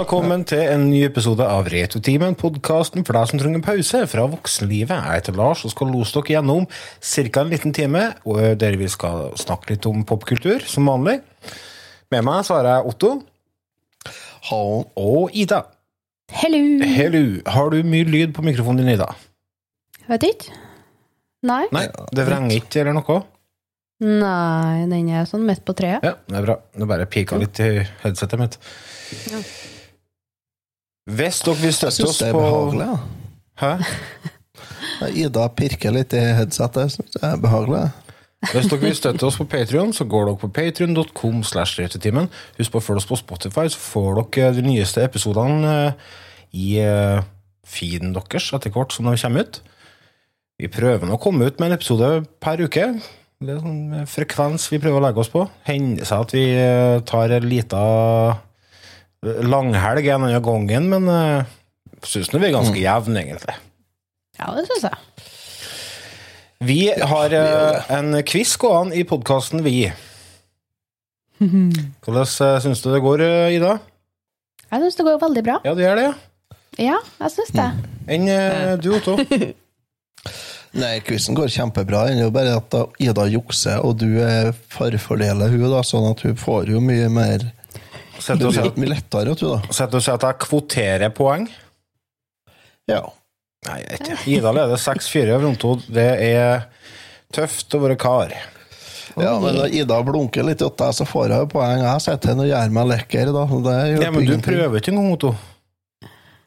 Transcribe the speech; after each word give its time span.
Velkommen 0.00 0.46
til 0.48 0.62
en 0.64 0.86
ny 0.88 1.02
episode 1.04 1.44
av 1.44 1.66
Retotimen, 1.68 2.32
podkasten 2.40 3.02
for 3.04 3.18
deg 3.18 3.26
som 3.28 3.40
trenger 3.40 3.58
en 3.58 3.64
pause 3.66 3.98
fra 4.08 4.22
voksenlivet. 4.32 4.94
Jeg 4.96 5.18
heter 5.18 5.34
Lars 5.36 5.60
og 5.68 5.74
skal 5.74 5.90
lose 5.92 6.14
dere 6.14 6.38
gjennom 6.38 6.64
ca. 6.70 7.42
en 7.42 7.50
liten 7.50 7.74
time, 7.76 8.04
og 8.24 8.38
der 8.62 8.78
vi 8.80 8.88
skal 8.88 9.34
snakke 9.36 9.74
litt 9.74 9.88
om 9.90 10.00
popkultur, 10.08 10.64
som 10.64 10.88
vanlig. 10.88 11.18
Med 12.08 12.24
meg 12.24 12.46
så 12.48 12.56
har 12.56 12.70
jeg 12.70 12.94
Otto 12.94 13.10
Hallo. 14.48 14.86
og 14.96 15.36
Ida. 15.36 15.66
Hello! 16.32 16.62
Hello. 16.80 17.24
Har 17.44 17.68
du 17.68 17.82
mye 17.84 18.08
lyd 18.08 18.32
på 18.32 18.46
mikrofonen 18.46 18.80
din, 18.80 18.94
Ida? 18.94 19.10
Vet 20.08 20.24
ikke. 20.30 20.56
Nei. 21.44 21.66
Nei, 21.76 21.84
det 22.16 22.24
vrenger 22.24 22.56
ikke 22.56 22.86
eller 22.86 22.96
noe? 23.02 23.20
Nei, 24.00 24.86
den 24.88 25.12
er 25.12 25.28
sånn 25.28 25.44
midt 25.44 25.60
på 25.68 25.76
treet. 25.76 26.00
Ja, 26.00 26.16
det 26.24 26.40
er 26.40 26.48
bra. 26.48 26.56
Det 26.72 26.88
bare 26.88 27.04
pika 27.04 27.36
litt 27.36 27.60
i 27.60 27.74
headsetet 28.00 28.40
mitt. 28.40 28.56
Ja. 29.28 29.42
Hvis 31.10 31.40
dere 31.44 31.58
vil 31.58 31.70
Jeg 31.70 31.78
støtte 31.78 31.96
syns 31.96 32.20
det 32.20 32.28
er 32.28 32.36
behagelig. 32.36 32.86
Ja. 32.86 32.98
Hæ? 33.60 33.72
Ida 35.24 35.48
pirker 35.56 35.94
litt 35.94 36.14
i 36.16 36.22
headsetet. 36.36 36.86
Jeg 36.86 36.96
synes 36.96 37.16
det 37.16 37.22
er 37.26 37.40
behagelig. 37.40 37.84
Hvis 38.48 38.70
dere 38.70 38.80
vil 38.80 38.96
støtte 38.96 39.26
oss 39.28 39.36
på 39.36 39.44
Patreon, 39.52 39.92
så 39.92 40.06
går 40.08 40.30
dere 40.30 40.40
på 40.40 40.48
patreon.com. 40.56 41.42
Husk 41.42 42.72
på 42.72 42.80
å 42.80 42.84
følge 42.84 43.02
oss 43.02 43.08
på 43.10 43.18
Spotify, 43.20 43.66
så 43.68 43.80
får 43.80 44.22
dere 44.36 44.54
de 44.56 44.64
nyeste 44.64 45.04
episodene 45.04 45.72
eh, 45.74 46.12
i 46.56 46.68
eh, 46.80 47.20
feeden 47.68 48.14
deres 48.16 48.48
etter 48.56 48.72
hvert 48.74 48.96
som 48.96 49.10
de 49.10 49.16
kommer 49.20 49.44
ut. 49.44 49.60
Vi 50.60 50.68
prøver 50.72 51.08
nå 51.08 51.16
å 51.16 51.20
komme 51.20 51.48
ut 51.48 51.60
med 51.60 51.70
en 51.70 51.76
episode 51.76 52.08
per 52.40 52.64
uke. 52.64 52.86
Det 53.40 53.54
er 53.54 53.60
sånn 53.60 53.98
eh, 53.98 54.08
frekvens 54.08 54.70
vi 54.72 54.80
prøver 54.80 55.00
å 55.00 55.04
legge 55.04 55.24
oss 55.24 55.32
på. 55.32 55.44
Hender 55.68 56.08
seg 56.08 56.24
at 56.24 56.36
vi 56.36 56.46
tar 57.08 57.36
en 57.36 57.48
lita 57.48 57.84
langhelg 59.22 60.06
en 60.08 60.24
annen 60.24 60.42
gangen, 60.42 60.88
men 60.92 61.08
uh, 61.08 61.48
syns 62.06 62.32
vi 62.32 62.46
er 62.46 62.54
ganske 62.54 62.80
jevne, 62.80 63.20
egentlig. 63.20 63.56
Ja, 64.40 64.52
det 64.56 64.64
syns 64.68 64.86
jeg. 64.88 65.26
Vi 66.64 66.80
har 66.92 67.32
uh, 67.32 67.92
en 67.96 68.16
quiz 68.28 68.56
gående 68.60 68.96
i 69.00 69.04
podkasten 69.08 69.64
Vi. 69.64 69.90
Hvordan 72.04 72.26
uh, 72.26 72.58
syns 72.64 72.82
du 72.84 72.90
det 72.92 73.00
går, 73.04 73.24
eh, 73.24 73.54
Ida? 73.56 73.78
Jeg 74.70 74.84
syns 74.84 74.98
det 74.98 75.06
går 75.08 75.22
veldig 75.22 75.44
bra. 75.46 75.56
Ja, 75.64 75.74
du 75.74 75.80
gjør 75.84 75.96
det, 75.98 76.10
ja. 76.10 76.16
Ja, 76.80 76.98
jeg 77.24 77.32
syns 77.34 77.54
det. 77.56 77.68
Enn 78.12 78.28
eh, 78.30 78.74
du, 78.80 78.92
Otto? 78.96 79.16
Nei, 80.80 80.92
quizen 81.02 81.34
går 81.34 81.50
kjempebra. 81.50 82.04
Det 82.06 82.20
er 82.20 82.28
jo 82.28 82.34
bare 82.34 82.54
at 82.60 82.76
Ida 83.02 83.24
jukser, 83.26 83.80
og 83.82 83.98
du 84.00 84.20
er 84.22 84.52
forfordeler 84.70 85.50
hun 85.50 85.66
da, 85.72 85.80
sånn 85.84 86.06
at 86.12 86.22
hun 86.24 86.36
får 86.38 86.70
jo 86.70 86.82
mye 86.84 87.08
mer 87.10 87.48
Det 88.38 88.50
blir 88.50 88.68
litt 88.68 88.78
mye 88.80 88.92
lettere, 88.92 89.34
tror 89.38 89.64
sitter 89.70 89.92
du 89.92 89.98
og 89.98 90.04
si 90.06 90.12
at 90.14 90.26
jeg 90.28 90.40
kvoterer 90.44 91.12
poeng? 91.16 91.48
Ja. 92.90 93.02
Nei, 93.68 93.76
jeg 93.82 93.90
vet 93.90 94.06
ikke. 94.06 94.22
Ida 94.36 94.54
leder 94.56 94.80
6-4 94.80 95.34
over 95.36 95.50
Otto. 95.50 95.74
Det 95.92 96.08
er 96.30 96.64
tøft 97.34 97.76
å 97.76 97.82
være 97.82 97.98
kar. 98.00 98.32
ja, 99.20 99.34
men 99.42 99.58
da 99.58 99.68
Ida 99.68 100.00
blunker 100.06 100.46
litt 100.46 100.62
til 100.62 100.72
deg, 100.72 100.96
så 100.96 101.06
får 101.08 101.34
jeg 101.34 101.44
jo 101.44 101.50
poeng. 101.54 101.84
Jeg 101.84 102.04
sitter 102.06 102.32
her 102.32 102.42
og 102.44 102.50
gjør 102.50 102.74
meg 102.78 102.90
lekker, 102.94 103.32
da. 103.36 103.46
Ja, 104.00 104.12
men 104.14 104.28
du 104.28 104.36
prøver 104.44 104.80
ikke 104.80 104.94
engang, 104.94 105.12
Otto. 105.18 105.34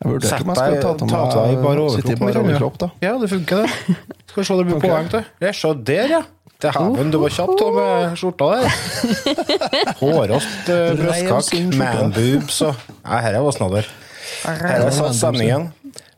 Jeg 0.03 0.11
vurderte 0.11 0.31
Sett 0.33 0.43
om 0.43 0.49
jeg 0.51 0.57
skulle 0.59 0.79
ta 0.83 0.93
til 0.99 1.11
ta 1.13 1.19
til 1.31 1.37
meg 1.39 1.43
Sitte 1.43 1.53
i 1.53 1.59
bare 1.63 1.83
overkropp, 1.85 2.23
overkropp, 2.41 2.79
da. 2.81 2.89
Ja, 3.05 3.13
det 3.21 3.29
funker, 3.31 3.61
det. 3.63 3.97
Skal 4.31 4.41
vi 4.41 4.47
se 4.49 4.57
det 4.59 4.65
blir 4.67 4.79
okay. 4.79 4.89
poeng 4.89 5.11
til. 5.13 5.29
Ja, 5.45 5.53
se 5.55 5.71
der, 5.87 6.15
ja. 6.17 6.23
Dæven, 6.61 7.09
du 7.11 7.17
var 7.19 7.33
kjapp 7.33 7.59
med 7.75 8.13
skjorta 8.19 8.51
der. 8.53 8.67
Hårete 9.99 10.77
uh, 10.93 11.73
manboobs 11.75 12.61
og 12.67 12.77
Nei, 13.03 13.19
her 13.25 13.39
er 13.39 13.51
snadder. 13.55 13.89
Her 14.43 14.85
er 14.85 14.91
satt 14.93 15.15
stemningen. 15.17 15.71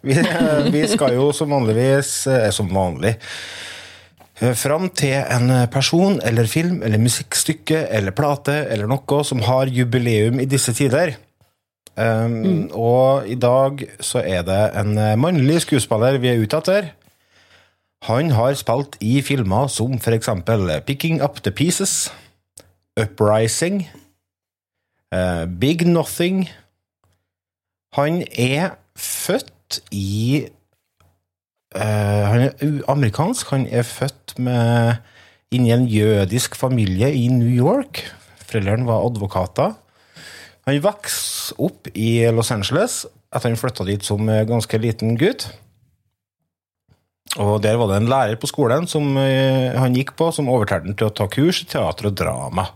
Vi, 0.06 0.18
eh, 0.20 0.68
vi 0.74 0.86
skal 0.90 1.16
jo 1.18 1.32
som 1.34 1.50
vanligvis 1.50 2.28
eh, 2.30 2.50
Som 2.54 2.70
vanlig 2.74 3.16
eh, 3.16 4.54
Fram 4.58 4.90
til 4.94 5.18
en 5.18 5.50
person 5.74 6.20
eller 6.22 6.50
film 6.50 6.82
eller 6.86 7.02
musikkstykke 7.02 7.88
eller 7.90 8.14
plate 8.16 8.60
eller 8.70 8.90
noe 8.92 9.24
som 9.26 9.42
har 9.48 9.72
jubileum 9.72 10.42
i 10.44 10.50
disse 10.50 10.76
tider. 10.76 11.16
Um, 11.96 12.68
Og 12.76 13.24
i 13.32 13.38
dag 13.40 13.86
så 14.04 14.20
er 14.20 14.44
det 14.44 14.60
en 14.76 14.98
mannlig 15.22 15.62
skuespiller 15.64 16.20
vi 16.20 16.34
er 16.34 16.42
ute 16.44 16.60
etter. 16.60 16.90
Han 18.06 18.30
har 18.38 18.54
spilt 18.54 19.00
i 19.02 19.18
filmer 19.26 19.66
som 19.74 19.98
for 19.98 20.14
eksempel 20.14 20.70
Picking 20.86 21.24
Up 21.26 21.40
The 21.42 21.52
Pieces, 21.52 22.12
Uprising, 23.02 23.88
uh, 25.16 25.46
Big 25.50 25.88
Nothing. 25.88 26.46
Han 27.98 28.22
er 28.38 28.78
født 28.96 29.82
i 29.92 30.46
uh, 31.76 31.82
Han 31.82 32.46
er 32.46 32.84
amerikansk. 32.88 33.50
Han 33.50 33.66
er 33.66 33.82
født 33.82 34.38
med 34.38 35.02
inni 35.52 35.74
en 35.74 35.88
jødisk 35.90 36.56
familie 36.56 37.10
i 37.14 37.28
New 37.28 37.50
York. 37.50 38.04
Foreldrene 38.38 38.86
var 38.86 39.06
advokater. 39.08 39.74
Han 40.66 40.82
vokste 40.84 41.58
opp 41.62 41.90
i 41.94 42.26
Los 42.34 42.52
Angeles 42.52 43.06
etter 43.36 43.52
han 43.52 43.60
flytta 43.60 43.86
dit 43.86 44.06
som 44.06 44.30
eh, 44.30 44.46
ganske 44.48 44.78
liten 44.82 45.18
gutt. 45.20 45.50
Og 47.42 47.60
der 47.64 47.76
var 47.76 47.90
det 47.92 48.00
en 48.00 48.10
lærer 48.12 48.40
på 48.40 48.48
skolen 48.48 48.88
som 48.88 49.18
eh, 49.20 49.76
han 49.76 49.96
gikk 49.98 50.14
på, 50.16 50.30
som 50.32 50.50
overtalte 50.52 50.88
han 50.88 50.98
til 51.00 51.10
å 51.10 51.16
ta 51.16 51.28
kurs 51.32 51.64
i 51.66 51.68
teater 51.68 52.10
og 52.10 52.16
drama. 52.16 52.70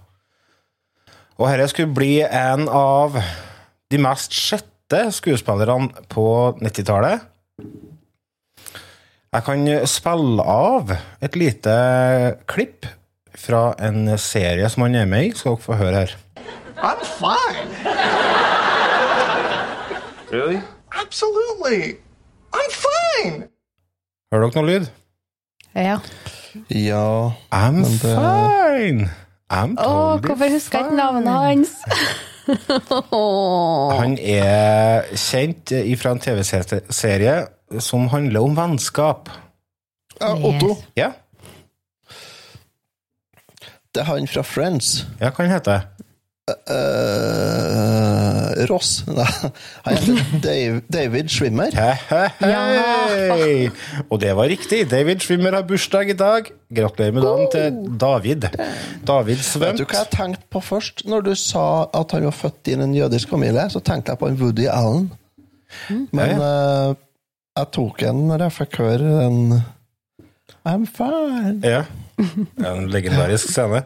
Og 1.39 1.47
dette 1.47 1.69
skulle 1.71 1.95
bli 1.95 2.17
en 2.25 2.67
av 2.67 3.15
de 3.89 3.99
mest 4.03 4.35
sjette 4.35 5.05
skuespillerne 5.15 6.03
på 6.11 6.25
90-tallet. 6.59 7.23
Jeg 9.29 9.45
kan 9.45 9.67
spille 9.87 10.43
av 10.43 10.91
et 11.21 11.35
lite 11.37 11.75
klipp 12.49 12.87
fra 13.39 13.75
en 13.79 14.17
serie 14.19 14.67
som 14.73 14.83
han 14.87 14.97
er 14.99 15.07
med 15.07 15.29
i. 15.29 15.31
Skal 15.37 15.55
dere 15.55 15.63
få 15.63 15.77
høre 15.79 16.01
her. 16.01 16.17
I'm 16.81 16.99
fine. 17.05 17.69
Really? 20.31 20.59
Absolutely. 20.91 21.99
I'm 22.51 22.71
fine. 22.73 23.47
Hører 24.29 24.43
dere 24.51 24.61
noe 24.61 24.69
lyd? 24.69 24.83
Ja. 25.75 25.95
Ja 26.73 27.03
I'm 27.53 27.73
Men 27.81 27.91
det- 28.01 28.17
fine! 28.17 29.09
I'm 29.49 29.73
Å, 29.77 29.81
totally 29.81 30.27
hvorfor 30.29 30.49
husker 30.53 30.77
jeg 30.77 30.85
ikke 30.85 30.97
navnet 30.99 31.33
hans? 31.33 31.69
Han 33.99 34.13
er 34.21 35.03
kjent 35.17 35.73
fra 36.01 36.11
en 36.15 36.21
TV-serie 36.21 37.35
som 37.81 38.07
handler 38.13 38.41
om 38.45 38.53
vennskap. 38.57 39.29
Ja, 40.19 40.29
Otto. 40.35 40.75
Ja, 40.97 41.09
Det 43.93 44.01
er 44.03 44.07
han 44.11 44.27
fra 44.29 44.41
Friends. 44.45 44.87
ja 45.19 45.29
hva 45.33 45.41
han 45.45 45.53
heter 45.55 45.79
Eh, 46.49 46.55
Ross. 48.69 49.03
Nei, 49.07 49.27
han 49.85 49.97
heter 49.97 50.41
Dave, 50.43 50.81
David 50.91 51.31
Schwimmer. 51.33 51.75
Hei, 51.75 51.95
hei, 52.09 52.27
hei! 52.41 53.53
Og 54.09 54.19
det 54.21 54.33
var 54.37 54.51
riktig. 54.51 54.83
David 54.91 55.23
Schwimmer 55.23 55.55
har 55.55 55.65
bursdag 55.69 56.11
i 56.11 56.17
dag. 56.19 56.51
Gratulerer 56.75 57.15
med 57.15 57.27
dagen 57.27 57.49
til 57.53 57.79
David. 58.01 58.49
David 59.07 59.43
svømt. 59.45 59.79
Vet 59.79 59.81
du 59.81 59.85
hva 59.87 60.03
jeg 60.03 60.11
tenkte 60.17 60.51
på 60.51 60.63
først? 60.63 61.05
Når 61.09 61.25
du 61.29 61.33
sa 61.39 61.65
at 61.95 62.15
han 62.17 62.27
var 62.27 62.35
født 62.35 62.71
i 62.71 62.77
en 62.77 62.95
jødisk 62.97 63.31
familie, 63.31 63.69
så 63.71 63.79
tenkte 63.79 64.13
jeg 64.13 64.21
på 64.21 64.29
en 64.29 64.39
Woody 64.41 64.67
Allen. 64.71 65.11
Men 65.89 66.39
uh, 66.41 66.95
jeg 67.57 67.71
tok 67.75 68.07
en 68.09 68.23
når 68.29 68.47
jeg 68.47 68.57
fikk 68.59 68.81
høre 68.83 69.17
den 69.23 69.59
I'm 70.67 70.85
fine. 70.85 71.61
Ja. 71.63 71.83
En 72.65 72.89
legendarisk 72.91 73.51
scene. 73.53 73.83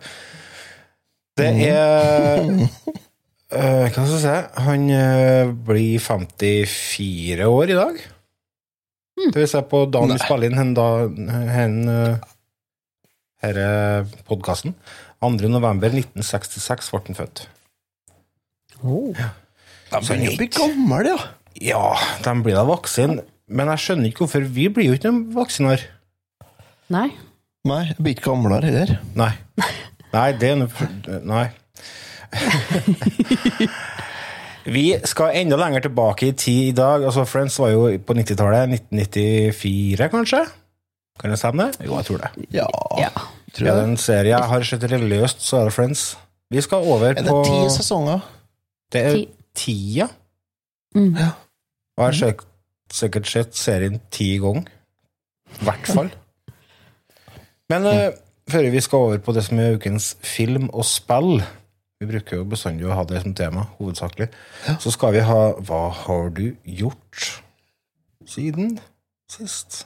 Det 1.37 1.49
er 1.67 2.69
eh, 3.55 3.87
Hva 3.87 4.03
skal 4.03 4.13
jeg 4.13 4.23
si? 4.23 4.35
Han 4.67 4.89
eh, 4.93 5.53
blir 5.69 6.01
54 6.03 7.47
år 7.49 7.73
i 7.73 7.79
dag. 7.79 8.03
Det 9.23 9.37
vil 9.37 9.49
si 9.49 9.61
på 9.69 9.85
dagen 9.93 10.13
vi 10.13 10.21
spiller 10.21 10.49
inn 10.49 10.59
hen 10.59 10.73
da 10.75 10.87
hen, 11.53 11.75
uh, 11.87 12.29
Denne 13.43 14.23
podkasten. 14.27 14.73
2. 15.23 15.49
november 15.51 15.93
1966 15.93 16.89
ble 16.91 17.01
han 17.07 17.17
født. 17.19 17.43
De 18.83 20.01
begynner 20.01 20.33
å 20.33 20.39
bli 20.39 20.49
gamle, 20.51 21.03
ja. 21.13 21.19
Ja, 21.63 21.83
de 22.25 22.33
blir 22.43 22.57
da 22.57 22.63
voksen, 22.67 23.19
men 23.53 23.69
jeg 23.73 23.83
skjønner 23.83 24.09
ikke 24.09 24.25
hvorfor 24.25 24.47
vi 24.55 24.67
blir 24.73 24.89
jo 24.89 24.97
ikke 24.97 25.11
noen 25.11 25.27
voksnere. 25.35 25.91
Nei. 26.91 27.09
Nei, 27.69 27.83
jeg 27.91 27.99
blir 28.01 28.15
ikke 28.17 28.31
gamlere 28.31 28.71
heller. 28.71 28.95
Nei. 29.15 29.31
Nei, 30.13 30.29
det 30.39 30.49
er 30.49 30.57
noe 30.59 31.19
Nei. 31.23 31.45
Vi 34.65 34.93
skal 35.05 35.35
enda 35.35 35.57
lenger 35.59 35.81
tilbake 35.83 36.27
i 36.29 36.33
tid 36.39 36.67
i 36.69 36.75
dag. 36.77 37.03
Altså, 37.03 37.25
Friends 37.27 37.57
var 37.59 37.73
jo 37.73 37.81
på 38.07 38.15
90-tallet. 38.15 38.71
1994, 38.79 40.07
kanskje? 40.13 40.39
Kan 41.19 41.33
det 41.33 41.39
stemme? 41.41 41.65
det? 41.73 41.83
Jo, 41.87 41.97
jeg 41.99 42.05
tror 42.07 42.21
det. 42.23 42.29
Ja, 42.55 42.67
Ja. 42.99 43.09
tror 43.53 43.67
jeg. 43.67 43.83
en 43.89 43.97
serie 43.97 44.29
jeg 44.31 44.43
har 44.49 44.63
sett 44.63 44.83
religiøst, 44.91 45.41
så 45.45 45.57
er 45.59 45.63
det 45.69 45.73
Friends. 45.75 46.05
Vi 46.51 46.61
skal 46.61 46.77
over 46.87 47.13
på 47.13 47.19
Er 47.19 47.23
det 47.27 47.45
ti 47.45 47.59
sesonger? 47.75 48.19
Det 48.93 49.01
er 49.05 49.11
Ti. 49.13 49.27
ti, 49.55 49.75
ja. 49.99 50.07
Mm. 50.95 51.15
Ja. 51.17 51.29
Og 51.97 52.03
jeg 52.03 52.05
har 52.05 52.11
sikkert- 52.11 52.47
sikkert 52.93 53.27
sett 53.27 53.55
serien 53.55 53.99
ti 54.11 54.37
ganger. 54.37 54.63
I 55.61 55.65
hvert 55.65 55.87
fall. 55.87 56.09
Men 57.69 57.85
uh, 57.85 58.11
før 58.49 58.69
vi 58.71 58.79
skal 58.81 58.97
over 58.97 59.17
på 59.17 59.31
det 59.33 59.43
som 59.43 59.59
er 59.59 59.75
ukens 59.75 60.15
film 60.21 60.69
og 60.73 60.85
spill 60.85 61.43
Vi 62.03 62.09
bruker 62.09 62.41
jo 62.41 62.43
bestandig 62.51 62.83
å 62.83 62.95
ha 62.97 63.05
det 63.07 63.21
som 63.23 63.31
tema, 63.31 63.61
hovedsakelig. 63.77 64.25
Så 64.83 64.91
skal 64.91 65.13
vi 65.15 65.21
ha 65.23 65.53
Hva 65.63 65.85
har 66.03 66.33
du 66.35 66.49
gjort 66.67 67.29
siden 68.27 68.75
sist? 69.31 69.85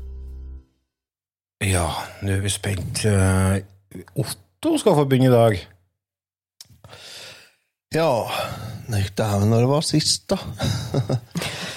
Ja, 1.61 1.85
nå 2.25 2.33
er 2.37 2.41
vi 2.41 2.49
spent. 2.49 3.03
Eh, 3.05 3.59
Otto 4.17 4.77
skal 4.81 4.97
få 4.97 5.05
begynne 5.09 5.29
i 5.29 5.33
dag. 5.33 5.59
Ja 7.91 8.07
Nei, 8.91 9.01
dæven, 9.15 9.49
når 9.51 9.63
det 9.65 9.69
var 9.71 9.85
sist, 9.87 10.29
da. 10.31 10.39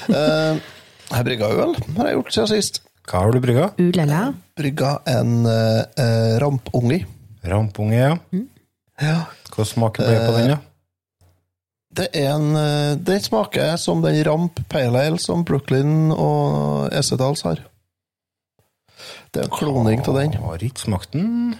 Eh, 0.04 0.58
Jeg 1.08 1.24
brygga 1.24 1.46
øl, 1.48 1.70
har 1.96 2.08
jeg 2.10 2.16
gjort 2.18 2.34
siden 2.34 2.48
sist. 2.50 2.82
Hva 3.08 3.22
har 3.22 3.32
du 3.32 3.38
brygga? 3.40 3.70
Ulala. 3.80 4.18
Brygga 4.52 4.90
en 5.08 5.46
uh, 5.48 5.80
uh, 5.96 6.34
rampunge. 6.42 6.98
Rampunge, 7.48 7.96
ja. 7.96 8.42
Ja. 9.00 9.14
Hva 9.54 9.64
smaker 9.64 10.04
det 10.04 10.18
på 10.26 10.34
den, 10.36 10.52
da? 10.52 10.58
Det 11.94 12.08
er 12.18 12.34
en 12.34 12.56
eh, 12.58 12.96
Den 13.00 13.22
smaker 13.22 13.76
som 13.80 14.02
den 14.04 14.20
Ramp 14.26 14.60
Pale 14.68 15.06
Ale 15.06 15.20
som 15.22 15.44
Brooklyn 15.46 16.10
og 16.12 16.92
Esedals 16.92 17.44
har. 17.46 17.62
Det 19.32 19.42
er 19.42 19.48
en 19.48 19.54
kloning 19.54 20.02
av 20.04 20.18
den. 20.18 20.36
Har 20.44 20.62
ikke 20.68 20.84
smakt 20.86 21.14
den. 21.16 21.56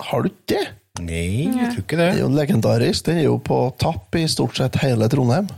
Har 0.00 0.24
du 0.24 0.30
ikke 0.30 0.54
det? 0.54 0.62
Nei, 1.00 1.48
jeg 1.48 1.72
tror 1.72 1.84
ikke 1.84 1.96
Det 1.96 2.04
det. 2.04 2.08
er 2.14 2.20
jo 2.20 2.30
legendarisk. 2.34 3.06
Den 3.06 3.20
er 3.22 3.26
jo 3.28 3.36
på 3.44 3.58
tapp 3.80 4.16
i 4.18 4.24
stort 4.28 4.58
sett 4.58 4.80
hele 4.82 5.08
Trondheim. 5.12 5.48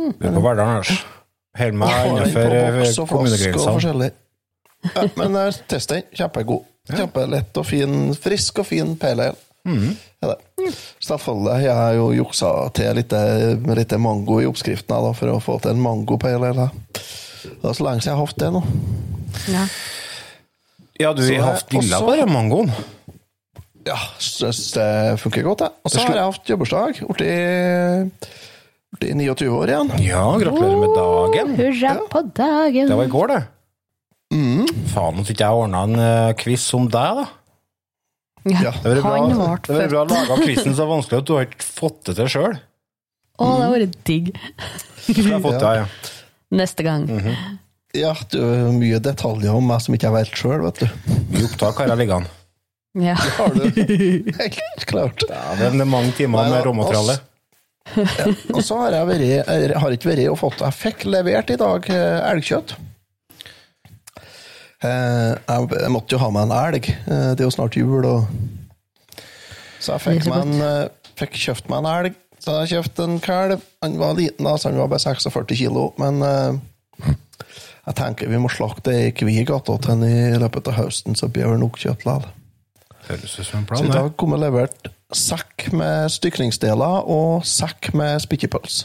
Du 0.00 0.26
er 0.26 0.34
på 0.34 0.42
Verdal, 0.44 0.80
Ars. 0.80 0.92
Holder 1.58 1.76
meg 1.76 2.08
innenfor 2.08 2.56
eh, 2.56 3.06
kommunegrensene. 3.10 4.10
Ja, 4.94 5.04
men 5.18 5.36
uh, 5.36 5.48
test 5.68 5.92
den. 5.92 6.06
Kjempegod. 6.16 6.64
Kjempelett 6.88 7.58
og 7.60 7.66
fin. 7.68 8.14
Frisk 8.16 8.62
og 8.62 8.68
fin 8.70 8.94
pale 9.00 9.30
ale. 9.30 9.46
Mm. 9.68 9.90
Selvfølgelig. 11.04 11.64
Jeg 11.66 11.74
har 11.76 11.96
jo 11.98 12.06
juksa 12.16 12.52
til 12.76 12.96
litt, 12.96 13.12
med 13.60 13.76
litt 13.76 13.92
mango 14.00 14.38
i 14.40 14.48
oppskriften 14.48 15.04
da, 15.04 15.12
for 15.16 15.34
å 15.34 15.42
få 15.42 15.58
til 15.60 15.74
en 15.74 15.82
mango 15.84 16.16
pale 16.20 16.54
ale. 16.54 16.70
Det 17.42 17.70
er 17.70 17.76
så 17.76 17.86
lenge 17.86 18.04
siden 18.04 18.12
jeg 18.12 18.18
har 18.18 18.26
hatt 18.26 18.40
det 18.42 18.50
nå. 18.54 18.62
Ja. 19.50 19.66
Ja, 21.00 21.12
du 21.16 21.22
har 21.24 21.46
hatt 21.54 21.70
dilla 21.72 22.00
på 22.04 22.16
den 22.18 22.32
mangoen. 22.32 22.72
Ja, 23.88 23.96
det 24.20 25.20
funker 25.22 25.46
godt, 25.46 25.62
det. 25.64 25.70
Og 25.84 25.92
så 25.92 26.02
har 26.04 26.18
jeg 26.18 26.32
hatt 26.34 26.52
jobbursdag. 26.52 27.00
Blitt 27.16 28.28
borti 28.90 29.14
29 29.16 29.48
år 29.54 29.72
igjen. 29.72 29.92
Ja, 30.04 30.24
gratulerer 30.36 30.76
med 30.82 30.94
dagen. 30.98 31.56
Hurra 31.56 31.94
på 32.10 32.22
dagen. 32.36 32.90
Det 32.90 32.98
var 32.98 33.08
i 33.08 33.12
går, 33.14 33.32
det. 33.32 33.40
Mm. 34.30 34.66
Faen 34.92 35.22
at 35.22 35.30
ikke 35.32 35.46
jeg 35.46 35.62
ordna 35.64 35.84
en 35.88 35.98
uh, 35.98 36.32
quiz 36.38 36.66
om 36.76 36.86
deg, 36.90 37.22
da. 37.22 37.28
Ja. 38.50 38.72
Det 38.82 39.02
var 39.04 39.26
bra, 39.36 39.56
det 39.66 39.88
bra 39.92 40.04
laga 40.08 40.36
quizen 40.40 40.72
så 40.76 40.86
vanskelig 40.94 41.20
at 41.20 41.28
du 41.28 41.34
har 41.36 41.48
ikke 41.48 41.64
fått 41.66 42.08
det 42.08 42.16
til 42.20 42.30
sjøl. 42.32 42.54
Å, 43.40 43.44
det 43.44 43.50
hadde 43.50 43.74
vært 43.74 43.98
digg. 44.08 44.30
Skulle 45.00 45.34
jeg 45.34 45.44
fått 45.44 45.60
det, 45.60 45.74
ja. 45.80 46.16
Neste 46.50 46.82
gang. 46.86 47.06
Mhm. 47.06 47.58
Ja, 47.94 48.12
det 48.30 48.38
er 48.38 48.68
mye 48.70 49.00
detaljer 49.02 49.56
om 49.58 49.66
meg 49.66 49.80
som 49.82 49.94
ikke 49.96 50.06
jeg 50.06 50.14
vet 50.14 50.36
sjøl, 50.38 50.60
vet 50.62 50.78
du. 50.78 50.86
I 51.40 51.42
opptak 51.48 51.80
har 51.82 51.90
jeg 51.90 51.98
liggende. 52.04 52.30
Ja. 52.98 53.14
Har 53.38 53.54
du? 53.54 53.64
Helt 53.70 54.84
klart. 54.90 55.24
Ja, 55.30 55.42
det 55.58 55.68
er 55.72 55.86
mange 55.86 56.12
timer 56.18 56.46
med 56.50 56.64
da, 57.06 57.16
Ja, 57.96 58.26
Og 58.54 58.60
så 58.62 58.76
har 58.78 58.92
jeg 58.94 59.06
vært 59.08 59.22
Jeg 59.24 59.76
har 59.82 59.94
ikke 59.94 60.10
vært 60.10 60.20
og 60.30 60.36
fått 60.38 60.60
Jeg 60.62 60.76
fikk 60.76 61.04
levert 61.10 61.48
i 61.50 61.56
dag 61.58 61.86
eh, 61.90 62.18
elgkjøtt. 62.30 62.74
Eh, 64.84 65.32
Jeg 65.48 65.70
jeg 65.80 65.90
måtte 65.94 66.14
jo 66.14 66.20
ha 66.22 66.30
meg 66.34 66.46
en 66.48 66.54
elg. 66.56 66.90
Eh, 66.90 67.30
Det 67.34 67.40
er 67.42 67.48
jo 67.48 67.54
snart 67.54 67.78
jul, 67.78 68.04
og 68.06 68.26
Så 69.80 69.96
jeg 69.96 70.00
fikk, 70.04 70.18
Det 70.20 70.28
så 70.28 70.34
meg 70.34 70.60
en, 70.60 70.90
fikk 71.18 71.38
kjøpt 71.46 71.70
meg 71.72 71.78
en 71.82 71.90
elg. 71.94 72.18
Så 72.40 72.56
jeg 72.62 72.72
kjøpte 72.74 73.04
en 73.04 73.20
kalv. 73.20 73.64
Han 73.84 73.98
var 74.00 74.16
liten, 74.16 74.46
da, 74.46 74.56
så 74.56 74.70
han 74.70 74.80
var 74.80 74.88
bare 74.92 75.02
46 75.02 75.56
kilo. 75.60 75.90
Men 76.00 76.22
uh, 76.24 76.56
jeg 77.86 77.96
tenker 77.98 78.30
vi 78.30 78.40
må 78.40 78.50
slakte 78.52 78.94
ei 78.94 79.10
kvig 79.16 79.50
attåt 79.52 79.88
i 79.92 80.14
løpet 80.40 80.70
av 80.70 80.78
høsten, 80.78 81.16
så 81.18 81.28
blir 81.28 81.50
det 81.50 81.60
nok 81.60 81.80
kjøtt 81.80 82.06
likevel. 82.06 82.32
Høres 83.10 83.38
ut 83.40 83.46
som 83.48 83.62
en 83.64 83.78
Så 83.80 83.84
i 83.88 83.92
dag 83.92 84.10
kom 84.20 84.34
det 84.36 84.40
levert 84.44 84.90
sekk 85.16 85.70
med 85.74 86.10
stykningsdeler 86.14 87.08
og 87.10 87.46
sekk 87.48 87.90
med 87.98 88.20
spikkepøls. 88.22 88.84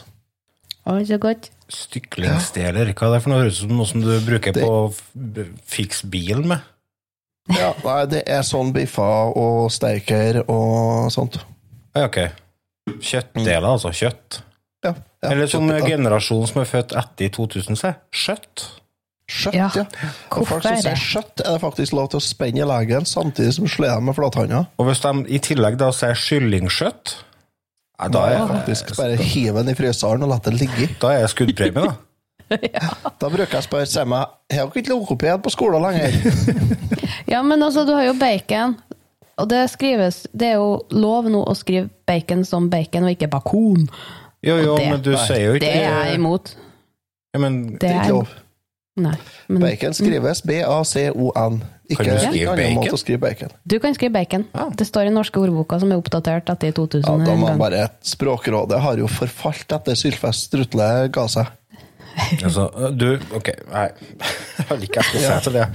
Å, 0.86 0.96
så 1.06 1.18
godt. 1.22 1.50
Styklingsdeler, 1.72 2.92
hva 2.94 3.08
er 3.08 3.16
det 3.16 3.20
for 3.22 3.32
noe? 3.32 3.42
Høres 3.44 3.60
ut 3.60 3.66
som 3.66 3.76
noe 3.76 3.90
som 3.90 4.02
du 4.02 4.12
bruker 4.26 4.54
Det- 4.54 4.62
på 4.64 4.72
å 4.86 5.46
fikse 5.66 6.06
bil 6.10 6.42
med. 6.46 6.60
Ja, 7.50 7.72
nei, 7.84 8.06
det 8.10 8.24
er 8.26 8.42
sånn 8.42 8.72
biffer 8.74 9.30
og 9.38 9.70
steker 9.70 10.42
og 10.50 11.12
sånt. 11.14 11.38
Ok. 11.94 12.18
Kjøttdeler, 12.86 13.66
altså. 13.74 13.90
Kjøtt. 13.94 14.40
Ja, 14.84 14.92
ja, 15.22 15.30
Eller 15.32 15.48
som 15.50 15.66
kjøtt, 15.68 15.86
generasjon 15.90 16.46
som 16.46 16.60
er 16.62 16.68
født 16.70 16.92
etter 17.00 17.30
2000, 17.34 17.78
se. 17.80 17.94
Skjøtt. 18.14 18.66
Skjøtt, 19.26 19.56
Ja. 19.58 19.68
ja. 19.74 19.84
Og 20.30 20.46
folk 20.46 20.62
som 20.62 20.76
er 20.76 20.82
sier 20.84 21.00
skjøtt, 21.00 21.42
er 21.42 21.56
det 21.56 21.60
faktisk 21.64 21.96
lov 21.98 22.12
til 22.12 22.20
å 22.20 22.22
spenne 22.22 22.62
i 22.62 22.68
legen 22.68 23.08
samtidig 23.10 23.56
som 23.56 23.66
slår 23.66 23.96
dem 23.96 24.06
med 24.06 24.14
flathånda. 24.14 24.60
Og 24.78 24.86
hvis 24.86 25.02
de 25.02 25.14
i 25.34 25.40
tillegg 25.42 25.78
da 25.80 25.88
sier 25.96 26.14
kyllingskjøtt, 26.14 27.16
ja, 27.96 28.08
da 28.12 28.22
er 28.28 28.36
jeg 28.36 28.48
faktisk 28.52 28.92
bare 29.00 29.16
hive 29.18 29.56
den 29.64 29.72
i 29.72 29.74
fryseren 29.78 30.22
og 30.22 30.30
la 30.30 30.38
den 30.44 30.58
ligge. 30.60 30.90
da 31.02 31.14
er 31.16 31.24
jeg 31.24 31.34
skuddpremie, 31.34 31.88
da. 31.88 31.96
Da 33.18 33.26
bruker 33.32 33.56
jeg 33.56 33.64
å 33.64 33.66
spørre 33.66 33.88
se 33.90 34.04
meg, 34.06 34.28
har 34.54 34.68
dere 34.68 34.78
ikke 34.84 34.92
logoped 34.92 35.42
på 35.42 35.50
skolen 35.50 35.82
lenger? 35.82 36.14
Ja, 37.26 37.40
men 37.42 37.58
altså, 37.66 37.82
du 37.88 37.90
har 37.96 38.04
jo 38.06 38.12
bacon. 38.20 38.76
Og 39.38 39.48
det 39.50 39.66
skrives 39.70 40.22
Det 40.32 40.52
er 40.54 40.54
jo 40.56 40.80
lov 40.96 41.26
nå 41.28 41.42
å 41.44 41.54
skrive 41.56 41.90
bacon 42.08 42.44
som 42.44 42.70
bacon, 42.72 43.04
og 43.04 43.10
ikke 43.16 43.28
bakon. 43.30 43.88
Jo, 44.42 44.56
jo, 44.62 44.76
det- 44.78 44.90
men 44.90 45.02
du 45.02 45.12
sier 45.16 45.46
jo 45.50 45.54
ikke 45.54 45.60
Det 45.66 45.74
er 45.76 46.04
jeg 46.04 46.18
imot. 46.18 46.54
Ja, 47.34 47.40
men 47.40 47.76
Det 47.76 47.90
er 47.90 48.02
ikke 48.02 48.12
lov. 48.14 48.28
Nei. 48.96 49.12
Men 49.48 49.60
Bacon 49.60 49.92
skrives 49.92 50.40
B-A-C-O-N. 50.42 51.58
Ikke 51.90 52.04
Kan 52.04 52.14
du 52.16 52.22
skrive 52.24 52.54
bacon? 52.56 52.76
måte 52.78 52.92
å 52.96 52.98
skrive 52.98 53.20
bacon. 53.20 53.50
du 53.68 53.78
kan 53.78 53.94
skrive 53.94 54.12
bacon. 54.12 54.46
Ja. 54.54 54.70
Det 54.70 54.86
står 54.86 55.06
i 55.06 55.10
norske 55.10 55.36
ordboka, 55.38 55.78
som 55.78 55.92
er 55.92 56.00
oppdatert 56.00 56.48
etter 56.48 56.72
2000. 56.72 57.04
Ja, 57.04 57.26
da 57.26 57.34
må 57.36 57.58
bare 57.58 57.90
Språkrådet 58.02 58.80
har 58.80 58.96
jo 58.96 59.06
forfalt 59.06 59.68
etter 59.68 59.92
Sylfest 59.94 60.48
Strutle 60.48 61.08
ga 61.12 61.26
seg. 61.28 61.46
altså, 62.42 62.70
du 62.96 63.18
Ok, 63.36 63.52
nei. 63.70 63.90
Jeg 64.56 64.66
har 64.70 64.76
ikke 64.88 65.04
å 65.04 65.10
si 65.12 65.44
til 65.44 65.52
det. 65.52 65.66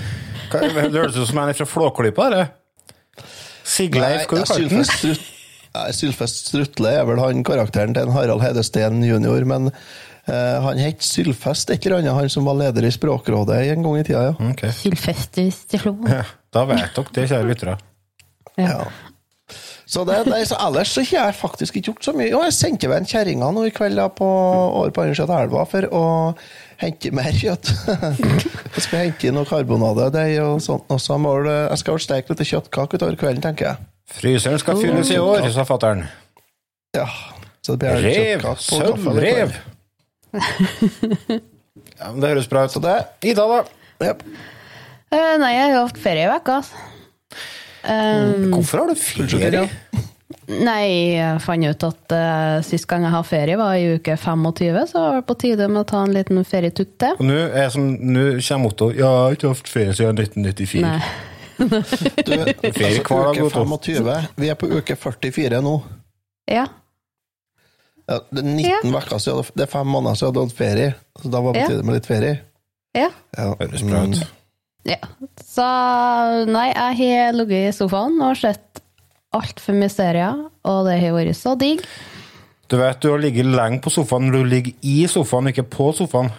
Det 0.51 0.91
høres 0.91 1.15
ut 1.15 1.27
som 1.27 1.37
en 1.37 1.53
fra 1.53 1.65
Flåklypa, 1.65 2.29
det. 2.33 2.49
Sigleif, 3.71 4.25
hva 4.29 4.41
er? 4.43 4.49
Sylfest 4.51 4.97
Strut- 4.99 5.29
Sylfest 5.95 6.41
Strutle 6.49 6.89
er 6.99 7.05
vel 7.07 7.19
han 7.23 7.43
karakteren 7.47 7.93
til 7.95 8.03
en 8.09 8.15
Harald 8.15 8.43
Hedesten 8.43 8.99
jr., 9.07 9.45
men 9.47 9.69
uh, 9.71 10.57
han 10.65 10.81
het 10.83 11.05
Sylfest 11.05 11.71
et 11.71 11.85
eller 11.87 12.01
annet, 12.01 12.17
han 12.17 12.29
som 12.33 12.49
var 12.49 12.57
leder 12.59 12.89
i 12.89 12.91
Språkrådet 12.91 13.61
en 13.71 13.85
gang 13.87 14.01
i 14.01 14.03
tida, 14.09 14.25
ja. 14.31 14.49
Ok. 14.51 14.65
Sylfestis 14.75 15.61
til 15.71 15.79
Flo. 15.85 15.95
Ja, 16.11 16.25
Da 16.51 16.65
vet 16.67 16.83
dere 16.97 17.15
det, 17.15 17.29
kjære 17.31 17.47
lyttere. 17.53 17.77
ja. 18.59 18.81
Så, 19.91 20.05
det, 20.07 20.21
nei, 20.31 20.39
så 20.47 20.55
ellers 20.63 20.93
så 20.95 21.01
har 21.03 21.27
jeg 21.27 21.35
faktisk 21.35 21.75
ikke 21.75 21.89
gjort 21.91 22.05
så 22.07 22.13
mye. 22.15 22.29
Jo, 22.31 22.39
jeg 22.47 22.55
sendte 22.55 22.87
vel 22.87 23.01
en 23.01 23.09
kjerringa 23.11 23.49
nå 23.51 23.65
i 23.67 23.73
kveld 23.75 23.99
da, 23.99 24.05
på, 24.15 24.27
over 24.79 24.93
på 24.95 25.03
andre 25.03 25.17
siden 25.19 25.33
av 25.35 25.41
elva 25.43 25.65
for 25.67 25.87
å 25.91 26.03
hente 26.79 27.11
mer 27.13 27.35
kjøtt. 27.35 27.73
jeg 28.77 28.85
skal 28.85 29.01
hente 29.03 29.27
inn 29.27 29.35
noe 29.35 29.49
karbonade 29.49 30.07
deig 30.15 30.37
og 30.45 30.61
sånt. 30.63 30.87
Og 30.95 31.01
så 31.03 31.17
må 31.19 31.33
det- 31.43 31.57
jeg 31.73 31.81
skal 31.83 31.97
vel 31.97 32.05
steke 32.05 32.31
litt 32.31 32.47
kjøttkake 32.53 32.95
utover 33.01 33.19
kvelden, 33.19 33.43
tenker 33.43 33.67
jeg. 33.73 33.89
Fryseren 34.15 34.59
skal 34.63 34.79
fylles 34.79 35.11
i 35.11 35.19
år, 35.19 35.43
sa 35.51 35.67
fatter'n. 35.67 36.05
Ja, 36.95 37.05
så 37.63 37.75
det 37.75 37.91
blir 37.99 38.07
Rev! 38.07 38.47
Sølvrev! 38.63 39.53
Ja, 42.01 42.09
men 42.11 42.19
det 42.23 42.31
høres 42.31 42.47
bra 42.49 42.63
ut. 42.65 42.73
Så 42.73 42.81
det 42.83 42.95
Ida, 43.29 43.43
da? 43.47 43.59
Yep. 44.01 44.23
Uh, 45.11 45.35
nei, 45.41 45.51
jeg 45.53 45.73
har 45.75 45.85
hatt 45.85 45.99
ferie 46.01 46.25
i 46.25 46.31
uka. 46.39 46.55
altså. 46.61 46.87
Um, 47.83 48.51
Hvorfor 48.53 48.83
har 48.83 48.91
du 48.91 48.95
ferie? 48.99 49.67
nei, 50.51 51.15
jeg 51.15 51.39
fant 51.41 51.65
ut 51.65 51.83
at 51.87 52.13
uh, 52.13 52.57
sist 52.65 52.87
gang 52.89 53.05
jeg 53.07 53.13
har 53.13 53.25
ferie, 53.25 53.57
var 53.57 53.77
i 53.79 53.95
uke 53.95 54.17
25, 54.19 54.79
så 54.91 55.03
var 55.05 55.19
det 55.19 55.25
på 55.29 55.37
tide 55.45 55.67
med 55.71 55.81
å 55.83 55.87
ta 55.89 56.03
en 56.05 56.13
liten 56.15 56.41
ferietutt 56.47 56.93
til. 57.01 57.15
Og 57.17 57.27
nå 57.29 57.37
er 57.47 57.65
jeg 57.65 57.73
som, 57.77 57.87
nå 58.15 58.25
kommer 58.47 58.73
Otto 58.73 58.89
Ja, 58.91 58.97
jeg 59.07 59.23
har 59.23 59.37
ikke 59.37 59.53
hatt 59.53 59.71
ferie 59.71 59.95
siden 59.97 60.21
1994. 60.25 60.85
Nei. 60.87 61.01
Du, 61.61 62.31
altså, 62.41 62.71
Ferie 62.73 63.01
hver 63.05 63.27
dag, 63.27 63.35
uke 63.37 63.43
Otto. 63.45 63.65
25. 63.77 64.29
Vi 64.41 64.47
er 64.49 64.55
på 64.57 64.69
uke 64.71 64.95
44 64.97 65.59
nå. 65.61 65.75
Ja. 66.49 66.65
Ja, 68.09 68.17
det 68.33 68.41
er 68.41 68.47
19 68.49 68.95
uker 68.97 69.21
siden, 69.21 69.51
det 69.55 69.67
er 69.67 69.69
fem 69.71 69.87
måneder 69.93 70.17
siden 70.17 70.33
du 70.35 70.41
hadde 70.41 70.57
ferie. 70.57 70.93
Så 71.21 71.29
da 71.31 71.41
var 71.45 71.53
det 71.53 71.67
på 71.67 71.73
tide 71.75 71.85
med 71.85 71.99
litt 71.99 72.09
ferie. 72.09 72.37
ja. 72.97 73.09
Ja. 73.37 73.51
Høres 73.61 73.85
bra 73.87 74.01
ut. 74.09 74.23
Ja. 74.87 74.97
Så 75.45 75.65
nei, 76.49 76.69
jeg 76.71 76.97
har 77.01 77.35
ligget 77.37 77.69
i 77.69 77.75
sofaen 77.75 78.17
og 78.23 78.37
sett 78.39 78.81
altfor 79.35 79.77
mye 79.77 79.91
serier, 79.91 80.45
og 80.67 80.87
det 80.87 80.97
har 81.01 81.15
vært 81.15 81.37
så 81.39 81.55
digg. 81.59 81.83
Du 82.71 82.77
vet, 82.79 83.01
du 83.03 83.11
har 83.11 83.19
ligget 83.19 83.49
lenge 83.51 83.81
på 83.83 83.91
sofaen 83.91 84.31
du 84.31 84.41
ligger 84.47 84.73
i 84.87 85.03
sofaen, 85.11 85.51
ikke 85.51 85.67
på 85.71 85.91
sofaen. 85.95 86.31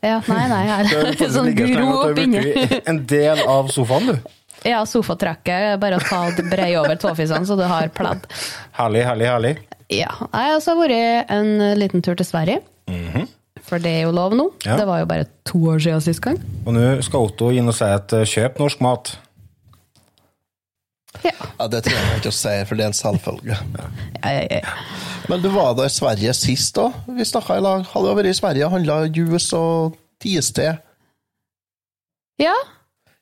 Ja, 0.00 0.18
nei, 0.26 0.44
nei, 0.48 0.60
Her. 0.66 0.92
er 1.10 1.32
sånn 1.32 1.52
gro 1.56 1.88
opp 2.00 2.20
inni. 2.20 2.42
en 2.88 3.02
del 3.08 3.42
av 3.44 3.68
sofaen, 3.72 4.12
du. 4.12 4.36
Ja, 4.66 4.82
sofatrekket, 4.84 5.78
bare 5.80 5.96
å 5.96 6.04
ta 6.04 6.24
det 6.36 6.44
brei 6.50 6.72
over 6.76 6.98
tåfisene 7.00 7.48
så 7.48 7.56
du 7.56 7.64
har 7.68 7.88
pledd. 7.96 8.26
Herlig, 8.76 9.04
herlig, 9.08 9.28
herlig. 9.30 9.52
Ja. 9.90 10.10
Jeg 10.20 10.50
har 10.50 10.56
også 10.58 10.76
vært 10.78 11.32
en 11.32 11.54
liten 11.80 12.04
tur 12.04 12.18
til 12.18 12.28
Sverige. 12.28 12.60
For 13.66 13.78
det 13.82 13.90
er 13.98 14.06
jo 14.08 14.12
lov 14.16 14.34
nå. 14.38 14.46
Ja. 14.66 14.76
Det 14.80 14.86
var 14.88 15.02
jo 15.02 15.08
bare 15.10 15.26
to 15.46 15.58
år 15.72 15.78
siden 15.82 16.00
sist 16.04 16.22
gang. 16.24 16.38
Og 16.66 16.74
nå 16.74 16.84
skal 17.06 17.26
Otto 17.28 17.50
inn 17.54 17.68
og 17.70 17.76
si 17.76 17.84
at 17.86 18.12
eh, 18.16 18.26
kjøp 18.28 18.58
norsk 18.62 18.80
mat. 18.84 19.12
Ja. 21.24 21.32
Ja, 21.58 21.66
det 21.68 21.82
trenger 21.84 22.06
jeg 22.14 22.20
ikke 22.22 22.30
å 22.30 22.36
si, 22.38 22.52
for 22.68 22.78
det 22.78 22.84
er 22.84 22.90
en 22.92 22.96
selvfølge. 22.96 23.56
Ja, 24.22 24.30
ja, 24.30 24.60
ja. 24.62 24.74
Men 25.28 25.42
du 25.42 25.50
var 25.52 25.74
da 25.76 25.84
i 25.84 25.92
Sverige 25.92 26.32
sist 26.38 26.78
òg? 26.80 26.94
Vi 27.16 27.26
snakka 27.28 27.58
i 27.58 27.64
lag. 27.64 27.82
Hadde 27.90 28.12
jo 28.12 28.16
vært 28.16 28.30
i 28.30 28.36
Sverige 28.38 28.68
og 28.68 28.72
handla 28.76 29.00
juice 29.10 29.58
og 29.58 29.98
iste. 30.26 30.70
ja. 32.40 32.54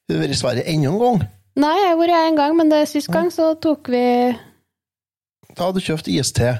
Har 0.09 0.14
du 0.14 0.23
vært 0.23 0.33
i 0.37 0.38
Sverige 0.40 0.64
enda 0.71 0.88
en 0.88 1.00
gang? 1.02 1.18
Nei, 1.59 1.75
jeg 1.83 1.88
har 1.90 1.99
vært 1.99 2.16
en 2.28 2.37
gang, 2.38 2.54
men 2.57 2.71
det 2.71 2.85
sist 2.88 3.11
gang 3.12 3.33
så 3.35 3.50
tok 3.61 3.90
vi 3.92 4.04
Da 5.57 5.66
hadde 5.66 5.80
du 5.80 5.85
kjøpt 5.85 6.09
iste. 6.12 6.52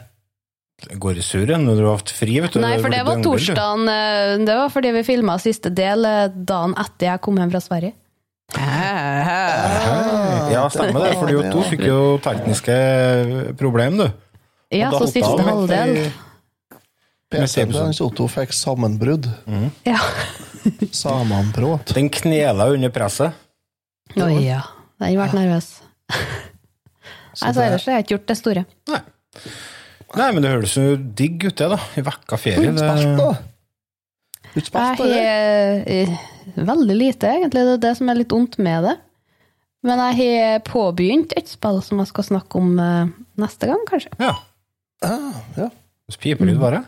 Går 0.79 1.19
i 1.19 1.23
surren 1.27 1.65
når 1.67 1.81
du 1.81 1.85
har 1.89 1.97
hatt 1.99 2.13
fri, 2.15 2.37
vet 2.39 2.55
du. 2.55 2.61
Nei, 2.63 2.77
for 2.79 2.95
det 2.95 3.01
var 3.07 3.19
torsdagen 3.25 3.89
eh, 3.91 4.37
Det 4.47 4.55
var 4.61 4.69
fordi 4.71 4.93
vi 4.95 5.03
filma 5.07 5.35
siste 5.43 5.73
del 5.75 6.07
eh, 6.07 6.29
dagen 6.31 6.77
etter 6.79 7.11
jeg 7.11 7.23
kom 7.25 7.41
hjem 7.41 7.51
fra 7.51 7.63
Sverige. 7.65 7.97
Ja, 10.49 10.63
stemmer 10.73 11.05
det. 11.05 11.17
For 11.19 11.27
du 11.35 11.59
fikk 11.69 11.83
jo 11.85 11.99
tekniske 12.25 12.77
problemer, 13.59 14.07
du. 14.07 14.25
Ja, 14.79 14.93
så 14.95 15.09
siste 15.11 15.43
halvdel. 15.45 16.13
PC-en 17.33 17.75
til 17.75 18.05
Otto 18.07 18.29
fikk 18.31 18.55
sammenbrudd. 18.57 19.27
Ja. 19.89 19.99
Sammenbrudd. 20.95 21.91
Den 21.93 22.09
knela 22.13 22.71
under 22.73 22.93
presset. 22.95 23.35
Oi, 24.17 24.47
ja. 24.47 24.63
Den 25.03 25.19
ble 25.19 25.27
nervøs. 25.35 25.69
Nei, 26.09 27.51
så 27.53 27.61
ellers 27.67 27.85
har 27.87 27.99
jeg 27.99 28.07
ikke 28.07 28.15
gjort 28.17 28.31
det 28.31 28.39
store. 28.39 28.65
Nei. 28.95 29.03
Nei, 30.17 30.29
men 30.33 30.45
det 30.45 30.55
høres 30.55 30.75
jo 30.79 30.97
digg 30.97 31.45
ut, 31.45 31.57
det, 31.59 31.69
da. 31.75 31.79
I 32.01 32.05
vekka 32.07 32.39
ferie. 32.41 32.71
Utspilt, 32.73 33.05
Det... 33.05 33.17
da. 33.21 33.33
Utspilt, 34.57 35.03
Jeg 35.05 35.27
har 35.37 35.83
eh, 35.93 36.15
veldig 36.57 36.97
lite, 36.97 37.29
egentlig. 37.29 37.65
Det 37.69 37.75
er 37.77 37.83
det 37.83 37.95
som 37.99 38.09
er 38.09 38.21
litt 38.23 38.33
ondt 38.33 38.57
med 38.65 38.87
det. 38.89 38.95
Men 39.87 40.01
jeg 40.03 40.17
har 40.19 40.63
påbegynt 40.67 41.35
et 41.39 41.51
spill 41.51 41.83
som 41.85 42.01
jeg 42.03 42.11
skal 42.11 42.27
snakke 42.31 42.59
om 42.63 42.79
eh, 42.83 43.11
neste 43.39 43.69
gang, 43.71 43.85
kanskje. 43.91 44.15
Ja. 44.23 44.33
Ah, 45.05 45.43
ja. 45.59 45.69
Pipelyd, 46.19 46.57
bare. 46.59 46.83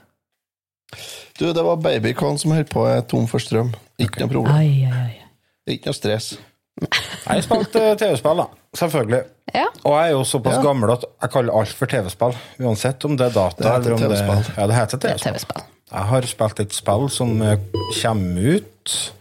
Du, 1.38 1.44
det 1.52 1.62
var 1.62 1.76
Babycon 1.80 2.40
som 2.40 2.56
holdt 2.56 2.72
på 2.72 2.82
å 2.88 2.96
tom 3.08 3.28
for 3.30 3.42
strøm. 3.42 3.70
Ikke 4.00 4.24
noe 4.24 4.32
problem. 4.32 4.56
Ai, 4.56 4.88
ai, 4.88 5.04
ai. 5.20 5.76
Ikke 5.76 5.92
noe 5.92 5.98
stress. 6.00 6.32
Jeg 6.80 7.44
spilte 7.44 7.84
eh, 7.92 7.96
TV-spill, 8.00 8.40
da. 8.42 8.48
Selvfølgelig. 8.76 9.24
Ja. 9.54 9.64
Og 9.82 9.94
jeg 9.96 10.06
er 10.06 10.12
jo 10.14 10.22
såpass 10.24 10.56
Ja. 10.56 10.62
gammel 10.62 10.92
at 10.92 11.04
jeg 11.22 11.30
kaller 11.30 11.56
alt 11.58 11.74
for 11.74 11.86
TV-spill. 11.90 12.36
Uansett 12.60 13.04
om 13.04 13.16
det 13.16 13.26
er 13.26 13.34
data 13.34 13.56
Det 13.58 13.86
eller 13.86 13.94
om 13.94 14.00
det 14.00 14.56
Ja, 14.56 14.66
det 14.66 14.76
heter 14.76 15.08
er 15.10 15.18
TV-spill. 15.18 15.62
Jeg 15.90 16.06
har 16.06 16.22
spilt 16.22 16.60
et 16.60 16.72
spill 16.72 17.08
som 17.10 17.42
eh, 17.42 17.58
kommer 18.02 18.54
ut 18.60 19.12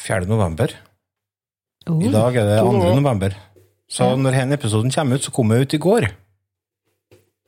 4. 0.00 0.26
november. 0.26 0.74
Oh. 1.86 2.02
I 2.02 2.10
dag 2.10 2.36
er 2.36 2.48
det 2.50 2.58
2. 2.58 2.72
november. 3.00 3.36
Så 3.90 4.16
når 4.16 4.34
denne 4.34 4.54
episoden 4.54 4.90
kommer 4.90 5.16
ut, 5.16 5.24
så 5.24 5.30
kom 5.30 5.50
jeg 5.52 5.60
ut 5.66 5.74
i 5.74 5.78
går. 5.78 6.08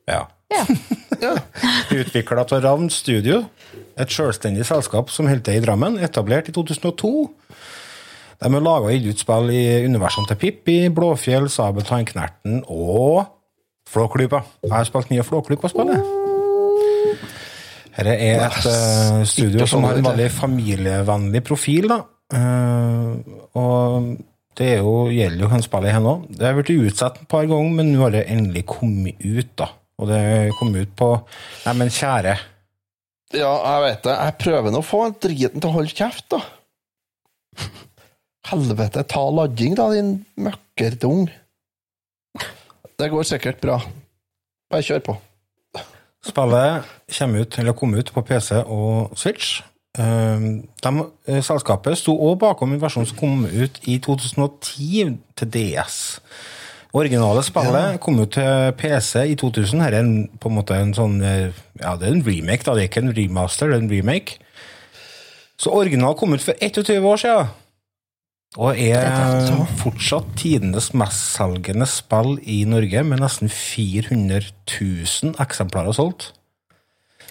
Ja. 0.07 0.25
Ja. 0.51 0.65
Utvikla 1.99 2.43
av 2.43 2.63
Ravn 2.63 2.89
Studio, 2.91 3.45
et 3.97 4.11
selvstendig 4.11 4.65
selskap 4.67 5.09
som 5.13 5.27
holdt 5.27 5.45
til 5.47 5.59
i 5.59 5.63
Drammen, 5.63 5.97
etablert 6.03 6.49
i 6.51 6.55
2002. 6.55 7.13
De 8.41 8.49
har 8.53 8.63
laga 8.63 8.89
og 8.89 8.95
gitt 8.95 9.13
ut 9.13 9.23
spill 9.23 9.53
i 9.53 9.63
universene 9.85 10.29
til 10.29 10.39
Pippi, 10.41 10.77
Blåfjell, 10.93 11.49
Sabeltann, 11.51 12.07
Knerten 12.09 12.61
og 12.67 13.23
Flåklypa. 13.89 14.41
Jeg 14.63 14.73
har 14.73 14.89
spilt 14.89 15.11
mye 15.13 15.25
Flåklypa-spillet. 15.27 16.21
Dette 17.93 18.13
er 18.17 18.41
et 18.41 18.65
uh, 18.65 19.21
studio 19.29 19.67
som 19.69 19.85
har 19.85 19.99
en 19.99 20.07
veldig 20.09 20.29
familievennlig 20.33 21.43
profil. 21.45 21.91
da. 21.91 21.99
Uh, 22.33 23.19
og 23.59 24.15
det 24.57 24.69
er 24.75 24.81
jo, 24.81 24.95
gjelder 25.13 25.45
jo 25.45 25.51
hvem 25.51 25.65
spillet 25.65 25.95
her 25.95 26.01
nå. 26.01 26.15
Det 26.29 26.47
har 26.47 26.57
blitt 26.57 26.73
utsatt 26.73 27.21
et 27.21 27.29
par 27.29 27.45
ganger, 27.49 27.77
men 27.77 27.93
nå 27.93 28.01
har 28.05 28.15
det 28.15 28.25
endelig 28.33 28.65
kommet 28.73 29.21
ut. 29.21 29.53
da. 29.59 29.69
Og 30.01 30.09
det 30.09 30.23
kom 30.57 30.73
ut 30.73 30.97
på 30.97 31.13
Nei, 31.67 31.77
men 31.79 31.93
kjære. 31.93 32.35
Ja, 33.33 33.53
jeg 33.53 33.85
vet 33.87 34.03
det. 34.05 34.17
Jeg 34.17 34.37
prøver 34.41 34.73
nå 34.73 34.81
å 34.83 34.85
få 34.85 35.05
driten 35.21 35.61
til 35.61 35.69
å 35.69 35.77
holde 35.77 35.93
kjeft, 35.93 36.27
da. 36.33 36.41
Helvete, 38.49 39.03
ta 39.07 39.23
ladding, 39.31 39.75
da, 39.79 39.87
din 39.93 40.15
møkkerdung. 40.35 41.29
Det 42.99 43.09
går 43.11 43.27
sikkert 43.27 43.61
bra. 43.63 43.77
Bare 44.71 44.83
kjør 44.85 45.03
på. 45.05 45.15
Spillet 46.23 46.89
kommer 47.17 47.43
ut, 47.43 47.59
eller 47.59 47.75
kom 47.75 47.95
ut 47.99 48.11
på 48.15 48.23
PC 48.27 48.59
og 48.63 49.15
Switch. 49.19 49.61
Eh, 49.97 50.43
De, 50.83 50.91
eh, 51.27 51.41
selskapet 51.43 51.97
sto 51.99 52.15
også 52.15 52.39
bakom 52.39 52.73
en 52.73 52.81
versjon 52.81 53.05
som 53.05 53.17
kom 53.17 53.45
ut 53.45 53.79
i 53.87 53.97
2010 53.99 55.17
til 55.35 55.49
DS. 55.53 56.19
Originale 56.93 57.41
spillet 57.43 57.99
kom 57.99 58.19
ut 58.21 58.31
til 58.35 58.71
PC 58.77 59.23
i 59.31 59.35
2000. 59.35 59.81
Her 59.81 59.93
er 59.97 60.03
en, 60.03 60.27
på 60.39 60.49
en 60.49 60.55
måte 60.59 60.77
en 60.77 60.93
sånn 60.93 61.19
eh, 61.23 61.51
Ja, 61.81 61.95
det 61.97 62.07
er 62.07 62.13
en 62.13 62.25
remake, 62.27 62.63
da. 62.63 62.75
Det 62.75 62.83
er 62.83 62.89
ikke 62.91 63.01
en 63.07 63.15
remaster, 63.17 63.67
det 63.71 63.79
er 63.79 63.85
en 63.87 63.91
remake. 63.91 64.37
Så 65.57 65.73
original 65.73 66.15
kom 66.15 66.33
ut 66.33 66.43
for 66.43 66.53
21 66.61 67.03
år 67.07 67.17
siden. 67.23 67.51
Og 68.61 68.77
er 68.77 69.47
fortsatt 69.79 70.27
tidenes 70.37 70.91
mestselgende 70.93 71.87
spill 71.89 72.35
i 72.45 72.59
Norge, 72.69 73.01
med 73.07 73.23
nesten 73.23 73.49
400 73.49 74.51
000 74.69 75.33
eksemplarer 75.41 75.95
solgt. 75.97 76.29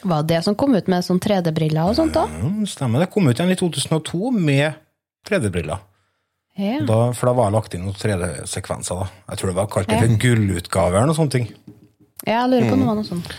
Var 0.02 0.24
det 0.26 0.40
som 0.42 0.56
kom 0.58 0.74
ut 0.74 0.88
med 0.90 1.06
sånn 1.06 1.20
3D-briller 1.22 1.92
og 1.92 1.94
sånt, 1.94 2.16
da? 2.16 2.26
Mm, 2.26 2.64
stemmer. 2.66 3.04
Det 3.04 3.12
kom 3.14 3.28
ut 3.30 3.38
igjen 3.38 3.54
i 3.54 3.58
2002 3.60 4.32
med 4.34 4.80
3D-briller. 5.28 5.84
Ja. 6.58 6.80
Da, 6.84 6.98
for 7.16 7.30
da 7.30 7.36
var 7.38 7.48
det 7.48 7.56
lagt 7.56 7.76
inn 7.78 7.86
noen 7.86 7.96
3D-sekvenser. 7.96 9.04
da. 9.04 9.22
Jeg 9.30 9.40
tror 9.40 9.52
det 9.52 9.58
var 9.60 9.70
kalt 9.72 9.88
det 9.88 10.00
for 10.02 10.18
gullutgave 10.26 10.98
eller 10.98 11.12
noe 11.12 11.16
sånt. 11.16 11.38
Ja, 11.38 12.42
Jeg 12.42 12.50
lurer 12.50 12.66
på 12.72 12.80
noe, 12.82 12.96
noe 12.98 13.06
sånt. 13.06 13.30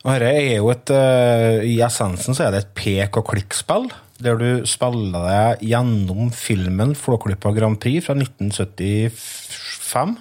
Og 0.00 0.10
dette 0.16 0.28
er 0.32 0.56
jo 0.56 0.70
et, 0.72 0.90
eh, 0.96 1.62
I 1.70 1.78
essensen 1.84 2.34
så 2.36 2.46
er 2.46 2.54
det 2.54 2.64
et 2.64 2.74
pek 2.74 3.16
og 3.20 3.26
klikk-spill, 3.30 3.90
der 4.24 4.36
du 4.40 4.66
spiller 4.68 5.26
deg 5.26 5.62
gjennom 5.70 6.30
filmen 6.36 6.94
Flåklypa 6.98 7.52
Grand 7.56 7.80
Prix 7.80 8.06
fra 8.06 8.14
1975. 8.18 10.16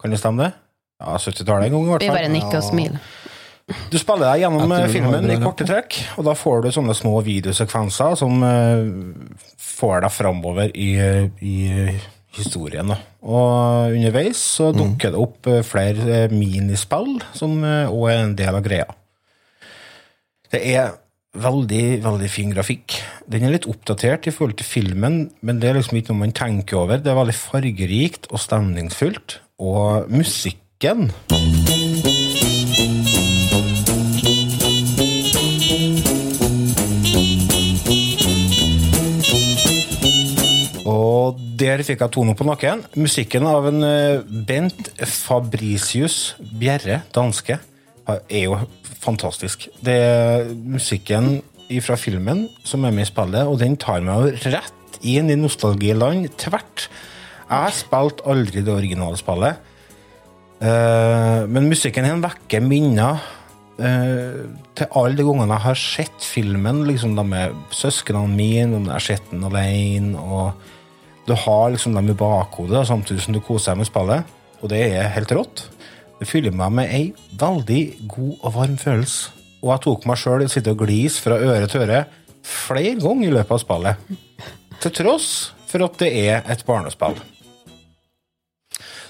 Kan 0.00 0.12
det 0.12 0.20
stemme, 0.20 0.48
det? 0.48 0.52
Ja, 1.02 1.16
70-tallet 1.18 1.68
en 1.68 1.74
gang, 1.74 1.84
i 1.84 1.92
hvert 1.92 2.04
fall. 2.04 2.14
Vi 2.14 2.22
bare 2.22 2.32
nikker 2.32 2.58
og 2.60 2.66
smiler. 2.66 3.00
Du 3.88 3.96
spiller 3.96 4.26
deg 4.28 4.42
gjennom 4.42 4.72
eh, 4.76 4.90
filmen 4.92 5.30
i 5.32 5.38
korte 5.40 5.64
trekk, 5.64 5.96
og 6.20 6.26
da 6.26 6.34
får 6.36 6.66
du 6.66 6.68
sånne 6.76 6.96
små 6.96 7.14
videosekvenser 7.24 8.16
som 8.20 8.42
eh, 8.44 8.82
får 9.56 10.04
deg 10.04 10.12
framover 10.12 10.74
i, 10.76 10.90
i 11.40 11.56
historien. 12.36 12.92
Da. 12.92 12.98
Og 13.24 13.94
underveis 13.96 14.42
så 14.58 14.68
dukker 14.76 15.14
det 15.14 15.22
opp 15.22 15.48
eh, 15.48 15.64
flere 15.64 16.04
eh, 16.18 16.34
minispill 16.34 17.16
som 17.32 17.56
òg 17.64 18.04
er 18.12 18.20
en 18.20 18.36
del 18.36 18.60
av 18.60 18.66
greia. 18.66 18.88
Det 20.52 20.60
er 20.74 20.92
veldig, 21.34 21.84
veldig 22.04 22.30
fin 22.30 22.52
grafikk. 22.54 22.98
Den 23.30 23.46
er 23.46 23.54
litt 23.56 23.68
oppdatert 23.70 24.28
i 24.28 24.34
forhold 24.34 24.58
til 24.60 24.68
filmen, 24.68 25.18
men 25.42 25.60
det 25.60 25.70
er 25.70 25.78
liksom 25.78 25.98
ikke 25.98 26.14
noe 26.14 26.24
man 26.26 26.36
tenker 26.36 26.84
over. 26.84 27.02
Det 27.02 27.10
er 27.10 27.18
veldig 27.18 27.36
fargerikt 27.38 28.30
og 28.30 28.42
stemningsfullt. 28.42 29.40
Og 29.62 30.10
musikken 30.10 31.10
Og 40.84 41.38
der 41.58 41.80
fikk 41.86 42.02
jeg 42.02 42.12
tono 42.12 42.34
på 42.36 42.44
nakken. 42.44 42.82
Musikken 43.00 43.46
av 43.48 43.70
en 43.70 43.86
eh, 43.86 44.20
Bent 44.26 44.90
Fabricius 45.08 46.34
Bjerre, 46.60 47.00
danske, 47.14 47.56
er 48.06 48.44
jo 48.44 48.58
fantastisk. 49.00 49.68
Det 49.84 49.94
er 49.94 50.48
musikken 50.54 51.38
fra 51.84 51.96
filmen 51.98 52.46
som 52.66 52.84
er 52.84 52.94
med 52.94 53.06
i 53.06 53.10
spillet, 53.10 53.46
og 53.48 53.60
den 53.62 53.76
tar 53.80 54.04
meg 54.04 54.36
rett 54.44 54.98
inn 55.04 55.30
i 55.32 55.38
nostalgiland 55.38 56.28
tvert. 56.40 56.88
Jeg 57.44 57.54
har 57.54 57.76
spilt 57.76 58.22
aldri 58.28 58.64
det 58.64 58.72
originale 58.72 59.18
spillet, 59.20 59.72
eh, 60.60 61.40
men 61.48 61.70
musikken 61.70 62.06
her 62.08 62.20
vekker 62.22 62.64
minner 62.64 63.20
eh, 63.78 64.44
til 64.76 64.96
alle 64.96 65.18
de 65.18 65.26
gangene 65.26 65.58
jeg 65.58 65.66
har 65.66 65.80
sett 65.80 66.28
filmen, 66.28 66.84
liksom 66.88 67.16
de 67.18 67.26
med 67.28 67.58
søsknene 67.74 68.32
mine, 68.32 68.78
om 68.78 68.88
jeg 68.88 68.96
har 68.96 69.08
sett 69.10 69.28
den 69.32 69.44
alene, 69.48 70.20
og 70.20 70.52
du 71.28 71.34
har 71.36 71.70
liksom 71.72 71.96
dem 71.96 72.12
i 72.12 72.16
bakhodet 72.16 72.86
samtidig 72.88 73.24
som 73.24 73.36
du 73.36 73.40
koser 73.44 73.72
deg 73.72 73.82
med 73.82 73.88
spillet, 73.88 74.34
og 74.60 74.72
det 74.72 74.82
er 74.92 75.12
helt 75.16 75.32
rått. 75.36 75.68
Det 76.24 76.30
fyller 76.30 76.54
meg 76.56 76.70
med 76.72 76.88
ei 76.88 77.08
veldig 77.36 77.80
god 78.08 78.44
og 78.48 78.52
varm 78.54 78.76
følelse. 78.80 79.34
Og 79.60 79.74
jeg 79.74 79.82
tok 79.84 80.06
meg 80.08 80.16
sjøl 80.16 80.40
i 80.40 80.46
å 80.48 80.52
sitte 80.54 80.72
og 80.72 80.80
glise 80.80 81.20
fra 81.20 81.36
øre 81.36 81.68
til 81.68 81.84
øre 81.84 81.98
flere 82.44 82.94
ganger 82.96 83.26
i 83.28 83.34
løpet 83.34 83.52
av 83.52 83.60
spillet. 83.60 84.14
Til 84.80 84.94
tross 84.96 85.28
for 85.68 85.84
at 85.84 86.00
det 86.00 86.08
er 86.22 86.48
et 86.48 86.64
barnespill. 86.64 87.20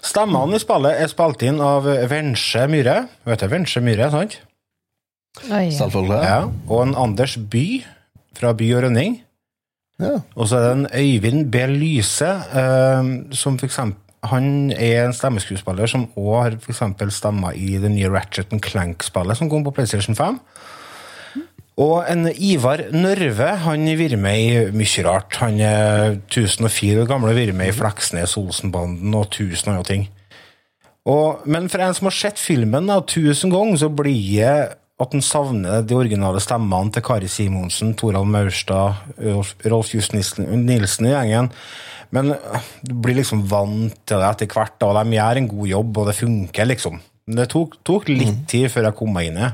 Stemmene 0.02 0.58
i 0.58 0.62
spillet 0.64 1.04
er 1.04 1.12
spilt 1.12 1.46
inn 1.46 1.62
av 1.62 1.86
Vensje 2.10 2.66
Myhre. 2.72 2.98
Vet 3.30 3.46
du 3.46 3.50
Vensje 3.54 3.82
Myhre, 3.86 4.10
sant? 4.10 4.40
Oi. 5.46 5.68
Selvfølgelig. 5.70 6.18
Ja. 6.18 6.40
Og 6.66 6.82
en 6.82 6.98
Anders 6.98 7.38
By 7.38 7.66
fra 8.34 8.56
By 8.58 8.74
og 8.74 8.88
Rønning. 8.88 9.20
Ja. 10.02 10.16
Og 10.34 10.50
så 10.50 10.58
er 10.58 10.66
det 10.66 10.78
en 10.80 10.88
Øyvind 10.90 11.46
B. 11.54 11.62
Lyse, 11.78 12.34
eh, 12.58 13.14
som 13.38 13.62
for 13.62 13.70
eksempel 13.70 14.02
Han 14.30 14.72
er 14.72 15.04
en 15.04 15.16
stemmeskuespiller 15.16 15.90
som 15.90 16.06
òg 16.16 16.36
har 16.38 16.56
for 16.62 17.10
stemma 17.12 17.52
i 17.54 17.76
det 17.82 17.90
nye 17.92 18.10
Ratchet 18.12 18.52
Clank-spillet 18.64 19.38
som 19.38 19.50
kom 19.52 19.66
på 19.66 19.74
PlayStation 19.76 20.16
5. 20.16 20.38
Og 21.84 22.04
en 22.06 22.28
Ivar 22.30 22.84
Nørve 22.94 23.48
han 23.64 23.86
virrer 23.98 24.20
med 24.20 24.38
i 24.38 24.76
mye 24.78 25.06
rart. 25.06 25.40
Han 25.42 25.58
er 25.58 26.20
1004 26.30 27.02
år 27.02 27.08
gammel 27.10 27.32
og 27.32 27.38
virrer 27.40 27.56
med 27.56 27.72
i 27.72 27.74
Fleksnes, 27.74 28.36
Olsenbanden 28.38 29.14
og 29.18 29.32
tusen 29.34 29.72
andre 29.72 29.88
ting. 29.88 30.06
Og, 31.04 31.42
men 31.44 31.66
for 31.68 31.82
en 31.84 31.96
som 31.96 32.08
har 32.08 32.16
sett 32.16 32.40
filmen 32.40 32.86
da, 32.88 33.00
tusen 33.04 33.52
ganger, 33.52 33.82
så 33.82 33.90
blir 33.92 34.14
det 34.38 34.54
at 35.02 35.14
en 35.16 35.22
savner 35.24 35.82
de 35.82 35.96
originale 35.98 36.38
stemmene 36.42 36.92
til 36.94 37.02
Kari 37.02 37.26
Simonsen, 37.30 37.94
Toralv 37.98 38.28
Maurstad, 38.30 39.00
Rolf- 39.18 39.94
Just 39.94 40.14
Nilsen 40.14 41.08
i 41.08 41.10
gjengen. 41.10 41.48
Men 42.14 42.36
du 42.86 42.92
blir 43.02 43.16
liksom 43.18 43.42
vant 43.50 43.96
til 44.06 44.20
det 44.22 44.28
etter 44.28 44.52
hvert, 44.54 44.76
og 44.86 44.94
de 45.00 45.16
gjør 45.16 45.40
en 45.40 45.48
god 45.50 45.66
jobb, 45.72 45.98
og 45.98 46.06
det 46.06 46.14
funker, 46.20 46.68
liksom. 46.70 47.00
Men 47.26 47.40
det 47.40 47.48
tok, 47.50 47.74
tok 47.82 48.06
litt 48.12 48.44
tid 48.52 48.68
før 48.70 48.86
jeg 48.90 48.96
kom 49.00 49.10
meg 49.16 49.32
inn 49.32 49.40
i. 49.42 49.48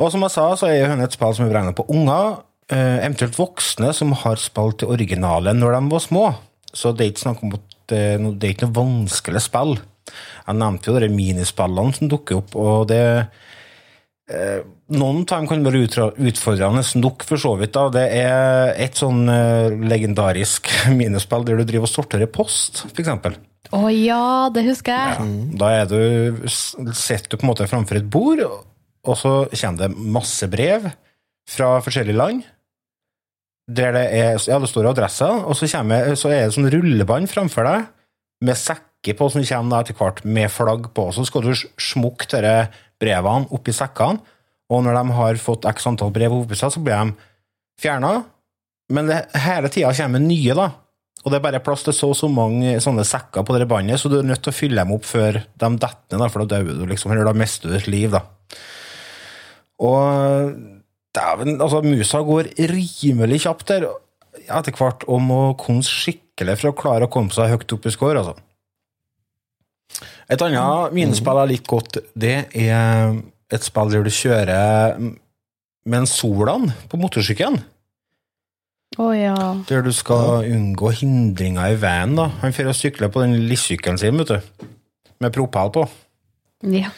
Og 0.00 0.08
som 0.14 0.22
jeg 0.24 0.32
sa, 0.32 0.46
så 0.56 0.70
er 0.70 0.86
dette 0.88 1.10
et 1.10 1.18
spill 1.18 1.34
som 1.36 1.44
er 1.44 1.52
beregna 1.52 1.74
på 1.76 1.84
unger, 1.92 2.38
eh, 2.72 3.02
eventuelt 3.04 3.36
voksne 3.36 3.92
som 3.92 4.14
har 4.22 4.40
spilt 4.40 4.80
det 4.80 4.88
originale 4.88 5.52
når 5.52 5.76
de 5.76 5.82
var 5.92 6.00
små. 6.06 6.24
Så 6.72 6.94
det 6.96 7.04
er 7.04 7.12
ikke 7.12 7.26
snakk 7.26 7.42
om 7.44 7.52
at 7.58 7.76
det, 7.90 8.02
noe- 8.22 8.38
det 8.38 8.48
er 8.48 8.54
ikke 8.54 8.70
noe 8.70 8.78
vanskelig 8.80 9.42
spill. 9.44 9.76
Jeg 10.46 10.56
nevnte 10.56 10.88
jo 10.88 10.98
de 11.04 11.08
minispillene 11.12 11.92
som 11.98 12.08
dukker 12.08 12.40
opp, 12.40 12.56
og 12.56 12.88
det 12.88 13.02
eh, 13.04 13.24
Noen 14.90 15.22
av 15.22 15.28
dem 15.30 15.46
kan 15.50 15.64
være 15.66 15.84
utfordrende 16.18 16.82
nok, 16.98 17.24
for 17.26 17.40
så 17.40 17.54
vidt. 17.58 17.72
da. 17.74 17.88
Det 17.94 18.06
er 18.20 18.72
et 18.78 18.98
sånn 18.98 19.24
eh, 19.30 19.70
legendarisk 19.90 20.70
minispill 20.98 21.46
der 21.46 21.60
du 21.60 21.66
driver 21.66 21.86
og 21.88 21.92
sorterer 21.92 22.30
post, 22.30 22.84
f.eks. 22.90 23.38
Å 23.70 23.82
ja, 23.94 24.50
det 24.54 24.64
husker 24.66 24.96
jeg. 24.96 25.28
Da 25.60 25.70
er 25.78 25.90
du, 25.90 26.48
sitter 26.50 27.28
du 27.28 27.36
på 27.36 27.44
en 27.44 27.52
måte 27.52 27.68
framfor 27.70 28.00
et 28.00 28.08
bord, 28.10 28.42
og 28.42 29.18
så 29.18 29.34
kommer 29.52 29.84
det 29.84 30.10
masse 30.18 30.48
brev 30.50 30.90
fra 31.50 31.76
forskjellige 31.84 32.18
land. 32.18 32.42
Der 33.70 33.94
det 33.94 34.04
er 34.10 34.34
Ja, 34.50 34.58
det 34.58 34.70
står 34.70 34.90
adresser, 34.90 35.44
og 35.46 35.54
så, 35.54 35.70
kommer, 35.70 36.14
så 36.18 36.32
er 36.34 36.48
det 36.48 36.56
sånn 36.56 36.70
rullebånd 36.72 37.30
framfor 37.30 37.68
deg 37.68 37.88
med 38.42 38.58
sekker 38.58 39.14
på 39.18 39.28
som 39.30 39.44
kommer 39.46 39.84
etter 39.84 39.94
hvert 39.98 40.24
med 40.26 40.50
flagg 40.50 40.90
på. 40.96 41.10
Så 41.14 41.26
skal 41.28 41.46
du 41.46 41.52
smukke 41.54 42.26
disse 42.26 42.56
brevene 43.00 43.48
oppi 43.56 43.74
sekkene, 43.74 44.20
og 44.70 44.84
når 44.86 45.00
de 45.00 45.16
har 45.16 45.40
fått 45.42 45.66
x 45.70 45.88
antall 45.90 46.12
brev 46.14 46.34
oppi 46.36 46.58
seg, 46.58 46.70
så 46.74 46.82
blir 46.84 46.94
de 46.94 47.30
fjerna. 47.82 48.20
Men 48.94 49.10
det, 49.10 49.24
hele 49.46 49.70
tida 49.72 49.92
kommer 49.96 50.22
nye, 50.22 50.54
da. 50.54 50.68
Og 51.20 51.32
det 51.32 51.36
er 51.40 51.44
bare 51.44 51.62
plass 51.64 51.82
til 51.84 51.94
så 51.96 52.12
og 52.12 52.16
så 52.16 52.30
mange 52.32 52.78
sånne 52.80 53.04
sekker 53.04 53.44
på 53.44 53.56
det 53.58 53.68
båndet, 53.68 54.00
så 54.00 54.08
du 54.08 54.20
er 54.20 54.28
nødt 54.28 54.40
til 54.44 54.54
å 54.54 54.56
fylle 54.56 54.80
dem 54.80 54.94
opp 54.94 55.08
før 55.08 55.40
de 55.42 55.70
detter 55.82 56.20
ned, 56.20 56.32
for 56.32 56.44
da 56.44 56.60
dør 56.60 56.70
du, 56.70 56.84
liksom. 56.88 57.12
Eller 57.12 57.28
da 57.28 57.34
mister 57.36 57.72
du 57.72 57.76
et 57.76 57.90
liv, 57.90 58.14
da. 58.14 58.22
Og 59.84 60.54
dæven, 61.16 61.58
altså, 61.58 61.82
musa 61.84 62.22
går 62.24 62.52
rimelig 62.70 63.42
kjapt 63.44 63.72
der 63.72 63.88
etter 64.40 64.76
hvert 64.78 65.04
om 65.10 65.28
å 65.34 65.42
kunne 65.60 65.84
skikkelig 65.84 66.56
for 66.60 66.70
å 66.70 66.78
klare 66.78 67.08
å 67.08 67.12
komme 67.12 67.34
seg 67.34 67.52
høyt 67.52 67.76
opp 67.76 67.90
i 67.90 67.94
score, 67.94 68.22
altså. 68.22 68.38
Et 70.30 70.42
annet 70.46 70.94
minispill 70.94 71.40
jeg 71.42 71.52
liker 71.56 71.72
godt, 71.74 71.98
det 72.14 72.36
er 72.54 73.16
et 73.50 73.66
spill 73.66 73.90
der 73.90 74.06
du 74.06 74.10
kjører 74.14 75.00
med 75.00 75.98
en 75.98 76.06
Solan 76.06 76.68
på 76.90 77.00
motorsykkelen. 77.00 77.58
Oh, 78.98 79.14
ja. 79.14 79.34
Der 79.68 79.82
du 79.86 79.92
skal 79.94 80.46
unngå 80.50 80.90
hindringer 80.98 81.70
i 81.72 81.78
veien. 81.78 82.16
da. 82.18 82.28
Han 82.42 82.54
får 82.54 82.72
sykle 82.74 83.08
på 83.10 83.22
den 83.22 83.36
lissykkelen 83.48 83.98
sin, 83.98 84.18
vet 84.18 84.32
du. 84.34 84.66
Med 85.22 85.34
propell 85.34 85.70
på. 85.74 85.84
ja. 86.66 86.90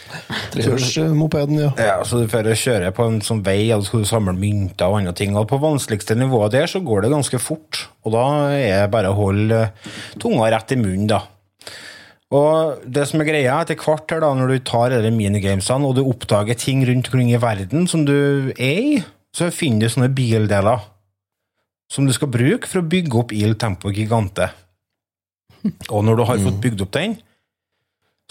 Trehjulsmopeden, 0.53 1.59
ja. 1.61 1.71
Ja, 1.79 1.99
så 2.05 2.23
du 2.23 2.29
får 2.29 2.49
å 2.51 2.57
kjøre 2.59 2.93
på 2.97 3.07
en 3.09 3.21
sånn 3.25 3.45
vei, 3.45 3.71
og 3.73 3.85
så 3.85 3.91
skal 3.91 4.03
du 4.05 4.09
samle 4.09 4.35
mynter 4.37 4.89
og 4.89 4.99
andre 5.01 5.13
ting. 5.17 5.37
Og 5.37 5.47
på 5.49 5.61
vanskeligste 5.63 6.17
nivået 6.19 6.53
der 6.57 6.67
så 6.71 6.81
går 6.85 7.05
det 7.05 7.13
ganske 7.13 7.41
fort. 7.41 7.87
Og 8.05 8.17
da 8.17 8.25
er 8.57 8.83
det 8.83 8.91
bare 8.93 9.13
å 9.13 9.19
holde 9.19 9.63
tunga 10.21 10.51
rett 10.53 10.75
i 10.75 10.81
munnen, 10.81 11.07
da. 11.13 11.23
Og 12.33 12.81
det 12.89 13.05
som 13.11 13.21
er 13.21 13.29
greia 13.29 13.59
etter 13.61 13.77
hvert 13.77 14.09
her 14.09 14.23
da, 14.25 14.31
når 14.33 14.55
du 14.55 14.63
tar 14.65 14.95
disse 14.95 15.13
minigamesene, 15.13 15.85
og 15.85 15.99
du 15.99 16.03
oppdager 16.07 16.57
ting 16.57 16.81
rundt 16.89 17.11
omkring 17.11 17.33
i 17.35 17.41
verden 17.41 17.85
som 17.91 18.07
du 18.09 18.53
er 18.57 18.79
i, 18.81 19.03
så 19.37 19.51
finner 19.53 19.85
du 19.85 19.93
sånne 19.93 20.13
bildeler 20.17 20.81
som 21.93 22.07
du 22.09 22.13
skal 22.17 22.31
bruke 22.33 22.69
for 22.69 22.81
å 22.81 22.89
bygge 22.89 23.19
opp 23.21 23.35
Il 23.37 23.53
Tempo 23.61 23.93
Gigante. 23.93 24.49
Og 25.93 26.01
når 26.07 26.17
du 26.19 26.23
har 26.31 26.41
fått 26.41 26.61
bygd 26.65 26.87
opp 26.87 26.95
den, 26.97 27.19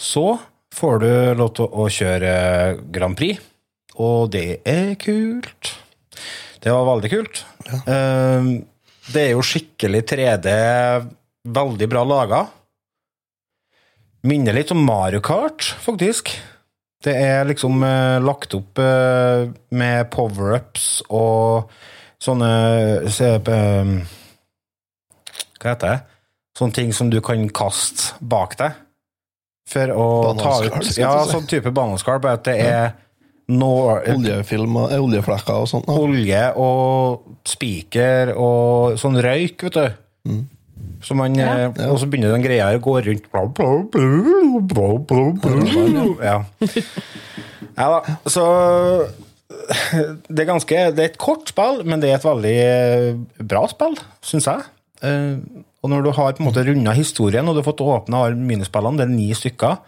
så 0.02 0.26
får 0.74 0.98
du 1.04 1.12
lov 1.38 1.52
til 1.54 1.68
å 1.70 1.86
kjøre 1.94 2.32
Grand 2.90 3.16
Prix, 3.18 3.38
og 4.02 4.32
det 4.34 4.62
er 4.66 4.96
kult. 4.98 5.76
Det 6.62 6.74
var 6.74 6.88
veldig 6.90 7.10
kult. 7.12 7.44
Ja. 7.68 7.78
Det 9.12 9.22
er 9.22 9.32
jo 9.36 9.46
skikkelig 9.46 10.02
3D, 10.10 10.48
veldig 11.54 11.88
bra 11.90 12.02
laga. 12.06 12.42
Minner 14.22 14.54
litt 14.54 14.70
om 14.70 14.84
Mario 14.86 15.20
Kart, 15.24 15.64
faktisk. 15.82 16.30
Det 17.02 17.14
er 17.18 17.42
liksom 17.48 17.82
eh, 17.82 18.20
lagt 18.22 18.54
opp 18.54 18.78
eh, 18.78 19.48
med 19.74 20.10
power-ups 20.14 20.84
og 21.10 21.72
sånne 22.22 22.50
se, 23.10 23.32
eh, 23.34 23.90
Hva 25.58 25.72
heter 25.72 25.88
det? 25.88 25.98
Sånne 26.54 26.76
ting 26.76 26.94
som 26.94 27.10
du 27.10 27.18
kan 27.24 27.42
kaste 27.50 28.14
bak 28.20 28.54
deg. 28.60 28.78
For 29.72 29.90
å 29.90 30.06
ta 30.38 30.54
ut 30.68 30.92
Ja, 31.00 31.16
sånn 31.26 31.48
type 31.50 31.72
bananskall, 31.74 32.22
bare 32.22 32.38
at 32.38 32.46
det 32.46 32.56
er 32.62 32.92
nå 33.50 33.72
Oljefilmer, 34.14 34.92
eh, 34.94 35.02
oljeflekker 35.02 35.64
og 35.64 35.70
sånt. 35.70 35.90
da. 35.90 35.98
olje 35.98 36.44
og 36.62 37.42
spiker 37.48 38.36
og 38.36 39.00
sånn 39.02 39.18
røyk, 39.18 39.66
vet 39.66 39.80
du. 39.80 40.38
Så 41.02 41.16
man, 41.18 41.34
ja. 41.34 41.68
Og 41.90 41.98
så 41.98 42.06
begynner 42.06 42.32
den 42.36 42.44
greia 42.44 42.70
å 42.76 42.80
gå 42.82 42.94
rundt 43.02 43.24
bla, 43.32 43.42
bla, 43.50 43.70
bla, 43.90 44.06
bla, 44.70 44.88
bla, 45.08 45.24
bla. 45.42 46.04
Ja. 46.22 46.36
ja 47.76 47.88
da, 47.96 48.16
så 48.30 48.44
det 50.32 50.42
er 50.42 50.48
ganske 50.48 50.78
Det 50.96 51.02
er 51.02 51.10
et 51.10 51.18
kort 51.20 51.50
spill, 51.52 51.82
men 51.84 52.00
det 52.02 52.10
er 52.10 52.16
et 52.20 52.24
veldig 52.26 52.54
eh, 52.62 53.08
bra 53.52 53.66
spill, 53.70 53.98
syns 54.24 54.48
jeg. 54.48 54.64
Eh, 55.04 55.36
Og 55.82 55.90
når 55.90 56.04
du 56.06 56.10
har 56.14 56.32
på 56.36 56.42
en 56.44 56.48
måte 56.48 56.62
runda 56.66 56.94
historien, 56.94 57.48
og 57.48 57.56
du 57.56 57.60
har 57.60 57.66
fått 57.66 57.82
åpna 57.82 58.22
alle 58.28 58.38
minispillene, 58.38 59.00
det 59.00 59.06
er 59.08 59.12
ni 59.16 59.28
stykker, 59.34 59.80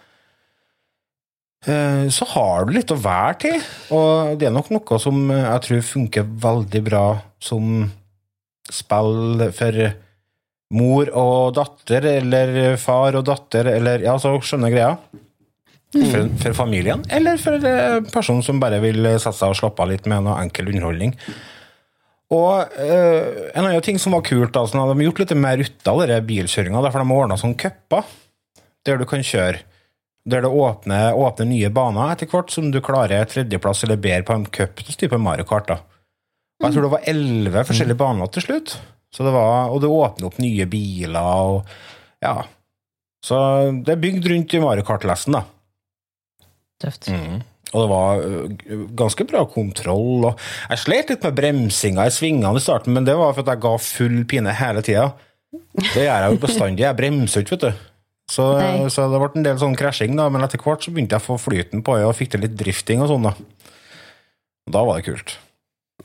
eh, 1.71 2.07
så 2.11 2.27
har 2.35 2.67
du 2.67 2.75
litt 2.75 2.91
å 2.91 2.99
være 2.99 3.37
til. 3.47 3.61
Og 3.95 4.35
det 4.41 4.49
er 4.49 4.57
nok 4.57 4.73
noe 4.75 4.99
som 5.03 5.21
jeg 5.31 5.61
tror 5.69 5.85
funker 5.95 6.27
veldig 6.49 6.83
bra 6.91 7.05
som 7.39 7.93
spill 8.73 9.47
for 9.55 9.85
mor 10.75 11.11
og 11.15 11.55
datter, 11.57 12.07
eller 12.19 12.77
far 12.81 13.19
og 13.19 13.27
datter, 13.29 13.71
eller 13.77 14.05
ja, 14.07 14.17
så 14.21 14.35
skjønner 14.43 14.75
greia. 14.75 14.95
For, 15.95 16.27
for 16.43 16.57
familien, 16.59 17.05
eller 17.15 17.39
for 17.39 17.63
en 17.63 18.07
person 18.11 18.41
som 18.43 18.59
bare 18.59 18.81
vil 18.83 19.07
sette 19.13 19.37
seg 19.39 19.53
og 19.53 19.59
slappe 19.61 19.85
av 19.85 19.93
litt 19.93 20.09
med 20.11 20.25
noe 20.27 20.41
enkel 20.43 20.73
underholdning. 20.73 21.13
Og 22.35 22.75
eh, 22.81 23.53
en 23.53 23.67
annen 23.67 23.85
ting 23.85 24.01
som 24.03 24.17
var 24.17 24.25
kult, 24.27 24.51
da, 24.57 24.65
sånn 24.67 24.83
at 24.83 24.91
de 24.91 24.97
har 24.99 25.07
gjort 25.07 25.23
litt 25.23 25.37
mer 25.39 25.63
ut 25.63 25.91
av 25.93 26.03
bilkjøringa, 26.27 26.83
Derfor 26.83 27.05
de 27.05 27.11
har 27.13 27.23
ordna 27.23 27.39
sånne 27.39 27.61
cuper 27.61 28.11
der 28.85 28.99
du 29.01 29.07
kan 29.09 29.23
kjøre. 29.25 29.63
Der 30.25 30.41
det 30.41 30.51
åpner, 30.51 31.13
åpner 31.21 31.49
nye 31.49 31.71
baner 31.73 32.15
etter 32.15 32.29
hvert, 32.33 32.51
som 32.53 32.71
du 32.73 32.81
klarer 32.85 33.29
tredjeplass 33.29 33.85
eller 33.85 34.01
bedre 34.01 34.25
på 34.25 34.37
en 34.39 34.47
cup 34.49 34.81
type 34.89 35.19
Mario 35.21 35.45
Kart. 35.49 35.69
da. 35.69 35.79
Og 36.59 36.67
jeg 36.67 36.77
tror 36.77 36.87
det 36.87 36.93
var 36.95 37.09
elleve 37.13 37.65
forskjellige 37.69 38.01
baner 38.01 38.31
til 38.33 38.47
slutt. 38.47 38.77
Så 39.15 39.23
det 39.27 39.33
var, 39.35 39.71
og 39.71 39.81
det 39.83 39.91
åpner 39.91 40.29
opp 40.29 40.39
nye 40.43 40.67
biler 40.71 41.23
og 41.23 41.75
Ja. 42.25 42.43
Så 43.25 43.37
det 43.87 43.95
er 43.95 44.01
bygd 44.03 44.27
rundt 44.29 44.53
i 44.53 44.61
Mario 44.61 44.85
Kart-lesten, 44.85 45.37
da. 45.39 45.45
Tøft. 46.83 47.09
Og 47.09 47.79
det 47.81 47.89
var 47.91 48.21
ganske 49.01 49.25
bra 49.31 49.45
kontroll. 49.49 50.27
Og 50.29 50.43
jeg 50.69 50.83
slet 50.83 51.13
litt 51.13 51.25
med 51.25 51.39
bremsinga 51.39 52.05
i 52.05 52.13
svingene 52.13 52.53
i 52.61 52.63
starten, 52.63 52.93
men 52.93 53.07
det 53.09 53.17
var 53.17 53.33
for 53.33 53.47
at 53.47 53.55
jeg 53.55 53.63
ga 53.65 53.73
full 53.81 54.19
pine 54.29 54.53
hele 54.59 54.85
tida. 54.85 55.07
Det 55.79 56.05
gjør 56.05 56.11
jeg 56.11 56.35
jo 56.35 56.43
bestandig. 56.43 56.85
Jeg 56.85 56.99
bremser 57.01 57.45
ikke, 57.47 57.57
vet 57.57 57.65
du. 57.65 57.83
Så, 58.35 58.45
så 58.93 59.07
det 59.13 59.21
ble 59.21 59.31
en 59.41 59.47
del 59.47 59.59
sånn 59.61 59.77
krasjing, 59.77 60.15
da, 60.17 60.29
men 60.33 60.45
etter 60.45 60.61
hvert 60.61 60.85
så 60.85 60.93
begynte 60.95 61.17
jeg 61.17 61.25
å 61.25 61.29
få 61.33 61.41
flyten 61.41 61.85
på 61.85 61.99
øya 61.99 62.09
og 62.09 62.17
fikk 62.19 62.35
til 62.35 62.45
litt 62.47 62.55
drifting 62.61 63.05
og 63.05 63.11
sånn. 63.13 63.29
Da 63.29 63.35
Og 64.69 64.77
Da 64.77 64.85
var 64.85 65.01
det 65.01 65.09
kult. 65.09 65.35